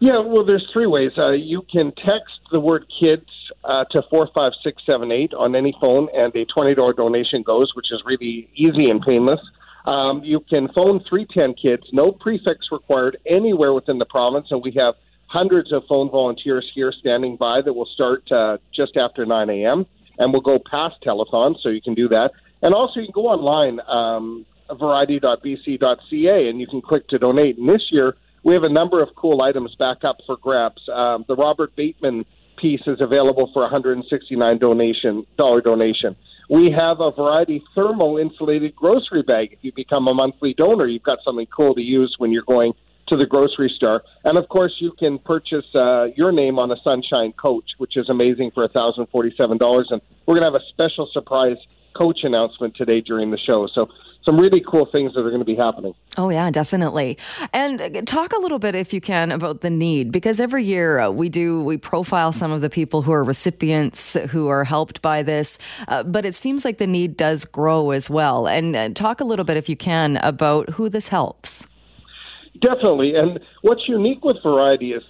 Yeah, 0.00 0.20
well, 0.20 0.44
there's 0.44 0.68
three 0.72 0.86
ways. 0.86 1.12
Uh, 1.16 1.30
you 1.30 1.64
can 1.72 1.92
text 1.96 2.40
the 2.52 2.60
word 2.60 2.84
kids 3.00 3.26
uh, 3.64 3.84
to 3.90 4.02
45678 4.10 5.34
on 5.34 5.56
any 5.56 5.74
phone, 5.80 6.08
and 6.14 6.34
a 6.34 6.44
$20 6.46 6.96
donation 6.96 7.42
goes, 7.42 7.74
which 7.74 7.90
is 7.90 8.02
really 8.04 8.48
easy 8.54 8.90
and 8.90 9.00
painless. 9.02 9.40
Um, 9.86 10.22
you 10.24 10.40
can 10.40 10.68
phone 10.72 11.00
310 11.08 11.54
Kids, 11.54 11.82
no 11.92 12.12
prefix 12.12 12.66
required 12.72 13.18
anywhere 13.26 13.72
within 13.72 13.98
the 13.98 14.06
province, 14.06 14.48
and 14.50 14.62
we 14.62 14.72
have 14.72 14.94
hundreds 15.26 15.72
of 15.72 15.82
phone 15.88 16.10
volunteers 16.10 16.70
here 16.74 16.92
standing 16.92 17.36
by 17.36 17.60
that 17.62 17.72
will 17.72 17.88
start 17.92 18.30
uh, 18.30 18.58
just 18.74 18.96
after 18.96 19.26
9 19.26 19.50
a.m. 19.50 19.84
and 20.18 20.32
we'll 20.32 20.42
go 20.42 20.58
past 20.70 20.96
telethon, 21.04 21.56
so 21.62 21.68
you 21.68 21.82
can 21.82 21.94
do 21.94 22.08
that. 22.08 22.30
And 22.62 22.74
also, 22.74 23.00
you 23.00 23.06
can 23.06 23.12
go 23.12 23.26
online, 23.26 23.80
um, 23.88 24.46
variety.bc.ca, 24.72 26.48
and 26.48 26.60
you 26.60 26.66
can 26.66 26.80
click 26.80 27.08
to 27.08 27.18
donate. 27.18 27.58
And 27.58 27.68
this 27.68 27.82
year, 27.90 28.16
we 28.42 28.54
have 28.54 28.62
a 28.62 28.68
number 28.68 29.02
of 29.02 29.08
cool 29.16 29.42
items 29.42 29.74
back 29.74 30.04
up 30.04 30.18
for 30.26 30.36
grabs. 30.36 30.80
Um, 30.88 31.24
the 31.28 31.34
Robert 31.34 31.74
Bateman 31.76 32.24
piece 32.64 32.80
is 32.86 32.98
available 33.02 33.50
for 33.52 33.68
$169 33.68 34.58
donation 34.58 35.26
dollar 35.36 35.60
donation. 35.60 36.16
We 36.48 36.74
have 36.74 36.98
a 36.98 37.10
variety 37.10 37.62
thermal 37.74 38.16
insulated 38.16 38.74
grocery 38.74 39.22
bag. 39.22 39.52
If 39.52 39.58
you 39.60 39.70
become 39.76 40.08
a 40.08 40.14
monthly 40.14 40.54
donor, 40.54 40.86
you've 40.86 41.02
got 41.02 41.18
something 41.22 41.46
cool 41.54 41.74
to 41.74 41.82
use 41.82 42.14
when 42.16 42.32
you're 42.32 42.48
going 42.56 42.72
to 43.08 43.18
the 43.18 43.26
grocery 43.26 43.70
store. 43.76 44.02
And 44.24 44.38
of 44.38 44.48
course, 44.48 44.76
you 44.78 44.92
can 44.98 45.18
purchase 45.18 45.66
uh, 45.74 46.06
your 46.16 46.32
name 46.32 46.58
on 46.58 46.70
a 46.70 46.76
Sunshine 46.82 47.34
coach, 47.34 47.68
which 47.76 47.98
is 47.98 48.08
amazing 48.08 48.50
for 48.54 48.66
$1,047. 48.66 49.04
And 49.90 50.00
we're 50.24 50.34
going 50.38 50.40
to 50.40 50.50
have 50.50 50.54
a 50.54 50.64
special 50.70 51.06
surprise 51.12 51.58
coach 51.94 52.20
announcement 52.22 52.76
today 52.76 53.02
during 53.02 53.30
the 53.30 53.38
show. 53.38 53.68
So 53.74 53.88
some 54.24 54.38
really 54.38 54.62
cool 54.66 54.86
things 54.86 55.12
that 55.14 55.20
are 55.20 55.30
going 55.30 55.40
to 55.40 55.44
be 55.44 55.54
happening. 55.54 55.94
Oh, 56.16 56.30
yeah, 56.30 56.50
definitely. 56.50 57.18
And 57.52 57.80
uh, 57.80 58.02
talk 58.02 58.32
a 58.32 58.38
little 58.38 58.58
bit, 58.58 58.74
if 58.74 58.92
you 58.92 59.00
can, 59.00 59.30
about 59.30 59.60
the 59.60 59.70
need, 59.70 60.12
because 60.12 60.40
every 60.40 60.64
year 60.64 61.00
uh, 61.00 61.10
we 61.10 61.28
do, 61.28 61.62
we 61.62 61.76
profile 61.76 62.32
some 62.32 62.50
of 62.50 62.60
the 62.60 62.70
people 62.70 63.02
who 63.02 63.12
are 63.12 63.24
recipients 63.24 64.14
who 64.30 64.48
are 64.48 64.64
helped 64.64 65.02
by 65.02 65.22
this, 65.22 65.58
uh, 65.88 66.02
but 66.02 66.24
it 66.24 66.34
seems 66.34 66.64
like 66.64 66.78
the 66.78 66.86
need 66.86 67.16
does 67.16 67.44
grow 67.44 67.90
as 67.90 68.08
well. 68.08 68.46
And 68.46 68.74
uh, 68.74 68.88
talk 68.90 69.20
a 69.20 69.24
little 69.24 69.44
bit, 69.44 69.56
if 69.56 69.68
you 69.68 69.76
can, 69.76 70.16
about 70.18 70.70
who 70.70 70.88
this 70.88 71.08
helps. 71.08 71.66
Definitely. 72.60 73.14
And 73.16 73.40
what's 73.62 73.88
unique 73.88 74.24
with 74.24 74.36
Variety 74.42 74.92
is, 74.92 75.02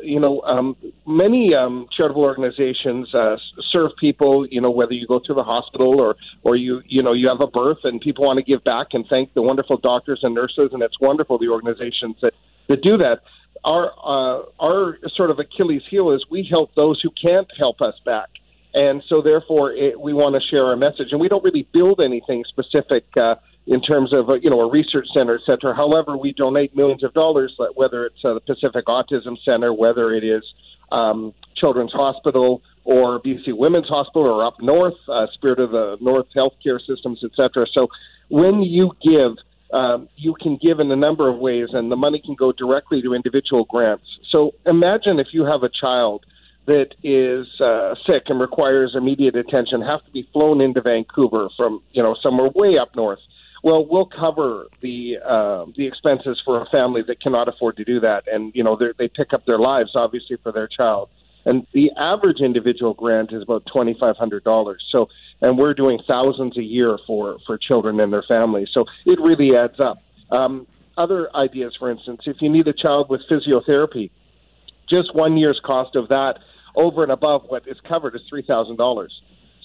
you 0.00 0.20
know, 0.20 0.40
um, 0.42 0.76
many 1.06 1.52
um, 1.52 1.88
charitable 1.96 2.22
organizations 2.22 3.12
uh, 3.12 3.36
serve 3.72 3.90
people, 3.98 4.46
you 4.46 4.60
know, 4.60 4.70
whether 4.70 4.92
you 4.92 5.06
go 5.06 5.18
to 5.18 5.34
the 5.34 5.42
hospital 5.42 6.00
or, 6.00 6.14
or 6.44 6.54
you, 6.54 6.80
you 6.86 7.02
know, 7.02 7.12
you 7.12 7.28
have 7.28 7.40
a 7.40 7.48
birth 7.48 7.78
and 7.82 8.00
people 8.00 8.24
want 8.24 8.36
to 8.38 8.44
give 8.44 8.62
back 8.62 8.88
and 8.92 9.04
thank 9.10 9.34
the 9.34 9.42
wonderful 9.42 9.78
doctors 9.78 10.20
and 10.22 10.32
nurses. 10.32 10.70
And 10.72 10.80
it's 10.80 11.00
wonderful, 11.00 11.38
the 11.38 11.48
organizations 11.48 12.16
that, 12.22 12.34
that 12.68 12.82
do 12.82 12.96
that. 12.98 13.22
Our, 13.64 13.90
uh, 13.90 14.42
our 14.60 14.98
sort 15.16 15.30
of 15.30 15.40
Achilles 15.40 15.82
heel 15.90 16.12
is 16.12 16.24
we 16.30 16.46
help 16.48 16.74
those 16.76 17.00
who 17.02 17.10
can't 17.20 17.48
help 17.58 17.80
us 17.80 17.94
back. 18.04 18.28
And 18.74 19.02
so, 19.08 19.20
therefore, 19.20 19.72
it, 19.72 20.00
we 20.00 20.14
want 20.14 20.34
to 20.34 20.48
share 20.48 20.64
our 20.64 20.76
message. 20.76 21.08
And 21.10 21.20
we 21.20 21.28
don't 21.28 21.44
really 21.44 21.68
build 21.72 22.00
anything 22.00 22.44
specific. 22.48 23.04
Uh, 23.16 23.34
in 23.66 23.80
terms 23.80 24.12
of 24.12 24.26
you 24.42 24.50
know 24.50 24.60
a 24.60 24.70
research 24.70 25.06
center, 25.14 25.34
et 25.34 25.42
cetera. 25.46 25.74
However, 25.74 26.16
we 26.16 26.32
donate 26.32 26.76
millions 26.76 27.04
of 27.04 27.12
dollars, 27.14 27.54
whether 27.74 28.06
it's 28.06 28.24
uh, 28.24 28.34
the 28.34 28.40
Pacific 28.40 28.86
Autism 28.86 29.36
Center, 29.44 29.72
whether 29.72 30.12
it 30.12 30.24
is 30.24 30.42
um, 30.90 31.32
Children's 31.56 31.92
Hospital 31.92 32.62
or 32.84 33.20
BC 33.20 33.56
Women's 33.56 33.88
Hospital, 33.88 34.26
or 34.26 34.44
up 34.44 34.54
north, 34.60 34.94
uh, 35.08 35.26
Spirit 35.34 35.60
of 35.60 35.70
the 35.70 35.96
North 36.00 36.26
Healthcare 36.34 36.80
Systems, 36.84 37.20
et 37.22 37.30
cetera. 37.36 37.66
So 37.72 37.88
when 38.28 38.62
you 38.62 38.92
give. 39.02 39.36
Um, 39.74 40.10
you 40.16 40.34
can 40.38 40.58
give 40.60 40.80
in 40.80 40.90
a 40.90 40.96
number 40.96 41.30
of 41.30 41.38
ways, 41.38 41.68
and 41.72 41.90
the 41.90 41.96
money 41.96 42.20
can 42.22 42.34
go 42.34 42.52
directly 42.52 43.00
to 43.00 43.14
individual 43.14 43.64
grants. 43.70 44.04
So 44.30 44.50
imagine 44.66 45.18
if 45.18 45.28
you 45.32 45.46
have 45.46 45.62
a 45.62 45.70
child 45.70 46.26
that 46.66 46.88
is 47.02 47.46
uh, 47.58 47.94
sick 48.06 48.24
and 48.26 48.38
requires 48.38 48.92
immediate 48.94 49.34
attention, 49.34 49.80
have 49.80 50.04
to 50.04 50.10
be 50.10 50.28
flown 50.30 50.60
into 50.60 50.82
Vancouver 50.82 51.48
from 51.56 51.82
you 51.92 52.02
know 52.02 52.14
somewhere 52.22 52.50
way 52.54 52.76
up 52.76 52.94
north 52.94 53.20
well, 53.62 53.86
we'll 53.88 54.06
cover 54.08 54.66
the 54.80 55.16
uh, 55.24 55.66
the 55.76 55.86
expenses 55.86 56.40
for 56.44 56.60
a 56.60 56.66
family 56.66 57.02
that 57.06 57.20
cannot 57.20 57.48
afford 57.48 57.76
to 57.76 57.84
do 57.84 58.00
that, 58.00 58.24
and 58.26 58.52
you 58.54 58.64
know 58.64 58.76
they 58.76 59.08
pick 59.08 59.32
up 59.32 59.46
their 59.46 59.58
lives 59.58 59.92
obviously 59.94 60.36
for 60.42 60.52
their 60.52 60.68
child. 60.68 61.08
And 61.44 61.66
the 61.72 61.90
average 61.96 62.40
individual 62.40 62.94
grant 62.94 63.32
is 63.32 63.42
about 63.42 63.64
twenty 63.72 63.96
five 63.98 64.16
hundred 64.16 64.44
dollars. 64.44 64.82
So, 64.90 65.08
and 65.40 65.58
we're 65.58 65.74
doing 65.74 65.98
thousands 66.06 66.56
a 66.58 66.62
year 66.62 66.98
for 67.06 67.38
for 67.46 67.56
children 67.56 68.00
and 68.00 68.12
their 68.12 68.24
families. 68.26 68.68
So 68.72 68.84
it 69.06 69.20
really 69.20 69.56
adds 69.56 69.78
up. 69.80 69.98
Um, 70.30 70.66
other 70.96 71.34
ideas, 71.34 71.74
for 71.78 71.90
instance, 71.90 72.22
if 72.26 72.36
you 72.40 72.50
need 72.50 72.68
a 72.68 72.72
child 72.72 73.08
with 73.08 73.22
physiotherapy, 73.30 74.10
just 74.88 75.14
one 75.14 75.36
year's 75.36 75.60
cost 75.64 75.96
of 75.96 76.08
that 76.08 76.34
over 76.74 77.02
and 77.02 77.12
above 77.12 77.42
what 77.48 77.66
is 77.66 77.76
covered 77.88 78.14
is 78.14 78.22
three 78.28 78.44
thousand 78.46 78.76
dollars. 78.76 79.12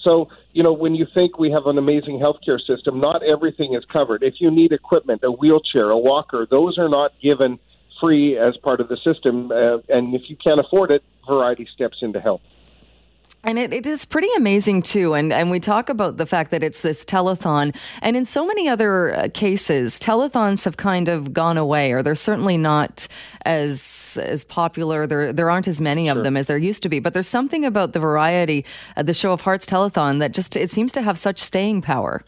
So, 0.04 0.30
you 0.54 0.64
know, 0.64 0.74
when 0.74 0.96
you 0.96 1.06
think 1.14 1.38
we 1.38 1.52
have 1.52 1.66
an 1.66 1.78
amazing 1.78 2.20
healthcare 2.20 2.60
system, 2.60 3.00
not 3.00 3.24
everything 3.24 3.74
is 3.74 3.84
covered. 3.86 4.24
If 4.24 4.36
you 4.40 4.52
need 4.52 4.72
equipment, 4.72 5.22
a 5.24 5.32
wheelchair, 5.32 5.90
a 5.90 5.98
walker, 5.98 6.48
those 6.50 6.78
are 6.78 6.90
not 6.90 7.12
given 7.22 7.60
free 8.00 8.38
as 8.38 8.56
part 8.58 8.80
of 8.80 8.90
the 8.90 8.98
system. 8.98 9.52
Uh, 9.52 9.80
and 9.90 10.14
if 10.14 10.30
you 10.30 10.36
can't 10.36 10.60
afford 10.60 10.92
it, 10.92 11.04
Variety 11.28 11.68
steps 11.74 11.98
in 12.02 12.14
to 12.14 12.22
help. 12.22 12.42
And 13.48 13.58
it, 13.58 13.74
it 13.74 13.86
is 13.88 14.04
pretty 14.04 14.28
amazing 14.36 14.82
too. 14.82 15.14
And 15.14 15.32
and 15.32 15.50
we 15.50 15.62
talk 15.62 15.88
about 15.88 16.18
the 16.18 16.26
fact 16.26 16.52
that 16.52 16.66
it's 16.66 16.82
this 16.82 17.06
telethon. 17.06 17.74
And 18.02 18.18
in 18.18 18.26
so 18.26 18.46
many 18.46 18.68
other 18.68 19.16
uh, 19.16 19.28
cases, 19.34 19.98
telethons 19.98 20.66
have 20.66 20.76
kind 20.76 21.08
of 21.08 21.32
gone 21.32 21.56
away, 21.56 21.94
or 21.94 22.04
they're 22.04 22.14
certainly 22.14 22.58
not 22.58 23.08
as 23.46 24.20
as 24.22 24.44
popular. 24.44 25.08
There 25.08 25.32
there 25.32 25.50
aren't 25.50 25.70
as 25.70 25.80
many 25.80 26.10
of 26.10 26.18
sure. 26.18 26.24
them 26.24 26.36
as 26.36 26.48
there 26.48 26.58
used 26.58 26.84
to 26.84 26.90
be. 26.90 27.00
But 27.00 27.14
there's 27.14 27.30
something 27.30 27.64
about 27.64 27.94
the 27.94 28.02
variety, 28.02 28.66
uh, 28.98 29.04
the 29.04 29.14
Show 29.14 29.32
of 29.32 29.40
Hearts 29.40 29.66
telethon, 29.66 30.20
that 30.20 30.34
just 30.34 30.58
it 30.58 30.70
seems 30.70 30.92
to 30.92 31.02
have 31.02 31.18
such 31.18 31.40
staying 31.40 31.84
power. 31.84 32.26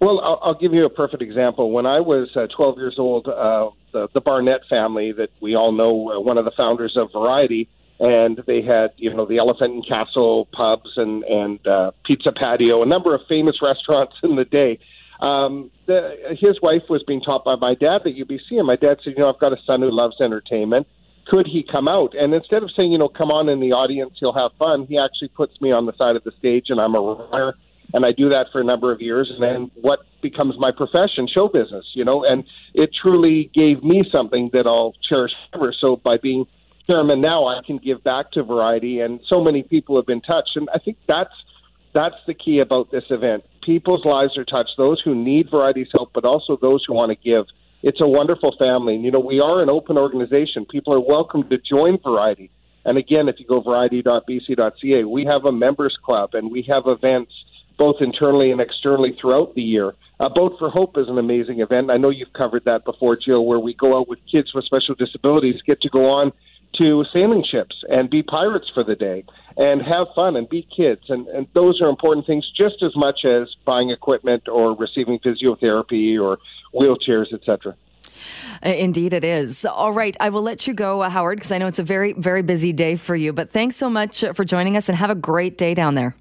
Well, 0.00 0.18
I'll, 0.18 0.40
I'll 0.42 0.58
give 0.58 0.74
you 0.74 0.84
a 0.84 0.90
perfect 0.90 1.22
example. 1.22 1.70
When 1.70 1.86
I 1.86 2.00
was 2.00 2.28
uh, 2.34 2.48
12 2.56 2.78
years 2.78 2.96
old, 2.98 3.28
uh, 3.28 3.70
the, 3.92 4.08
the 4.14 4.20
Barnett 4.20 4.62
family, 4.68 5.12
that 5.12 5.28
we 5.40 5.54
all 5.54 5.72
know, 5.72 6.10
uh, 6.10 6.20
one 6.20 6.38
of 6.38 6.46
the 6.46 6.52
founders 6.56 6.96
of 6.96 7.12
Variety 7.12 7.68
and 8.00 8.40
they 8.46 8.62
had 8.62 8.90
you 8.96 9.14
know 9.14 9.26
the 9.26 9.38
Elephant 9.38 9.74
and 9.74 9.86
Castle 9.86 10.48
pubs 10.52 10.90
and 10.96 11.22
and 11.24 11.64
uh, 11.66 11.90
Pizza 12.04 12.32
Patio, 12.32 12.82
a 12.82 12.86
number 12.86 13.14
of 13.14 13.20
famous 13.28 13.56
restaurants 13.62 14.14
in 14.22 14.36
the 14.36 14.44
day. 14.44 14.78
Um, 15.20 15.70
the, 15.86 16.16
his 16.40 16.62
wife 16.62 16.84
was 16.88 17.02
being 17.06 17.20
taught 17.20 17.44
by 17.44 17.54
my 17.56 17.74
dad 17.74 18.06
at 18.06 18.14
UBC, 18.16 18.52
and 18.52 18.66
my 18.66 18.76
dad 18.76 18.98
said, 19.04 19.14
you 19.16 19.18
know, 19.18 19.30
I've 19.30 19.38
got 19.38 19.52
a 19.52 19.58
son 19.66 19.82
who 19.82 19.90
loves 19.90 20.16
entertainment. 20.18 20.86
Could 21.26 21.46
he 21.46 21.62
come 21.62 21.88
out? 21.88 22.14
And 22.14 22.32
instead 22.32 22.62
of 22.62 22.70
saying, 22.74 22.90
you 22.90 22.96
know, 22.96 23.10
come 23.10 23.30
on 23.30 23.50
in 23.50 23.60
the 23.60 23.72
audience, 23.72 24.12
he'll 24.18 24.32
have 24.32 24.52
fun, 24.58 24.86
he 24.86 24.98
actually 24.98 25.28
puts 25.28 25.60
me 25.60 25.72
on 25.72 25.84
the 25.84 25.92
side 25.98 26.16
of 26.16 26.24
the 26.24 26.32
stage, 26.38 26.66
and 26.70 26.80
I'm 26.80 26.94
a 26.94 27.00
runner, 27.00 27.52
and 27.92 28.06
I 28.06 28.12
do 28.12 28.30
that 28.30 28.46
for 28.50 28.62
a 28.62 28.64
number 28.64 28.92
of 28.92 29.02
years, 29.02 29.30
and 29.30 29.42
then 29.42 29.70
what 29.74 30.00
becomes 30.22 30.54
my 30.58 30.70
profession, 30.74 31.28
show 31.28 31.48
business, 31.48 31.84
you 31.92 32.04
know, 32.04 32.24
and 32.24 32.44
it 32.72 32.88
truly 32.94 33.50
gave 33.54 33.84
me 33.84 34.04
something 34.10 34.48
that 34.54 34.66
I'll 34.66 34.94
cherish 35.06 35.32
forever. 35.52 35.74
So 35.78 35.96
by 35.96 36.16
being 36.16 36.46
chairman 36.90 37.20
now, 37.20 37.46
I 37.46 37.60
can 37.64 37.78
give 37.78 38.02
back 38.02 38.32
to 38.32 38.42
Variety, 38.42 39.00
and 39.00 39.20
so 39.28 39.42
many 39.42 39.62
people 39.62 39.96
have 39.96 40.06
been 40.06 40.20
touched. 40.20 40.56
And 40.56 40.68
I 40.74 40.78
think 40.78 40.96
that's 41.06 41.34
that's 41.92 42.16
the 42.26 42.34
key 42.34 42.60
about 42.60 42.90
this 42.90 43.04
event. 43.10 43.44
People's 43.64 44.04
lives 44.04 44.36
are 44.36 44.44
touched. 44.44 44.72
Those 44.76 45.00
who 45.04 45.14
need 45.14 45.50
Variety's 45.50 45.88
help, 45.92 46.10
but 46.12 46.24
also 46.24 46.56
those 46.56 46.84
who 46.86 46.94
want 46.94 47.10
to 47.10 47.16
give. 47.16 47.46
It's 47.82 48.00
a 48.00 48.06
wonderful 48.06 48.54
family. 48.58 48.94
And, 48.94 49.04
you 49.04 49.10
know, 49.10 49.20
we 49.20 49.40
are 49.40 49.62
an 49.62 49.68
open 49.68 49.98
organization. 49.98 50.66
People 50.66 50.94
are 50.94 51.00
welcome 51.00 51.48
to 51.48 51.58
join 51.58 51.98
Variety. 51.98 52.50
And 52.84 52.96
again, 52.96 53.28
if 53.28 53.36
you 53.38 53.46
go 53.46 53.60
variety.bc.ca, 53.60 55.04
we 55.04 55.24
have 55.24 55.44
a 55.44 55.52
members 55.52 55.96
club 56.02 56.34
and 56.34 56.50
we 56.50 56.62
have 56.68 56.84
events 56.86 57.32
both 57.76 57.96
internally 58.00 58.50
and 58.52 58.60
externally 58.60 59.16
throughout 59.20 59.54
the 59.54 59.62
year. 59.62 59.94
Uh, 60.18 60.28
Boat 60.28 60.56
for 60.58 60.70
Hope 60.70 60.96
is 60.96 61.08
an 61.08 61.18
amazing 61.18 61.60
event. 61.60 61.90
I 61.90 61.96
know 61.96 62.10
you've 62.10 62.32
covered 62.32 62.64
that 62.66 62.84
before, 62.84 63.16
Jill, 63.16 63.44
where 63.46 63.58
we 63.58 63.74
go 63.74 63.98
out 63.98 64.08
with 64.08 64.18
kids 64.30 64.52
with 64.54 64.64
special 64.64 64.94
disabilities, 64.94 65.60
get 65.66 65.80
to 65.82 65.88
go 65.88 66.06
on 66.10 66.32
to 66.78 67.04
sailing 67.12 67.44
ships 67.48 67.76
and 67.88 68.08
be 68.08 68.22
pirates 68.22 68.70
for 68.72 68.84
the 68.84 68.94
day 68.94 69.24
and 69.56 69.82
have 69.82 70.06
fun 70.14 70.36
and 70.36 70.48
be 70.48 70.66
kids. 70.74 71.02
And, 71.08 71.26
and 71.28 71.46
those 71.54 71.80
are 71.80 71.88
important 71.88 72.26
things 72.26 72.50
just 72.56 72.82
as 72.82 72.96
much 72.96 73.24
as 73.24 73.48
buying 73.64 73.90
equipment 73.90 74.48
or 74.48 74.74
receiving 74.74 75.18
physiotherapy 75.18 76.20
or 76.20 76.38
wheelchairs, 76.74 77.32
etc. 77.32 77.74
Indeed, 78.62 79.12
it 79.12 79.24
is. 79.24 79.64
All 79.64 79.92
right. 79.92 80.16
I 80.20 80.28
will 80.28 80.42
let 80.42 80.66
you 80.66 80.74
go, 80.74 81.02
uh, 81.02 81.10
Howard, 81.10 81.38
because 81.38 81.52
I 81.52 81.58
know 81.58 81.66
it's 81.66 81.78
a 81.78 81.84
very, 81.84 82.12
very 82.12 82.42
busy 82.42 82.72
day 82.72 82.96
for 82.96 83.16
you. 83.16 83.32
But 83.32 83.50
thanks 83.50 83.76
so 83.76 83.88
much 83.88 84.22
uh, 84.22 84.32
for 84.32 84.44
joining 84.44 84.76
us 84.76 84.88
and 84.88 84.98
have 84.98 85.10
a 85.10 85.14
great 85.14 85.56
day 85.56 85.74
down 85.74 85.94
there. 85.94 86.14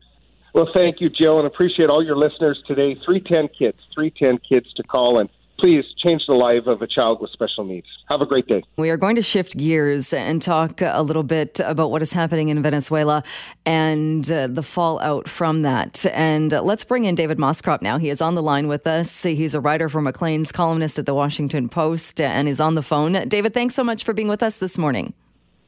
Well, 0.53 0.69
thank 0.73 0.99
you, 0.99 1.09
Jill, 1.09 1.37
and 1.37 1.45
appreciate 1.45 1.89
all 1.89 2.03
your 2.03 2.17
listeners 2.17 2.61
today. 2.65 2.95
310 3.05 3.49
Kids, 3.57 3.77
310 3.93 4.39
Kids 4.47 4.73
to 4.73 4.83
call 4.83 5.19
and 5.19 5.29
please 5.59 5.85
change 5.97 6.23
the 6.27 6.33
life 6.33 6.67
of 6.67 6.81
a 6.81 6.87
child 6.87 7.21
with 7.21 7.31
special 7.31 7.63
needs. 7.63 7.87
Have 8.07 8.21
a 8.21 8.25
great 8.25 8.47
day. 8.47 8.63
We 8.77 8.89
are 8.89 8.97
going 8.97 9.15
to 9.15 9.21
shift 9.21 9.57
gears 9.57 10.13
and 10.13 10.41
talk 10.41 10.81
a 10.81 11.01
little 11.01 11.23
bit 11.23 11.59
about 11.63 11.91
what 11.91 12.01
is 12.01 12.13
happening 12.13 12.49
in 12.49 12.61
Venezuela 12.61 13.23
and 13.65 14.29
uh, 14.31 14.47
the 14.47 14.63
fallout 14.63 15.27
from 15.27 15.61
that. 15.61 16.05
And 16.07 16.53
uh, 16.53 16.61
let's 16.61 16.83
bring 16.83 17.05
in 17.05 17.15
David 17.15 17.37
Moscrop 17.37 17.81
now. 17.81 17.97
He 17.97 18.09
is 18.09 18.21
on 18.21 18.35
the 18.35 18.43
line 18.43 18.67
with 18.67 18.87
us. 18.87 19.23
He's 19.23 19.55
a 19.55 19.61
writer 19.61 19.89
for 19.89 20.01
Maclean's, 20.01 20.51
columnist 20.51 20.99
at 20.99 21.05
the 21.05 21.13
Washington 21.13 21.69
Post, 21.69 22.21
and 22.21 22.47
is 22.47 22.59
on 22.59 22.75
the 22.75 22.81
phone. 22.81 23.13
David, 23.27 23.53
thanks 23.53 23.75
so 23.75 23.83
much 23.83 24.03
for 24.03 24.13
being 24.13 24.27
with 24.27 24.43
us 24.43 24.57
this 24.57 24.77
morning. 24.77 25.13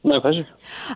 My 0.04 0.18
pleasure. 0.18 0.48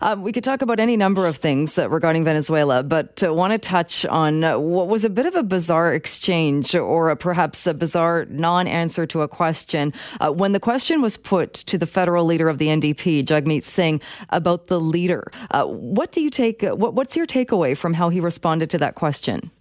Uh, 0.02 0.16
we 0.18 0.32
could 0.32 0.42
talk 0.42 0.62
about 0.62 0.80
any 0.80 0.96
number 0.96 1.26
of 1.26 1.36
things 1.36 1.78
uh, 1.78 1.88
regarding 1.88 2.24
Venezuela, 2.24 2.82
but 2.82 3.22
uh, 3.22 3.32
want 3.32 3.52
to 3.52 3.59
touch 3.59 4.04
on 4.07 4.42
uh, 4.42 4.59
what 4.59 4.88
was 4.88 5.04
a 5.04 5.11
bit 5.11 5.26
of 5.26 5.36
a 5.36 5.44
bizarre 5.44 5.92
exchange 5.92 6.74
or 6.74 7.11
a, 7.11 7.16
perhaps 7.16 7.68
a 7.68 7.74
bizarre 7.74 8.26
non 8.28 8.66
answer 8.66 9.07
to 9.07 9.22
a 9.22 9.28
question. 9.28 9.92
Uh, 10.20 10.32
when 10.32 10.50
the 10.50 10.59
question 10.59 11.02
was 11.02 11.16
put 11.16 11.54
to 11.54 11.78
the 11.78 11.86
federal 11.86 12.24
leader 12.24 12.48
of 12.48 12.59
the 12.59 12.66
NDP, 12.66 13.24
Jagmeet 13.24 13.62
Singh, 13.62 14.00
about 14.30 14.66
the 14.66 14.80
leader, 14.80 15.30
uh, 15.52 15.64
what 15.66 16.11
do 16.11 16.20
you 16.20 16.28
take? 16.28 16.62
What, 16.62 16.94
what's 16.94 17.16
your 17.16 17.26
takeaway 17.26 17.78
from 17.78 17.94
how 17.94 18.09
he 18.09 18.18
responded 18.18 18.70
to 18.70 18.78
that 18.78 18.96
question? 18.96 19.52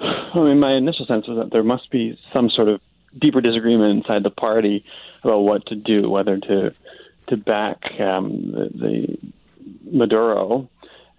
I 0.00 0.38
mean, 0.40 0.58
my 0.58 0.72
initial 0.72 1.04
sense 1.04 1.26
was 1.26 1.36
that 1.36 1.50
there 1.50 1.62
must 1.62 1.90
be 1.90 2.18
some 2.32 2.48
sort 2.48 2.68
of 2.68 2.80
deeper 3.18 3.42
disagreement 3.42 3.98
inside 3.98 4.22
the 4.22 4.30
party 4.30 4.84
about 5.22 5.40
what 5.40 5.66
to 5.66 5.74
do, 5.74 6.08
whether 6.08 6.38
to 6.38 6.74
to 7.28 7.36
back 7.36 7.78
um, 8.00 8.52
the, 8.52 8.70
the, 8.74 9.18
Maduro 9.90 10.68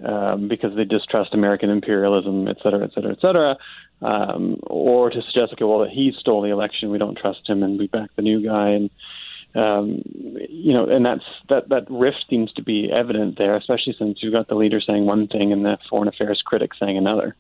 um, 0.04 0.48
because 0.48 0.76
they 0.76 0.86
distrust 0.86 1.34
American 1.34 1.70
imperialism, 1.70 2.48
et 2.48 2.58
cetera, 2.64 2.84
et 2.84 2.92
cetera, 2.94 3.12
et 3.12 3.20
cetera, 3.22 3.58
um, 4.02 4.58
or 4.64 5.10
to 5.10 5.22
suggest, 5.22 5.54
okay, 5.54 5.66
well, 5.66 5.80
that 5.80 5.90
he 5.90 6.14
stole 6.20 6.42
the 6.42 6.50
election, 6.50 6.90
we 6.90 6.98
don't 6.98 7.18
trust 7.18 7.48
him, 7.48 7.64
and 7.64 7.78
we 7.78 7.88
back 7.88 8.10
the 8.16 8.22
new 8.22 8.44
guy, 8.44 8.70
and 8.70 8.90
um, 9.56 10.04
you 10.48 10.74
know, 10.74 10.88
and 10.88 11.06
that's 11.06 11.24
that 11.50 11.70
that 11.70 11.90
rift 11.90 12.26
seems 12.30 12.54
to 12.54 12.62
be 12.62 12.92
evident 12.92 13.38
there, 13.38 13.56
especially 13.56 13.96
since 13.98 14.20
you've 14.22 14.34
got 14.34 14.48
the 14.48 14.56
leader 14.56 14.80
saying 14.80 15.06
one 15.06 15.28
thing 15.28 15.52
and 15.52 15.66
the 15.66 15.78
foreign 15.90 16.08
affairs 16.08 16.42
critic 16.46 16.72
saying 16.80 16.98
another. 16.98 17.36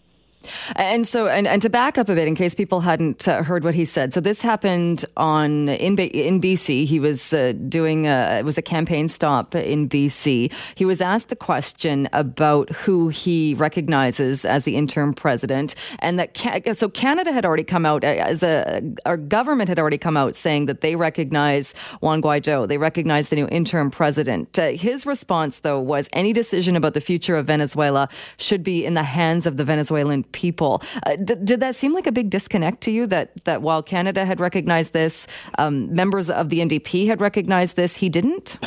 And 0.75 1.07
so, 1.07 1.27
and, 1.27 1.47
and 1.47 1.61
to 1.61 1.69
back 1.69 1.97
up 1.97 2.09
a 2.09 2.15
bit, 2.15 2.27
in 2.27 2.35
case 2.35 2.55
people 2.55 2.81
hadn't 2.81 3.27
uh, 3.27 3.43
heard 3.43 3.63
what 3.63 3.75
he 3.75 3.85
said, 3.85 4.13
so 4.13 4.19
this 4.19 4.41
happened 4.41 5.05
on 5.17 5.69
in 5.69 5.97
in 5.97 6.41
BC. 6.41 6.85
He 6.85 6.99
was 6.99 7.33
uh, 7.33 7.53
doing 7.67 8.07
a, 8.07 8.37
it 8.39 8.45
was 8.45 8.57
a 8.57 8.61
campaign 8.61 9.07
stop 9.07 9.55
in 9.55 9.89
BC. 9.89 10.51
He 10.75 10.85
was 10.85 11.01
asked 11.01 11.29
the 11.29 11.35
question 11.35 12.09
about 12.13 12.69
who 12.71 13.09
he 13.09 13.53
recognizes 13.55 14.45
as 14.45 14.63
the 14.63 14.75
interim 14.75 15.13
president, 15.13 15.75
and 15.99 16.19
that 16.19 16.37
so 16.73 16.89
Canada 16.89 17.31
had 17.31 17.45
already 17.45 17.63
come 17.63 17.85
out 17.85 18.03
uh, 18.03 18.07
as 18.07 18.43
a 18.43 18.81
our 19.05 19.17
government 19.17 19.69
had 19.69 19.79
already 19.79 19.97
come 19.97 20.17
out 20.17 20.35
saying 20.35 20.65
that 20.65 20.81
they 20.81 20.95
recognize 20.95 21.73
Juan 22.01 22.21
Guaido, 22.21 22.67
they 22.67 22.77
recognize 22.77 23.29
the 23.29 23.35
new 23.35 23.47
interim 23.47 23.91
president. 23.91 24.57
Uh, 24.57 24.69
his 24.69 25.05
response, 25.05 25.59
though, 25.59 25.79
was 25.79 26.09
any 26.13 26.33
decision 26.33 26.75
about 26.75 26.93
the 26.93 27.01
future 27.01 27.35
of 27.37 27.45
Venezuela 27.47 28.09
should 28.37 28.63
be 28.63 28.85
in 28.85 28.93
the 28.93 29.03
hands 29.03 29.45
of 29.45 29.57
the 29.57 29.63
Venezuelan 29.63 30.23
people. 30.23 30.38
Uh, 30.43 31.15
d- 31.15 31.35
did 31.43 31.59
that 31.59 31.75
seem 31.75 31.93
like 31.93 32.07
a 32.07 32.11
big 32.11 32.29
disconnect 32.29 32.81
to 32.81 32.91
you 32.91 33.05
that, 33.07 33.43
that 33.45 33.61
while 33.61 33.83
Canada 33.83 34.25
had 34.25 34.39
recognized 34.39 34.93
this, 34.93 35.27
um, 35.57 35.93
members 35.93 36.29
of 36.29 36.49
the 36.49 36.59
NDP 36.59 37.07
had 37.07 37.21
recognized 37.21 37.75
this, 37.75 37.97
he 37.97 38.09
didn't? 38.09 38.59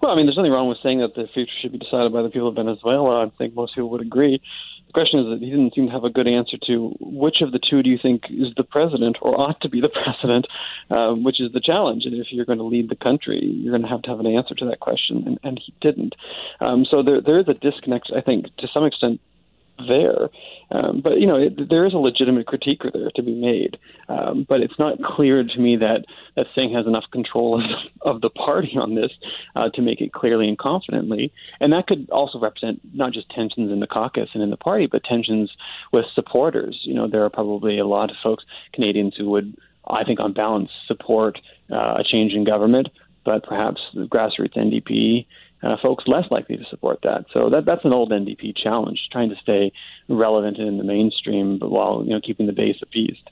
Well, 0.00 0.12
I 0.12 0.16
mean, 0.16 0.26
there's 0.26 0.36
nothing 0.36 0.52
wrong 0.52 0.68
with 0.68 0.78
saying 0.82 1.00
that 1.00 1.14
the 1.14 1.26
future 1.34 1.52
should 1.60 1.72
be 1.72 1.78
decided 1.78 2.12
by 2.12 2.22
the 2.22 2.30
people 2.30 2.48
of 2.48 2.54
Venezuela. 2.54 3.26
I 3.26 3.30
think 3.36 3.54
most 3.54 3.74
people 3.74 3.90
would 3.90 4.00
agree. 4.00 4.40
The 4.86 4.92
question 4.92 5.20
is 5.20 5.26
that 5.26 5.44
he 5.44 5.50
didn't 5.50 5.74
seem 5.74 5.86
to 5.86 5.92
have 5.92 6.04
a 6.04 6.10
good 6.10 6.26
answer 6.26 6.56
to 6.66 6.96
which 6.98 7.42
of 7.42 7.52
the 7.52 7.58
two 7.58 7.82
do 7.82 7.90
you 7.90 7.98
think 8.00 8.22
is 8.30 8.54
the 8.56 8.64
president 8.64 9.18
or 9.20 9.38
ought 9.38 9.60
to 9.60 9.68
be 9.68 9.82
the 9.82 9.88
president, 10.04 10.46
um, 10.90 11.24
which 11.24 11.40
is 11.40 11.52
the 11.52 11.60
challenge. 11.60 12.04
And 12.06 12.14
if 12.14 12.28
you're 12.30 12.46
going 12.46 12.58
to 12.58 12.64
lead 12.64 12.88
the 12.88 12.96
country, 12.96 13.38
you're 13.44 13.72
going 13.72 13.82
to 13.82 13.88
have 13.88 14.02
to 14.02 14.10
have 14.10 14.20
an 14.20 14.26
answer 14.26 14.54
to 14.54 14.64
that 14.66 14.80
question, 14.80 15.24
and, 15.26 15.38
and 15.42 15.60
he 15.64 15.74
didn't. 15.82 16.14
Um, 16.60 16.86
so 16.88 17.02
there, 17.02 17.20
there 17.20 17.38
is 17.38 17.48
a 17.48 17.54
disconnect, 17.54 18.10
I 18.16 18.22
think, 18.22 18.46
to 18.58 18.68
some 18.72 18.86
extent 18.86 19.20
there. 19.86 20.28
Um, 20.70 21.00
but 21.02 21.18
you 21.20 21.26
know, 21.26 21.36
it, 21.36 21.68
there 21.68 21.86
is 21.86 21.94
a 21.94 21.98
legitimate 21.98 22.46
critique 22.46 22.82
there 22.92 23.10
to 23.14 23.22
be 23.22 23.34
made. 23.34 23.78
Um, 24.08 24.46
but 24.48 24.60
it's 24.60 24.78
not 24.78 25.02
clear 25.02 25.44
to 25.44 25.58
me 25.58 25.76
that 25.76 26.04
that 26.36 26.46
Singh 26.54 26.72
has 26.74 26.86
enough 26.86 27.04
control 27.12 27.62
of, 28.02 28.14
of 28.14 28.20
the 28.20 28.30
party 28.30 28.72
on 28.80 28.94
this 28.94 29.10
uh, 29.56 29.70
to 29.70 29.82
make 29.82 30.00
it 30.00 30.12
clearly 30.12 30.48
and 30.48 30.58
confidently. 30.58 31.32
And 31.60 31.72
that 31.72 31.86
could 31.86 32.08
also 32.10 32.38
represent 32.38 32.80
not 32.94 33.12
just 33.12 33.30
tensions 33.30 33.70
in 33.70 33.80
the 33.80 33.86
caucus 33.86 34.30
and 34.34 34.42
in 34.42 34.50
the 34.50 34.56
party, 34.56 34.86
but 34.90 35.04
tensions 35.04 35.50
with 35.92 36.04
supporters. 36.14 36.78
You 36.82 36.94
know, 36.94 37.08
there 37.08 37.24
are 37.24 37.30
probably 37.30 37.78
a 37.78 37.86
lot 37.86 38.10
of 38.10 38.16
folks, 38.22 38.44
Canadians, 38.72 39.14
who 39.16 39.30
would, 39.30 39.56
I 39.88 40.04
think, 40.04 40.20
on 40.20 40.32
balance, 40.32 40.70
support 40.86 41.38
uh, 41.70 41.96
a 41.98 42.04
change 42.04 42.32
in 42.32 42.44
government, 42.44 42.88
but 43.24 43.44
perhaps 43.44 43.80
the 43.94 44.06
grassroots 44.06 44.56
NDP 44.56 45.26
uh, 45.62 45.76
folks 45.82 46.04
less 46.06 46.24
likely 46.30 46.56
to 46.56 46.64
support 46.70 47.00
that. 47.02 47.26
So 47.32 47.50
that 47.50 47.64
that's 47.64 47.84
an 47.84 47.92
old 47.92 48.10
NDP 48.10 48.56
challenge, 48.56 49.08
trying 49.10 49.30
to 49.30 49.36
stay 49.36 49.72
relevant 50.08 50.58
in 50.58 50.78
the 50.78 50.84
mainstream, 50.84 51.58
but 51.58 51.70
while 51.70 52.02
you 52.04 52.10
know 52.10 52.20
keeping 52.20 52.46
the 52.46 52.52
base 52.52 52.76
appeased. 52.82 53.30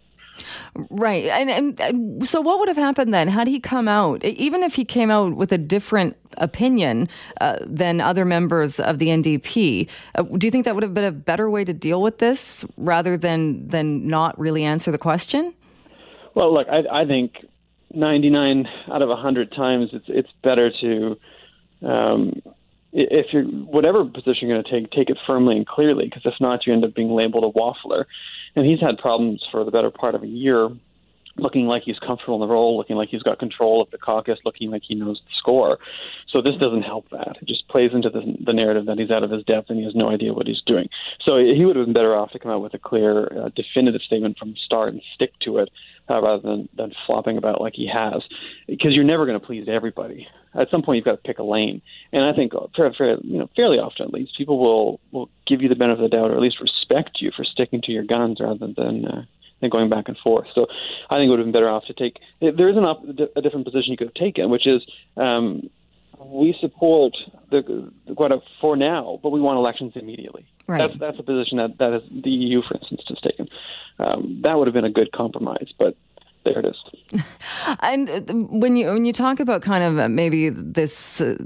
Right, 0.90 1.24
and, 1.24 1.48
and, 1.48 1.80
and 1.80 2.28
so 2.28 2.42
what 2.42 2.58
would 2.58 2.68
have 2.68 2.76
happened 2.76 3.14
then 3.14 3.28
had 3.28 3.48
he 3.48 3.58
come 3.58 3.88
out, 3.88 4.22
even 4.22 4.62
if 4.62 4.74
he 4.74 4.84
came 4.84 5.10
out 5.10 5.34
with 5.34 5.50
a 5.50 5.58
different 5.58 6.14
opinion 6.36 7.08
uh, 7.40 7.56
than 7.62 8.02
other 8.02 8.26
members 8.26 8.78
of 8.78 8.98
the 8.98 9.08
NDP? 9.08 9.88
Uh, 10.14 10.22
do 10.22 10.46
you 10.46 10.50
think 10.50 10.66
that 10.66 10.74
would 10.74 10.82
have 10.82 10.92
been 10.92 11.04
a 11.04 11.12
better 11.12 11.48
way 11.48 11.64
to 11.64 11.72
deal 11.72 12.02
with 12.02 12.18
this 12.18 12.64
rather 12.76 13.16
than 13.16 13.66
than 13.68 14.06
not 14.06 14.38
really 14.38 14.64
answer 14.64 14.90
the 14.90 14.98
question? 14.98 15.54
Well, 16.34 16.52
look, 16.52 16.68
I, 16.68 17.02
I 17.02 17.06
think 17.06 17.46
99 17.94 18.68
out 18.92 19.00
of 19.00 19.08
100 19.08 19.52
times 19.52 19.90
it's 19.92 20.04
it's 20.08 20.30
better 20.42 20.70
to 20.82 21.18
um, 21.82 22.40
if 22.92 23.26
you're 23.32 23.44
whatever 23.44 24.04
position 24.04 24.48
you're 24.48 24.62
going 24.62 24.64
to 24.64 24.70
take, 24.70 24.90
take 24.90 25.10
it 25.10 25.18
firmly 25.26 25.56
and 25.56 25.66
clearly, 25.66 26.04
because 26.04 26.22
if 26.24 26.34
not, 26.40 26.66
you 26.66 26.72
end 26.72 26.84
up 26.84 26.94
being 26.94 27.10
labeled 27.10 27.44
a 27.44 27.58
waffler. 27.58 28.04
And 28.54 28.64
he's 28.64 28.80
had 28.80 28.96
problems 28.98 29.44
for 29.50 29.64
the 29.64 29.70
better 29.70 29.90
part 29.90 30.14
of 30.14 30.22
a 30.22 30.26
year 30.26 30.70
looking 31.38 31.66
like 31.66 31.82
he's 31.84 31.98
comfortable 31.98 32.34
in 32.36 32.40
the 32.40 32.52
role, 32.52 32.76
looking 32.76 32.96
like 32.96 33.08
he's 33.08 33.22
got 33.22 33.38
control 33.38 33.82
of 33.82 33.90
the 33.90 33.98
caucus, 33.98 34.38
looking 34.44 34.70
like 34.70 34.82
he 34.86 34.94
knows 34.94 35.20
the 35.24 35.32
score. 35.38 35.78
So 36.28 36.40
this 36.40 36.56
doesn't 36.56 36.82
help 36.82 37.08
that. 37.10 37.36
It 37.40 37.48
just 37.48 37.68
plays 37.68 37.90
into 37.92 38.10
the, 38.10 38.36
the 38.44 38.52
narrative 38.52 38.86
that 38.86 38.98
he's 38.98 39.10
out 39.10 39.22
of 39.22 39.30
his 39.30 39.44
depth 39.44 39.70
and 39.70 39.78
he 39.78 39.84
has 39.84 39.94
no 39.94 40.08
idea 40.08 40.32
what 40.32 40.46
he's 40.46 40.62
doing. 40.66 40.88
So 41.22 41.38
he 41.38 41.64
would 41.64 41.76
have 41.76 41.86
been 41.86 41.92
better 41.92 42.14
off 42.14 42.32
to 42.32 42.38
come 42.38 42.50
out 42.50 42.62
with 42.62 42.74
a 42.74 42.78
clear, 42.78 43.26
uh, 43.38 43.50
definitive 43.54 44.02
statement 44.02 44.38
from 44.38 44.52
the 44.52 44.58
start 44.64 44.92
and 44.92 45.02
stick 45.14 45.32
to 45.40 45.58
it 45.58 45.70
uh, 46.08 46.20
rather 46.20 46.42
than, 46.42 46.68
than 46.76 46.92
flopping 47.06 47.36
about 47.36 47.60
like 47.60 47.74
he 47.74 47.88
has, 47.92 48.22
because 48.66 48.92
you're 48.92 49.04
never 49.04 49.26
going 49.26 49.38
to 49.38 49.44
please 49.44 49.66
everybody. 49.68 50.28
At 50.54 50.70
some 50.70 50.82
point, 50.82 50.96
you've 50.96 51.04
got 51.04 51.12
to 51.22 51.28
pick 51.28 51.38
a 51.38 51.42
lane, 51.42 51.82
and 52.12 52.24
I 52.24 52.32
think 52.32 52.54
uh, 52.54 52.66
fair, 52.76 52.92
fair, 52.96 53.18
you 53.22 53.38
know, 53.38 53.50
fairly 53.54 53.78
often 53.78 54.06
at 54.06 54.12
least, 54.12 54.36
people 54.36 54.58
will 54.58 55.00
will 55.12 55.30
give 55.46 55.62
you 55.62 55.68
the 55.68 55.74
benefit 55.74 56.04
of 56.04 56.10
the 56.10 56.16
doubt 56.16 56.30
or 56.30 56.34
at 56.34 56.40
least 56.40 56.60
respect 56.60 57.18
you 57.20 57.30
for 57.36 57.44
sticking 57.44 57.82
to 57.82 57.92
your 57.92 58.04
guns 58.04 58.38
rather 58.40 58.66
than. 58.66 59.04
Uh, 59.04 59.24
and 59.62 59.72
going 59.72 59.88
back 59.88 60.08
and 60.08 60.18
forth. 60.18 60.46
So 60.54 60.66
I 61.08 61.16
think 61.16 61.28
it 61.28 61.30
would 61.30 61.38
have 61.38 61.46
been 61.46 61.52
better 61.52 61.70
off 61.70 61.86
to 61.86 61.94
take. 61.94 62.18
There 62.40 62.68
is 62.68 62.76
an 62.76 62.84
op, 62.84 63.02
a 63.08 63.40
different 63.40 63.64
position 63.64 63.90
you 63.90 63.96
could 63.96 64.08
have 64.08 64.14
taken, 64.14 64.50
which 64.50 64.66
is 64.66 64.82
um, 65.16 65.70
we 66.18 66.54
support 66.60 67.14
the, 67.50 67.90
the 68.06 68.40
for 68.60 68.76
now, 68.76 69.20
but 69.22 69.30
we 69.30 69.40
want 69.40 69.58
elections 69.58 69.92
immediately. 69.94 70.46
Right. 70.66 70.78
That's 70.78 70.98
that's 70.98 71.18
a 71.18 71.22
position 71.22 71.58
that 71.58 71.78
that 71.78 71.92
is 71.94 72.02
the 72.10 72.30
EU, 72.30 72.62
for 72.62 72.74
instance, 72.74 73.02
has 73.08 73.20
taken. 73.20 73.48
Um, 73.98 74.40
that 74.42 74.54
would 74.58 74.66
have 74.66 74.74
been 74.74 74.84
a 74.84 74.90
good 74.90 75.12
compromise, 75.12 75.72
but 75.78 75.96
there 76.46 76.60
it 76.60 76.66
is. 76.66 77.22
and 77.80 78.08
uh, 78.08 78.20
when 78.34 78.76
you 78.76 78.86
when 78.86 79.04
you 79.04 79.12
talk 79.12 79.40
about 79.40 79.62
kind 79.62 79.82
of 79.82 79.98
uh, 79.98 80.08
maybe 80.08 80.48
this 80.48 81.20
uh, 81.20 81.36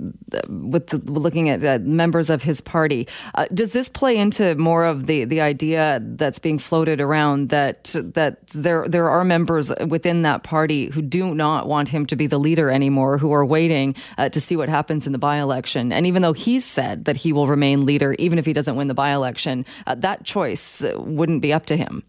with 0.48 0.88
the, 0.88 0.98
looking 1.10 1.48
at 1.48 1.64
uh, 1.64 1.78
members 1.82 2.30
of 2.30 2.42
his 2.42 2.60
party, 2.60 3.08
uh, 3.34 3.46
does 3.52 3.72
this 3.72 3.88
play 3.88 4.16
into 4.16 4.54
more 4.56 4.84
of 4.84 5.06
the, 5.06 5.24
the 5.24 5.40
idea 5.40 6.00
that's 6.02 6.38
being 6.38 6.58
floated 6.58 7.00
around 7.00 7.48
that 7.48 7.94
that 8.14 8.46
there 8.48 8.86
there 8.88 9.10
are 9.10 9.24
members 9.24 9.72
within 9.88 10.22
that 10.22 10.42
party 10.42 10.86
who 10.90 11.02
do 11.02 11.34
not 11.34 11.66
want 11.66 11.88
him 11.88 12.06
to 12.06 12.16
be 12.16 12.26
the 12.26 12.38
leader 12.38 12.70
anymore, 12.70 13.16
who 13.18 13.32
are 13.32 13.44
waiting 13.44 13.94
uh, 14.18 14.28
to 14.28 14.40
see 14.40 14.56
what 14.56 14.68
happens 14.68 15.06
in 15.06 15.12
the 15.12 15.18
by 15.18 15.38
election, 15.38 15.92
and 15.92 16.06
even 16.06 16.22
though 16.22 16.34
he's 16.34 16.64
said 16.64 17.06
that 17.06 17.16
he 17.16 17.32
will 17.32 17.46
remain 17.46 17.86
leader 17.86 18.14
even 18.18 18.38
if 18.38 18.44
he 18.44 18.52
doesn't 18.52 18.76
win 18.76 18.88
the 18.88 18.94
by 18.94 19.12
election, 19.12 19.64
that 19.96 20.24
choice 20.24 20.84
wouldn't 20.96 21.40
be 21.40 21.52
up 21.52 21.66
to 21.66 21.76
him. 21.76 22.02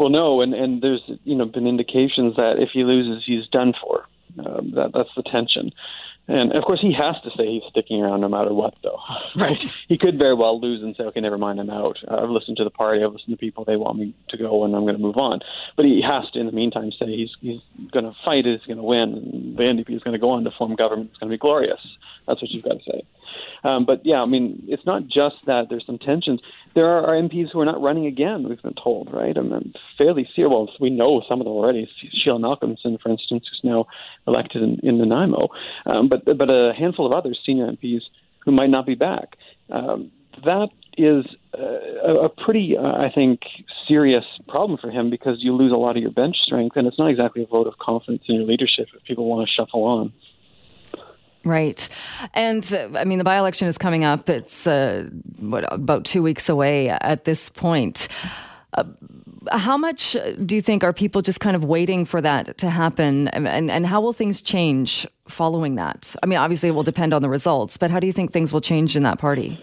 Well, 0.00 0.08
no, 0.08 0.40
and 0.40 0.54
and 0.54 0.80
there's 0.80 1.02
you 1.24 1.36
know 1.36 1.44
been 1.44 1.66
indications 1.66 2.36
that 2.36 2.54
if 2.58 2.70
he 2.72 2.84
loses, 2.84 3.22
he's 3.26 3.46
done 3.48 3.74
for. 3.82 4.06
Um, 4.38 4.72
that 4.74 4.92
that's 4.94 5.10
the 5.14 5.22
tension. 5.22 5.72
And 6.26 6.52
of 6.52 6.64
course, 6.64 6.80
he 6.80 6.94
has 6.94 7.16
to 7.24 7.30
say 7.36 7.44
he's 7.46 7.62
sticking 7.68 8.00
around 8.00 8.20
no 8.22 8.28
matter 8.28 8.54
what, 8.54 8.74
though. 8.82 9.00
Right. 9.36 9.62
he 9.88 9.98
could 9.98 10.16
very 10.16 10.34
well 10.34 10.58
lose 10.58 10.82
and 10.82 10.96
say, 10.96 11.04
"Okay, 11.04 11.20
never 11.20 11.36
mind, 11.36 11.60
I'm 11.60 11.68
out. 11.68 11.98
I've 12.08 12.30
listened 12.30 12.56
to 12.56 12.64
the 12.64 12.70
party. 12.70 13.04
I've 13.04 13.12
listened 13.12 13.32
to 13.32 13.36
people. 13.36 13.66
They 13.66 13.76
want 13.76 13.98
me 13.98 14.14
to 14.30 14.38
go, 14.38 14.64
and 14.64 14.74
I'm 14.74 14.84
going 14.84 14.96
to 14.96 15.02
move 15.02 15.18
on." 15.18 15.40
But 15.76 15.84
he 15.84 16.00
has 16.00 16.30
to, 16.32 16.40
in 16.40 16.46
the 16.46 16.52
meantime, 16.52 16.92
say 16.98 17.06
he's 17.06 17.30
he's 17.42 17.60
going 17.92 18.06
to 18.06 18.14
fight. 18.24 18.46
He's 18.46 18.64
going 18.66 18.78
to 18.78 18.82
win. 18.82 19.12
And 19.12 19.56
the 19.58 19.64
NDP 19.64 19.94
is 19.96 20.02
going 20.02 20.14
to 20.14 20.18
go 20.18 20.30
on 20.30 20.44
to 20.44 20.50
form 20.56 20.76
government. 20.76 21.10
It's 21.10 21.18
going 21.18 21.30
to 21.30 21.34
be 21.34 21.38
glorious. 21.38 21.80
That's 22.30 22.42
what 22.42 22.50
you've 22.50 22.64
got 22.64 22.78
to 22.78 22.84
say. 22.84 23.02
Um, 23.64 23.84
but 23.84 24.00
yeah, 24.04 24.22
I 24.22 24.26
mean, 24.26 24.64
it's 24.68 24.86
not 24.86 25.06
just 25.06 25.36
that. 25.46 25.66
There's 25.68 25.84
some 25.84 25.98
tensions. 25.98 26.40
There 26.74 26.86
are 26.86 27.14
MPs 27.14 27.50
who 27.52 27.60
are 27.60 27.64
not 27.64 27.82
running 27.82 28.06
again. 28.06 28.48
We've 28.48 28.62
been 28.62 28.74
told, 28.74 29.12
right? 29.12 29.36
I 29.36 29.40
mean, 29.40 29.74
fairly 29.98 30.28
serious. 30.34 30.50
Well, 30.50 30.68
we 30.80 30.90
know 30.90 31.22
some 31.28 31.40
of 31.40 31.44
them 31.44 31.52
already. 31.52 31.90
Sheila 32.12 32.38
Malcolmson, 32.38 33.00
for 33.00 33.10
instance, 33.10 33.44
who's 33.50 33.60
now 33.62 33.86
elected 34.26 34.62
in, 34.62 34.80
in 34.82 34.98
Nanaimo, 34.98 35.48
um, 35.86 36.08
but 36.08 36.24
but 36.24 36.48
a 36.48 36.72
handful 36.78 37.06
of 37.06 37.12
other 37.12 37.34
senior 37.44 37.66
MPs 37.66 38.02
who 38.44 38.52
might 38.52 38.70
not 38.70 38.86
be 38.86 38.94
back. 38.94 39.36
Um, 39.70 40.10
that 40.44 40.68
is 40.96 41.24
a, 41.54 42.24
a 42.24 42.28
pretty, 42.28 42.76
uh, 42.76 42.82
I 42.82 43.10
think, 43.14 43.40
serious 43.86 44.24
problem 44.48 44.78
for 44.78 44.90
him 44.90 45.10
because 45.10 45.36
you 45.40 45.54
lose 45.54 45.72
a 45.72 45.76
lot 45.76 45.96
of 45.96 46.02
your 46.02 46.10
bench 46.10 46.36
strength, 46.44 46.76
and 46.76 46.86
it's 46.86 46.98
not 46.98 47.10
exactly 47.10 47.42
a 47.42 47.46
vote 47.46 47.66
of 47.66 47.78
confidence 47.78 48.22
in 48.28 48.36
your 48.36 48.44
leadership 48.44 48.88
if 48.94 49.04
people 49.04 49.26
want 49.26 49.48
to 49.48 49.52
shuffle 49.52 49.84
on. 49.84 50.12
Right. 51.44 51.88
And 52.34 52.70
uh, 52.74 52.98
I 52.98 53.04
mean, 53.04 53.18
the 53.18 53.24
by 53.24 53.38
election 53.38 53.66
is 53.66 53.78
coming 53.78 54.04
up. 54.04 54.28
It's 54.28 54.66
uh, 54.66 55.08
what, 55.38 55.70
about 55.72 56.04
two 56.04 56.22
weeks 56.22 56.48
away 56.48 56.90
at 56.90 57.24
this 57.24 57.48
point. 57.48 58.08
Uh, 58.74 58.84
how 59.50 59.76
much 59.78 60.16
do 60.44 60.54
you 60.54 60.60
think 60.60 60.84
are 60.84 60.92
people 60.92 61.22
just 61.22 61.40
kind 61.40 61.56
of 61.56 61.64
waiting 61.64 62.04
for 62.04 62.20
that 62.20 62.58
to 62.58 62.68
happen? 62.68 63.28
And, 63.28 63.48
and, 63.48 63.70
and 63.70 63.86
how 63.86 64.00
will 64.00 64.12
things 64.12 64.40
change 64.40 65.06
following 65.28 65.76
that? 65.76 66.14
I 66.22 66.26
mean, 66.26 66.38
obviously, 66.38 66.68
it 66.68 66.72
will 66.72 66.82
depend 66.82 67.14
on 67.14 67.22
the 67.22 67.28
results, 67.30 67.78
but 67.78 67.90
how 67.90 68.00
do 68.00 68.06
you 68.06 68.12
think 68.12 68.32
things 68.32 68.52
will 68.52 68.60
change 68.60 68.96
in 68.96 69.02
that 69.04 69.18
party? 69.18 69.58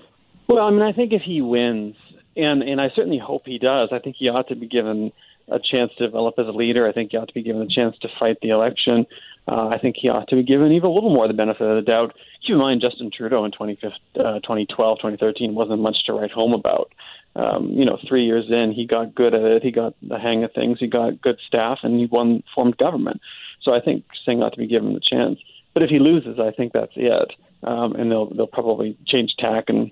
Well, 0.47 0.65
I 0.65 0.71
mean, 0.71 0.82
I 0.82 0.93
think 0.93 1.13
if 1.13 1.21
he 1.21 1.41
wins, 1.41 1.95
and, 2.36 2.63
and 2.63 2.82
I 2.82 2.89
certainly 2.95 3.19
hope 3.19 3.43
he 3.45 3.59
does, 3.59 3.89
I 3.91 3.99
think 3.99 4.15
he 4.17 4.30
ought 4.30 4.47
to 4.47 4.55
be 4.55 4.67
given 4.67 5.11
a 5.49 5.59
chance 5.59 5.91
to 5.97 6.05
develop 6.05 6.36
as 6.39 6.47
a 6.47 6.51
leader. 6.51 6.88
I 6.88 6.91
think 6.91 7.11
he 7.11 7.17
ought 7.17 7.28
to 7.28 7.34
be 7.34 7.43
given 7.43 7.61
a 7.61 7.67
chance 7.67 7.97
to 7.99 8.09
fight 8.19 8.38
the 8.41 8.49
election. 8.49 9.05
Uh, 9.47 9.69
I 9.69 9.77
think 9.77 9.95
he 9.97 10.09
ought 10.09 10.27
to 10.27 10.35
be 10.35 10.43
given 10.43 10.73
even 10.73 10.89
a 10.89 10.93
little 10.93 11.13
more 11.13 11.27
the 11.27 11.33
benefit 11.33 11.61
of 11.61 11.75
the 11.75 11.81
doubt. 11.81 12.13
Keep 12.45 12.53
in 12.53 12.59
mind, 12.59 12.81
Justin 12.81 13.09
Trudeau 13.15 13.45
in 13.45 13.51
2012, 13.51 14.97
2013 14.97 15.55
wasn't 15.55 15.81
much 15.81 15.97
to 16.05 16.13
write 16.13 16.31
home 16.31 16.53
about. 16.53 16.91
Um, 17.35 17.69
you 17.69 17.85
know, 17.85 17.97
three 18.07 18.25
years 18.25 18.45
in, 18.49 18.73
he 18.75 18.85
got 18.85 19.15
good 19.15 19.33
at 19.33 19.43
it. 19.43 19.63
He 19.63 19.71
got 19.71 19.93
the 20.01 20.17
hang 20.19 20.43
of 20.43 20.51
things. 20.53 20.79
He 20.79 20.87
got 20.87 21.21
good 21.21 21.37
staff, 21.47 21.79
and 21.83 21.99
he 21.99 22.07
won 22.07 22.43
formed 22.53 22.77
government. 22.77 23.21
So 23.61 23.73
I 23.73 23.79
think 23.79 24.05
Singh 24.25 24.41
ought 24.41 24.53
to 24.53 24.57
be 24.57 24.67
given 24.67 24.93
the 24.93 24.99
chance. 24.99 25.39
But 25.73 25.83
if 25.83 25.89
he 25.89 25.99
loses, 25.99 26.39
I 26.39 26.51
think 26.51 26.73
that's 26.73 26.93
it, 26.95 27.33
um, 27.63 27.93
and 27.95 28.09
they'll 28.09 28.33
they'll 28.33 28.47
probably 28.47 28.97
change 29.05 29.35
tack 29.37 29.65
and 29.67 29.91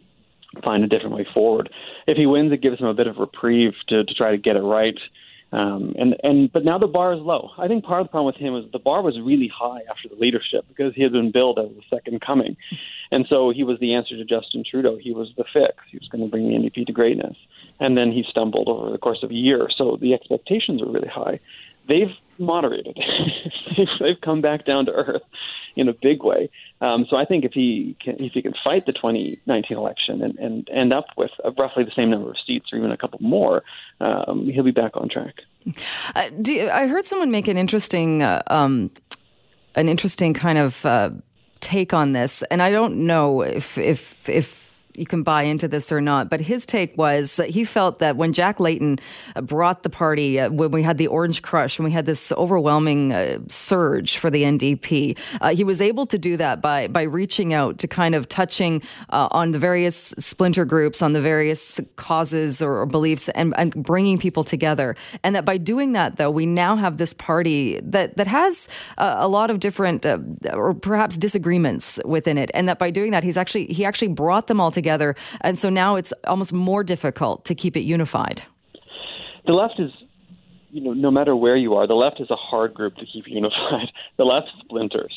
find 0.64 0.84
a 0.84 0.88
different 0.88 1.16
way 1.16 1.28
forward. 1.34 1.70
If 2.08 2.18
he 2.18 2.26
wins, 2.26 2.52
it 2.52 2.62
gives 2.62 2.80
him 2.80 2.88
a 2.88 2.94
bit 2.94 3.08
of 3.08 3.18
reprieve 3.18 3.74
to 3.90 4.04
to 4.04 4.14
try 4.14 4.32
to 4.32 4.38
get 4.38 4.56
it 4.56 4.62
right. 4.62 4.98
Um, 5.52 5.94
and 5.98 6.16
and 6.24 6.52
but 6.52 6.66
now 6.66 6.78
the 6.78 6.88
bar 6.88 7.14
is 7.14 7.20
low. 7.22 7.52
I 7.58 7.68
think 7.68 7.86
part 7.86 8.02
of 8.02 8.08
the 8.08 8.12
problem 8.12 8.34
with 8.34 8.42
him 8.42 8.54
was 8.54 8.66
the 8.74 8.80
bar 8.80 9.02
was 9.02 9.20
really 9.22 9.48
high 9.48 9.82
after 9.90 10.10
the 10.10 10.16
leadership 10.16 10.66
because 10.68 10.94
he 10.96 11.04
had 11.04 11.12
been 11.12 11.32
billed 11.32 11.60
as 11.60 11.70
the 11.70 11.84
second 11.90 12.20
coming, 12.22 12.58
and 13.12 13.26
so 13.30 13.52
he 13.52 13.64
was 13.64 13.80
the 13.80 13.94
answer 13.94 14.18
to 14.18 14.26
Justin 14.26 14.64
Trudeau. 14.70 14.98
He 15.00 15.12
was 15.12 15.30
the 15.38 15.46
fix. 15.54 15.76
He 15.92 15.98
was 15.98 16.10
going 16.10 16.24
to 16.24 16.30
bring 16.30 16.50
the 16.50 16.56
NDP 16.56 16.88
to 16.88 16.92
greatness, 16.92 17.38
and 17.80 17.96
then 17.96 18.12
he 18.12 18.26
stumbled 18.28 18.68
over 18.68 18.92
the 18.92 18.98
course 18.98 19.20
of 19.22 19.30
a 19.30 19.36
year. 19.36 19.70
So 19.78 19.98
the 20.02 20.14
expectations 20.14 20.82
were 20.82 20.92
really 20.92 21.08
high. 21.08 21.40
They've 21.88 22.12
moderated. 22.38 22.98
they've, 24.00 24.20
come 24.22 24.42
back 24.42 24.66
down 24.66 24.86
to 24.86 24.92
earth 24.92 25.22
in 25.76 25.90
a 25.90 25.94
big 25.94 26.24
way. 26.24 26.50
Um, 26.82 27.06
so 27.10 27.18
I 27.18 27.26
think 27.26 27.46
if 27.46 27.54
he 27.54 27.96
can, 28.02 28.16
if 28.24 28.34
he 28.34 28.42
can 28.42 28.54
fight 28.64 28.86
the 28.86 28.94
2019 28.94 29.78
election 29.78 30.22
and, 30.22 30.38
and 30.40 30.70
end 30.70 30.94
up 30.94 31.08
with 31.18 31.32
roughly 31.58 31.84
the 31.84 31.92
same 31.96 32.10
number 32.10 32.30
of 32.30 32.38
seats 32.46 32.72
or 32.72 32.78
even 32.78 32.92
a 32.92 32.98
couple 32.98 33.20
more, 33.22 33.64
um, 34.00 34.48
he'll 34.50 34.64
be 34.64 34.72
back 34.72 34.96
on 34.96 35.10
track. 35.10 35.36
Uh, 36.16 36.30
you, 36.46 36.70
I 36.70 36.88
heard 36.88 37.06
someone 37.06 37.32
make 37.32 37.48
an 37.48 37.58
interesting 37.58 38.22
uh, 38.22 38.42
um, 38.48 38.92
an 39.76 39.90
interesting 39.90 40.34
kind 40.34 40.58
of 40.58 40.86
uh, 40.86 41.10
take 41.60 41.94
on 41.94 42.12
this, 42.12 42.44
and 42.44 42.62
I 42.62 42.70
don't 42.72 43.06
know 43.06 43.42
if 43.42 43.78
if 43.78 44.30
if 44.30 44.65
you 44.98 45.06
can 45.06 45.24
buy 45.24 45.44
into 45.44 45.68
this 45.68 45.92
or 45.92 46.02
not, 46.02 46.30
but 46.30 46.42
his 46.42 46.66
take 46.66 46.98
was 46.98 47.40
he 47.48 47.64
felt 47.64 48.00
that 48.00 48.16
when 48.16 48.34
Jack 48.34 48.60
Layton 48.60 49.00
uh, 49.36 49.42
brought 49.42 49.84
the 49.84 49.90
party, 49.90 50.40
uh, 50.40 50.50
when 50.50 50.72
we 50.72 50.84
had 50.84 50.98
the 50.98 51.08
Orange 51.08 51.42
Crush, 51.42 51.78
when 51.78 51.86
we 51.86 51.92
had 51.92 52.06
this 52.06 52.32
overwhelming 52.34 53.12
uh, 53.12 53.40
surge 53.50 54.18
for 54.18 54.30
the 54.30 54.44
NDP, 54.44 55.18
uh, 55.42 55.56
he 55.56 55.64
was 55.64 55.82
able 55.82 56.06
to 56.06 56.18
do 56.18 56.38
that 56.38 56.62
by 56.62 56.88
by 56.88 57.04
reaching 57.04 57.54
out 57.54 57.78
to 57.80 57.88
kind 57.88 58.16
of 58.16 58.30
touching 58.30 58.82
uh, 59.10 59.28
on 59.32 59.52
the 59.52 59.60
various 59.60 60.14
splinter 60.18 60.66
groups, 60.66 61.02
on 61.02 61.14
the 61.14 61.22
various 61.22 61.80
causes 61.96 62.62
or, 62.62 62.82
or 62.82 62.86
beliefs, 62.86 63.30
and, 63.30 63.54
and, 63.58 63.76
bringing 63.76 64.18
people 64.18 64.44
together. 64.44 64.96
And 65.24 65.36
that 65.36 65.44
by 65.44 65.58
doing 65.58 65.92
that, 65.94 66.16
though, 66.16 66.32
we 66.32 66.46
now 66.46 66.76
have 66.78 66.98
this 66.98 67.14
party 67.14 67.80
that 67.84 68.18
that 68.18 68.28
has 68.28 68.70
uh, 68.98 69.16
a 69.20 69.28
lot 69.28 69.50
of 69.50 69.60
different 69.60 70.06
or 70.06 70.74
perhaps 70.74 71.18
disagreements 71.18 72.00
within 72.06 72.38
it, 72.38 72.50
and 72.54 72.70
that 72.70 72.80
by 72.80 72.92
doing 72.92 73.12
that, 73.12 73.24
he's 73.24 73.38
actually 73.38 73.68
he 73.68 73.84
actually 73.84 74.08
brought 74.08 74.48
them 74.48 74.62
all 74.62 74.72
together 74.72 74.85
together. 74.86 75.16
And 75.42 75.58
so 75.58 75.70
now 75.70 75.96
it's 75.96 76.14
almost 76.28 76.54
more 76.54 76.84
difficult 76.84 77.44
to 77.46 77.56
keep 77.56 77.76
it 77.76 77.82
unified. 77.82 78.44
The 79.48 79.54
left 79.54 79.80
is 79.80 79.92
you 80.76 80.82
know, 80.82 80.92
no 80.92 81.10
matter 81.10 81.34
where 81.38 81.56
you 81.56 81.76
are, 81.76 81.88
the 81.88 81.94
left 81.94 82.20
is 82.20 82.30
a 82.30 82.36
hard 82.36 82.74
group 82.74 82.96
to 82.98 83.06
keep 83.06 83.26
unified. 83.42 83.90
The 84.18 84.26
left 84.26 84.50
splinters 84.60 85.14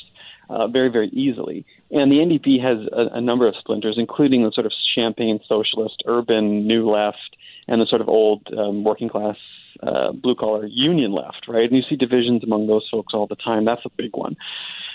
uh, 0.49 0.69
very, 0.69 0.89
very 0.89 1.09
easily. 1.09 1.67
And 1.91 2.13
the 2.13 2.17
NDP 2.17 2.63
has 2.63 2.79
a, 2.93 3.17
a, 3.19 3.21
number 3.21 3.49
of 3.49 3.55
splinters, 3.59 3.97
including 3.99 4.45
the 4.45 4.53
sort 4.53 4.67
of 4.67 4.73
champagne 4.95 5.41
socialist, 5.49 6.03
urban, 6.07 6.67
new 6.67 6.89
left, 6.89 7.37
and 7.67 7.81
the 7.81 7.87
sort 7.87 8.01
of 8.01 8.09
old 8.09 8.47
um, 8.57 8.85
working 8.85 9.09
class, 9.09 9.37
uh, 9.83 10.13
blue 10.13 10.37
collar 10.37 10.65
union 10.67 11.13
left, 11.13 11.49
right? 11.49 11.69
And 11.69 11.77
you 11.77 11.83
see 11.83 11.97
divisions 11.97 12.45
among 12.45 12.67
those 12.69 12.87
folks 12.91 13.13
all 13.13 13.27
the 13.27 13.37
time. 13.37 13.65
That's 13.65 13.85
a 13.85 13.91
big 13.97 14.17
one. 14.17 14.37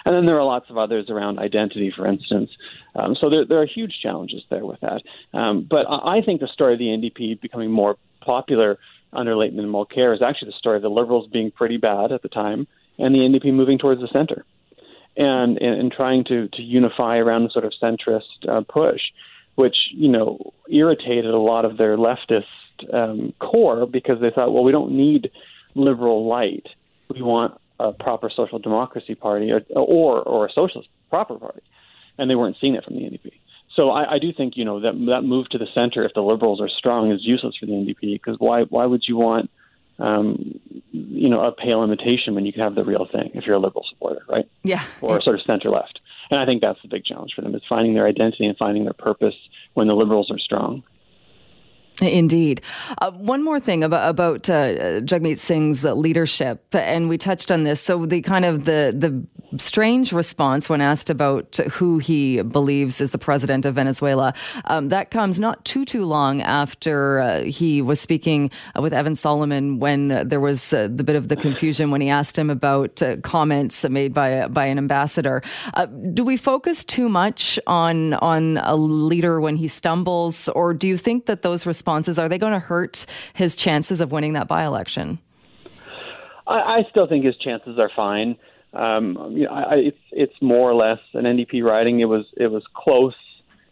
And 0.05 0.15
then 0.15 0.25
there 0.25 0.37
are 0.37 0.45
lots 0.45 0.69
of 0.69 0.77
others 0.77 1.09
around 1.09 1.39
identity, 1.39 1.91
for 1.95 2.05
instance. 2.07 2.49
Um, 2.95 3.15
so 3.19 3.29
there, 3.29 3.45
there 3.45 3.61
are 3.61 3.65
huge 3.65 3.99
challenges 4.01 4.43
there 4.49 4.65
with 4.65 4.79
that. 4.81 5.01
Um, 5.33 5.65
but 5.69 5.85
I 5.89 6.21
think 6.21 6.41
the 6.41 6.47
story 6.47 6.73
of 6.73 6.79
the 6.79 6.85
NDP 6.85 7.39
becoming 7.41 7.71
more 7.71 7.95
popular 8.21 8.77
under 9.13 9.35
Layton 9.35 9.59
and 9.59 9.73
Mulcair 9.73 10.13
is 10.13 10.21
actually 10.21 10.49
the 10.51 10.57
story 10.57 10.77
of 10.77 10.81
the 10.81 10.89
Liberals 10.89 11.29
being 11.31 11.51
pretty 11.51 11.77
bad 11.77 12.11
at 12.11 12.21
the 12.21 12.29
time 12.29 12.67
and 12.97 13.13
the 13.13 13.19
NDP 13.19 13.53
moving 13.53 13.77
towards 13.77 14.01
the 14.01 14.07
center. 14.11 14.45
and 15.15 15.57
and, 15.57 15.81
and 15.81 15.91
trying 15.91 16.23
to 16.25 16.47
to 16.49 16.61
unify 16.61 17.17
around 17.17 17.45
a 17.45 17.49
sort 17.49 17.65
of 17.65 17.73
centrist 17.81 18.47
uh, 18.49 18.61
push, 18.61 19.01
which 19.55 19.75
you 19.91 20.09
know 20.09 20.53
irritated 20.69 21.33
a 21.33 21.39
lot 21.39 21.65
of 21.65 21.77
their 21.77 21.97
leftist 21.97 22.43
um, 22.91 23.33
core 23.39 23.85
because 23.85 24.19
they 24.21 24.31
thought, 24.31 24.53
well, 24.53 24.63
we 24.63 24.71
don't 24.71 24.91
need 24.91 25.31
liberal 25.75 26.27
light. 26.27 26.67
We 27.09 27.21
want 27.21 27.59
a 27.79 27.91
proper 27.91 28.29
social 28.33 28.59
democracy 28.59 29.15
party 29.15 29.51
or 29.51 29.61
or, 29.75 30.21
or 30.21 30.45
a 30.45 30.51
socialist 30.51 30.89
proper 31.09 31.35
party, 31.35 31.61
and 32.17 32.29
they 32.29 32.35
weren't 32.35 32.57
seeing 32.59 32.75
it 32.75 32.83
from 32.83 32.95
the 32.95 33.01
NDP. 33.01 33.31
So 33.75 33.89
I, 33.89 34.15
I 34.15 34.19
do 34.19 34.31
think 34.31 34.55
you 34.55 34.65
know 34.65 34.79
that 34.79 34.93
that 35.09 35.21
move 35.23 35.49
to 35.49 35.57
the 35.57 35.67
center, 35.73 36.05
if 36.05 36.13
the 36.13 36.21
liberals 36.21 36.61
are 36.61 36.69
strong, 36.69 37.11
is 37.11 37.19
useless 37.23 37.55
for 37.59 37.65
the 37.65 37.73
NDP 37.73 38.13
because 38.13 38.35
why 38.39 38.63
why 38.63 38.85
would 38.85 39.03
you 39.07 39.17
want 39.17 39.49
um, 39.99 40.59
you 40.91 41.29
know 41.29 41.41
a 41.41 41.51
pale 41.51 41.83
imitation 41.83 42.35
when 42.35 42.45
you 42.45 42.53
can 42.53 42.61
have 42.61 42.75
the 42.75 42.83
real 42.83 43.07
thing 43.11 43.31
if 43.33 43.45
you're 43.45 43.55
a 43.55 43.59
liberal 43.59 43.85
supporter, 43.89 44.21
right? 44.29 44.47
Yeah, 44.63 44.83
or 45.01 45.21
sort 45.21 45.35
of 45.39 45.45
center 45.45 45.69
left. 45.69 45.99
And 46.29 46.39
I 46.39 46.45
think 46.45 46.61
that's 46.61 46.81
the 46.81 46.87
big 46.87 47.03
challenge 47.05 47.33
for 47.35 47.41
them 47.41 47.53
is 47.53 47.61
finding 47.67 47.93
their 47.93 48.07
identity 48.07 48.45
and 48.45 48.57
finding 48.57 48.85
their 48.85 48.93
purpose 48.93 49.35
when 49.73 49.87
the 49.87 49.93
liberals 49.93 50.31
are 50.31 50.39
strong. 50.39 50.83
Indeed. 52.03 52.61
Uh, 52.99 53.11
one 53.11 53.43
more 53.43 53.59
thing 53.59 53.83
about, 53.83 54.09
about 54.09 54.49
uh, 54.49 55.01
Jagmeet 55.01 55.37
Singh's 55.37 55.83
leadership, 55.83 56.63
and 56.73 57.09
we 57.09 57.17
touched 57.17 57.51
on 57.51 57.63
this. 57.63 57.81
So 57.81 58.05
the 58.05 58.21
kind 58.21 58.45
of 58.45 58.65
the 58.65 58.93
the 58.95 59.25
strange 59.57 60.13
response 60.13 60.69
when 60.69 60.81
asked 60.81 61.09
about 61.09 61.57
who 61.71 61.97
he 61.97 62.41
believes 62.41 63.01
is 63.01 63.11
the 63.11 63.17
president 63.17 63.65
of 63.65 63.75
Venezuela. 63.75 64.33
Um, 64.65 64.89
that 64.89 65.11
comes 65.11 65.39
not 65.39 65.63
too 65.65 65.85
too 65.85 66.05
long 66.05 66.41
after 66.41 67.19
uh, 67.19 67.43
he 67.43 67.81
was 67.81 67.99
speaking 67.99 68.51
uh, 68.75 68.81
with 68.81 68.93
Evan 68.93 69.15
Solomon 69.15 69.79
when 69.79 70.27
there 70.27 70.39
was 70.39 70.73
uh, 70.73 70.87
the 70.91 71.03
bit 71.03 71.15
of 71.15 71.27
the 71.27 71.35
confusion 71.35 71.91
when 71.91 72.01
he 72.01 72.09
asked 72.09 72.37
him 72.37 72.49
about 72.49 73.01
uh, 73.01 73.17
comments 73.17 73.87
made 73.89 74.13
by 74.13 74.47
by 74.47 74.65
an 74.65 74.77
ambassador. 74.77 75.41
Uh, 75.73 75.85
do 75.85 76.23
we 76.23 76.37
focus 76.37 76.83
too 76.83 77.09
much 77.09 77.59
on 77.67 78.13
on 78.15 78.57
a 78.57 78.75
leader 78.75 79.41
when 79.41 79.55
he 79.55 79.67
stumbles, 79.67 80.49
or 80.49 80.73
do 80.73 80.87
you 80.87 80.97
think 80.97 81.25
that 81.25 81.41
those 81.41 81.65
responses 81.65 82.17
are 82.19 82.29
they 82.29 82.37
going 82.37 82.53
to 82.53 82.59
hurt 82.59 83.05
his 83.33 83.55
chances 83.55 84.01
of 84.01 84.11
winning 84.11 84.33
that 84.33 84.47
by 84.47 84.65
election? 84.65 85.19
I, 86.47 86.53
I 86.53 86.79
still 86.89 87.07
think 87.07 87.25
his 87.25 87.37
chances 87.37 87.79
are 87.79 87.89
fine. 87.95 88.37
Um, 88.73 89.17
you 89.31 89.45
know, 89.45 89.51
I, 89.51 89.75
it's 89.75 89.99
it's 90.11 90.41
more 90.41 90.69
or 90.69 90.75
less 90.75 90.99
an 91.13 91.23
NDP 91.25 91.63
riding. 91.63 91.99
It 91.99 92.05
was 92.05 92.25
it 92.35 92.47
was 92.47 92.63
close 92.73 93.15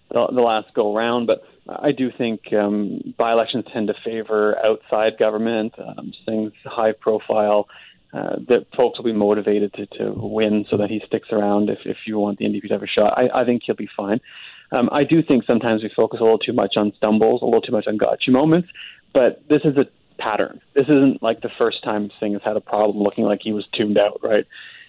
the, 0.09 0.27
the 0.27 0.41
last 0.41 0.73
go 0.73 0.95
round, 0.95 1.27
but 1.27 1.43
I 1.67 1.91
do 1.91 2.11
think 2.11 2.53
um, 2.53 3.13
by-elections 3.17 3.65
tend 3.71 3.87
to 3.87 3.93
favor 4.03 4.57
outside 4.63 5.17
government, 5.17 5.73
um, 5.79 6.13
things 6.25 6.51
high 6.65 6.91
profile. 6.93 7.67
Uh, 8.13 8.35
that 8.49 8.65
folks 8.75 8.99
will 8.99 9.05
be 9.05 9.13
motivated 9.13 9.73
to, 9.73 9.85
to 9.85 10.11
win 10.11 10.65
so 10.69 10.75
that 10.75 10.89
he 10.89 11.01
sticks 11.07 11.29
around 11.31 11.69
if, 11.69 11.79
if 11.85 11.95
you 12.05 12.19
want 12.19 12.37
the 12.39 12.45
NDP 12.45 12.63
to 12.63 12.73
have 12.73 12.83
a 12.83 12.87
shot. 12.87 13.17
I, 13.17 13.29
I 13.33 13.45
think 13.45 13.63
he'll 13.65 13.73
be 13.73 13.87
fine. 13.95 14.19
Um, 14.73 14.89
I 14.91 15.05
do 15.05 15.23
think 15.23 15.45
sometimes 15.45 15.81
we 15.81 15.89
focus 15.95 16.19
a 16.19 16.23
little 16.23 16.37
too 16.37 16.51
much 16.51 16.75
on 16.75 16.91
stumbles, 16.97 17.41
a 17.41 17.45
little 17.45 17.61
too 17.61 17.71
much 17.71 17.87
on 17.87 17.95
gotcha 17.95 18.29
moments, 18.31 18.67
but 19.13 19.47
this 19.47 19.61
is 19.63 19.77
a 19.77 19.85
pattern. 20.17 20.59
This 20.73 20.87
isn't 20.89 21.23
like 21.23 21.39
the 21.39 21.51
first 21.57 21.83
time 21.83 22.11
Singh 22.19 22.33
has 22.33 22.41
had 22.43 22.57
a 22.57 22.61
problem 22.61 23.01
looking 23.01 23.23
like 23.23 23.41
he 23.41 23.53
was 23.53 23.65
tuned 23.73 23.97
out, 23.97 24.19
right? 24.21 24.45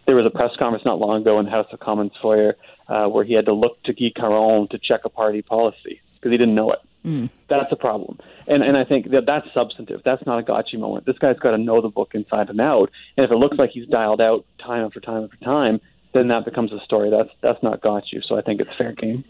There 0.07 0.17
was 0.17 0.27
a 0.27 0.31
press 0.31 0.51
conference 0.59 0.85
not 0.85 0.99
long 0.99 1.23
ago 1.23 1.39
in 1.39 1.45
the 1.45 1.51
House 1.51 1.69
of 1.73 1.81
Commons 1.81 2.17
foyer 2.17 2.57
uh, 2.89 3.07
where 3.07 3.25
he 3.25 3.35
had 3.35 3.47
to 3.47 3.53
look 3.53 3.83
to 3.85 3.93
Guy 3.93 4.13
Caron 4.15 4.69
to 4.69 4.79
check 4.79 5.05
a 5.05 5.09
party 5.09 5.43
policy 5.43 6.01
because 6.15 6.31
he 6.33 6.37
didn't 6.37 6.55
know 6.55 6.73
it. 6.73 6.81
Mm. 7.05 7.31
That's 7.49 7.73
a 7.73 7.77
problem, 7.77 8.19
and 8.47 8.63
and 8.63 8.77
I 8.77 8.85
think 8.85 9.11
that 9.11 9.27
that's 9.27 9.53
substantive. 9.53 10.03
That's 10.05 10.25
not 10.25 10.39
a 10.39 10.43
gotcha 10.45 10.79
moment. 10.79 11.05
This 11.05 11.19
guy's 11.19 11.37
got 11.37 11.51
to 11.51 11.59
know 11.59 11.81
the 11.81 11.89
book 11.89 12.13
inside 12.15 12.49
and 12.49 12.61
out. 12.61 12.93
And 13.17 13.25
if 13.25 13.33
it 13.33 13.37
looks 13.37 13.59
like 13.59 13.71
he's 13.71 13.89
dialed 13.89 14.21
out 14.21 14.47
time 14.61 14.85
after 14.85 15.01
time 15.01 15.25
after 15.25 15.37
time, 15.39 15.81
then 16.15 16.29
that 16.29 16.45
becomes 16.45 16.73
a 16.73 16.79
story. 16.85 17.11
That's 17.11 17.31
that's 17.41 17.61
not 17.61 17.81
gotcha. 17.81 18.23
So 18.23 18.37
I 18.39 18.43
think 18.43 18.61
it's 18.61 18.71
fair 18.79 18.93
game. 18.93 19.25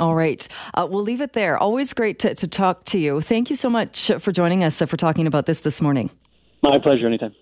All 0.00 0.16
right. 0.16 0.46
Uh, 0.74 0.88
we'll 0.90 1.04
leave 1.04 1.20
it 1.20 1.34
there. 1.34 1.56
Always 1.56 1.92
great 1.92 2.18
to, 2.20 2.34
to 2.34 2.48
talk 2.48 2.82
to 2.86 2.98
you. 2.98 3.20
Thank 3.20 3.48
you 3.48 3.54
so 3.54 3.70
much 3.70 4.10
for 4.18 4.32
joining 4.32 4.64
us, 4.64 4.82
uh, 4.82 4.86
for 4.86 4.96
talking 4.96 5.28
about 5.28 5.46
this 5.46 5.60
this 5.60 5.80
morning. 5.80 6.10
My 6.62 6.78
pleasure, 6.78 7.06
anytime. 7.06 7.32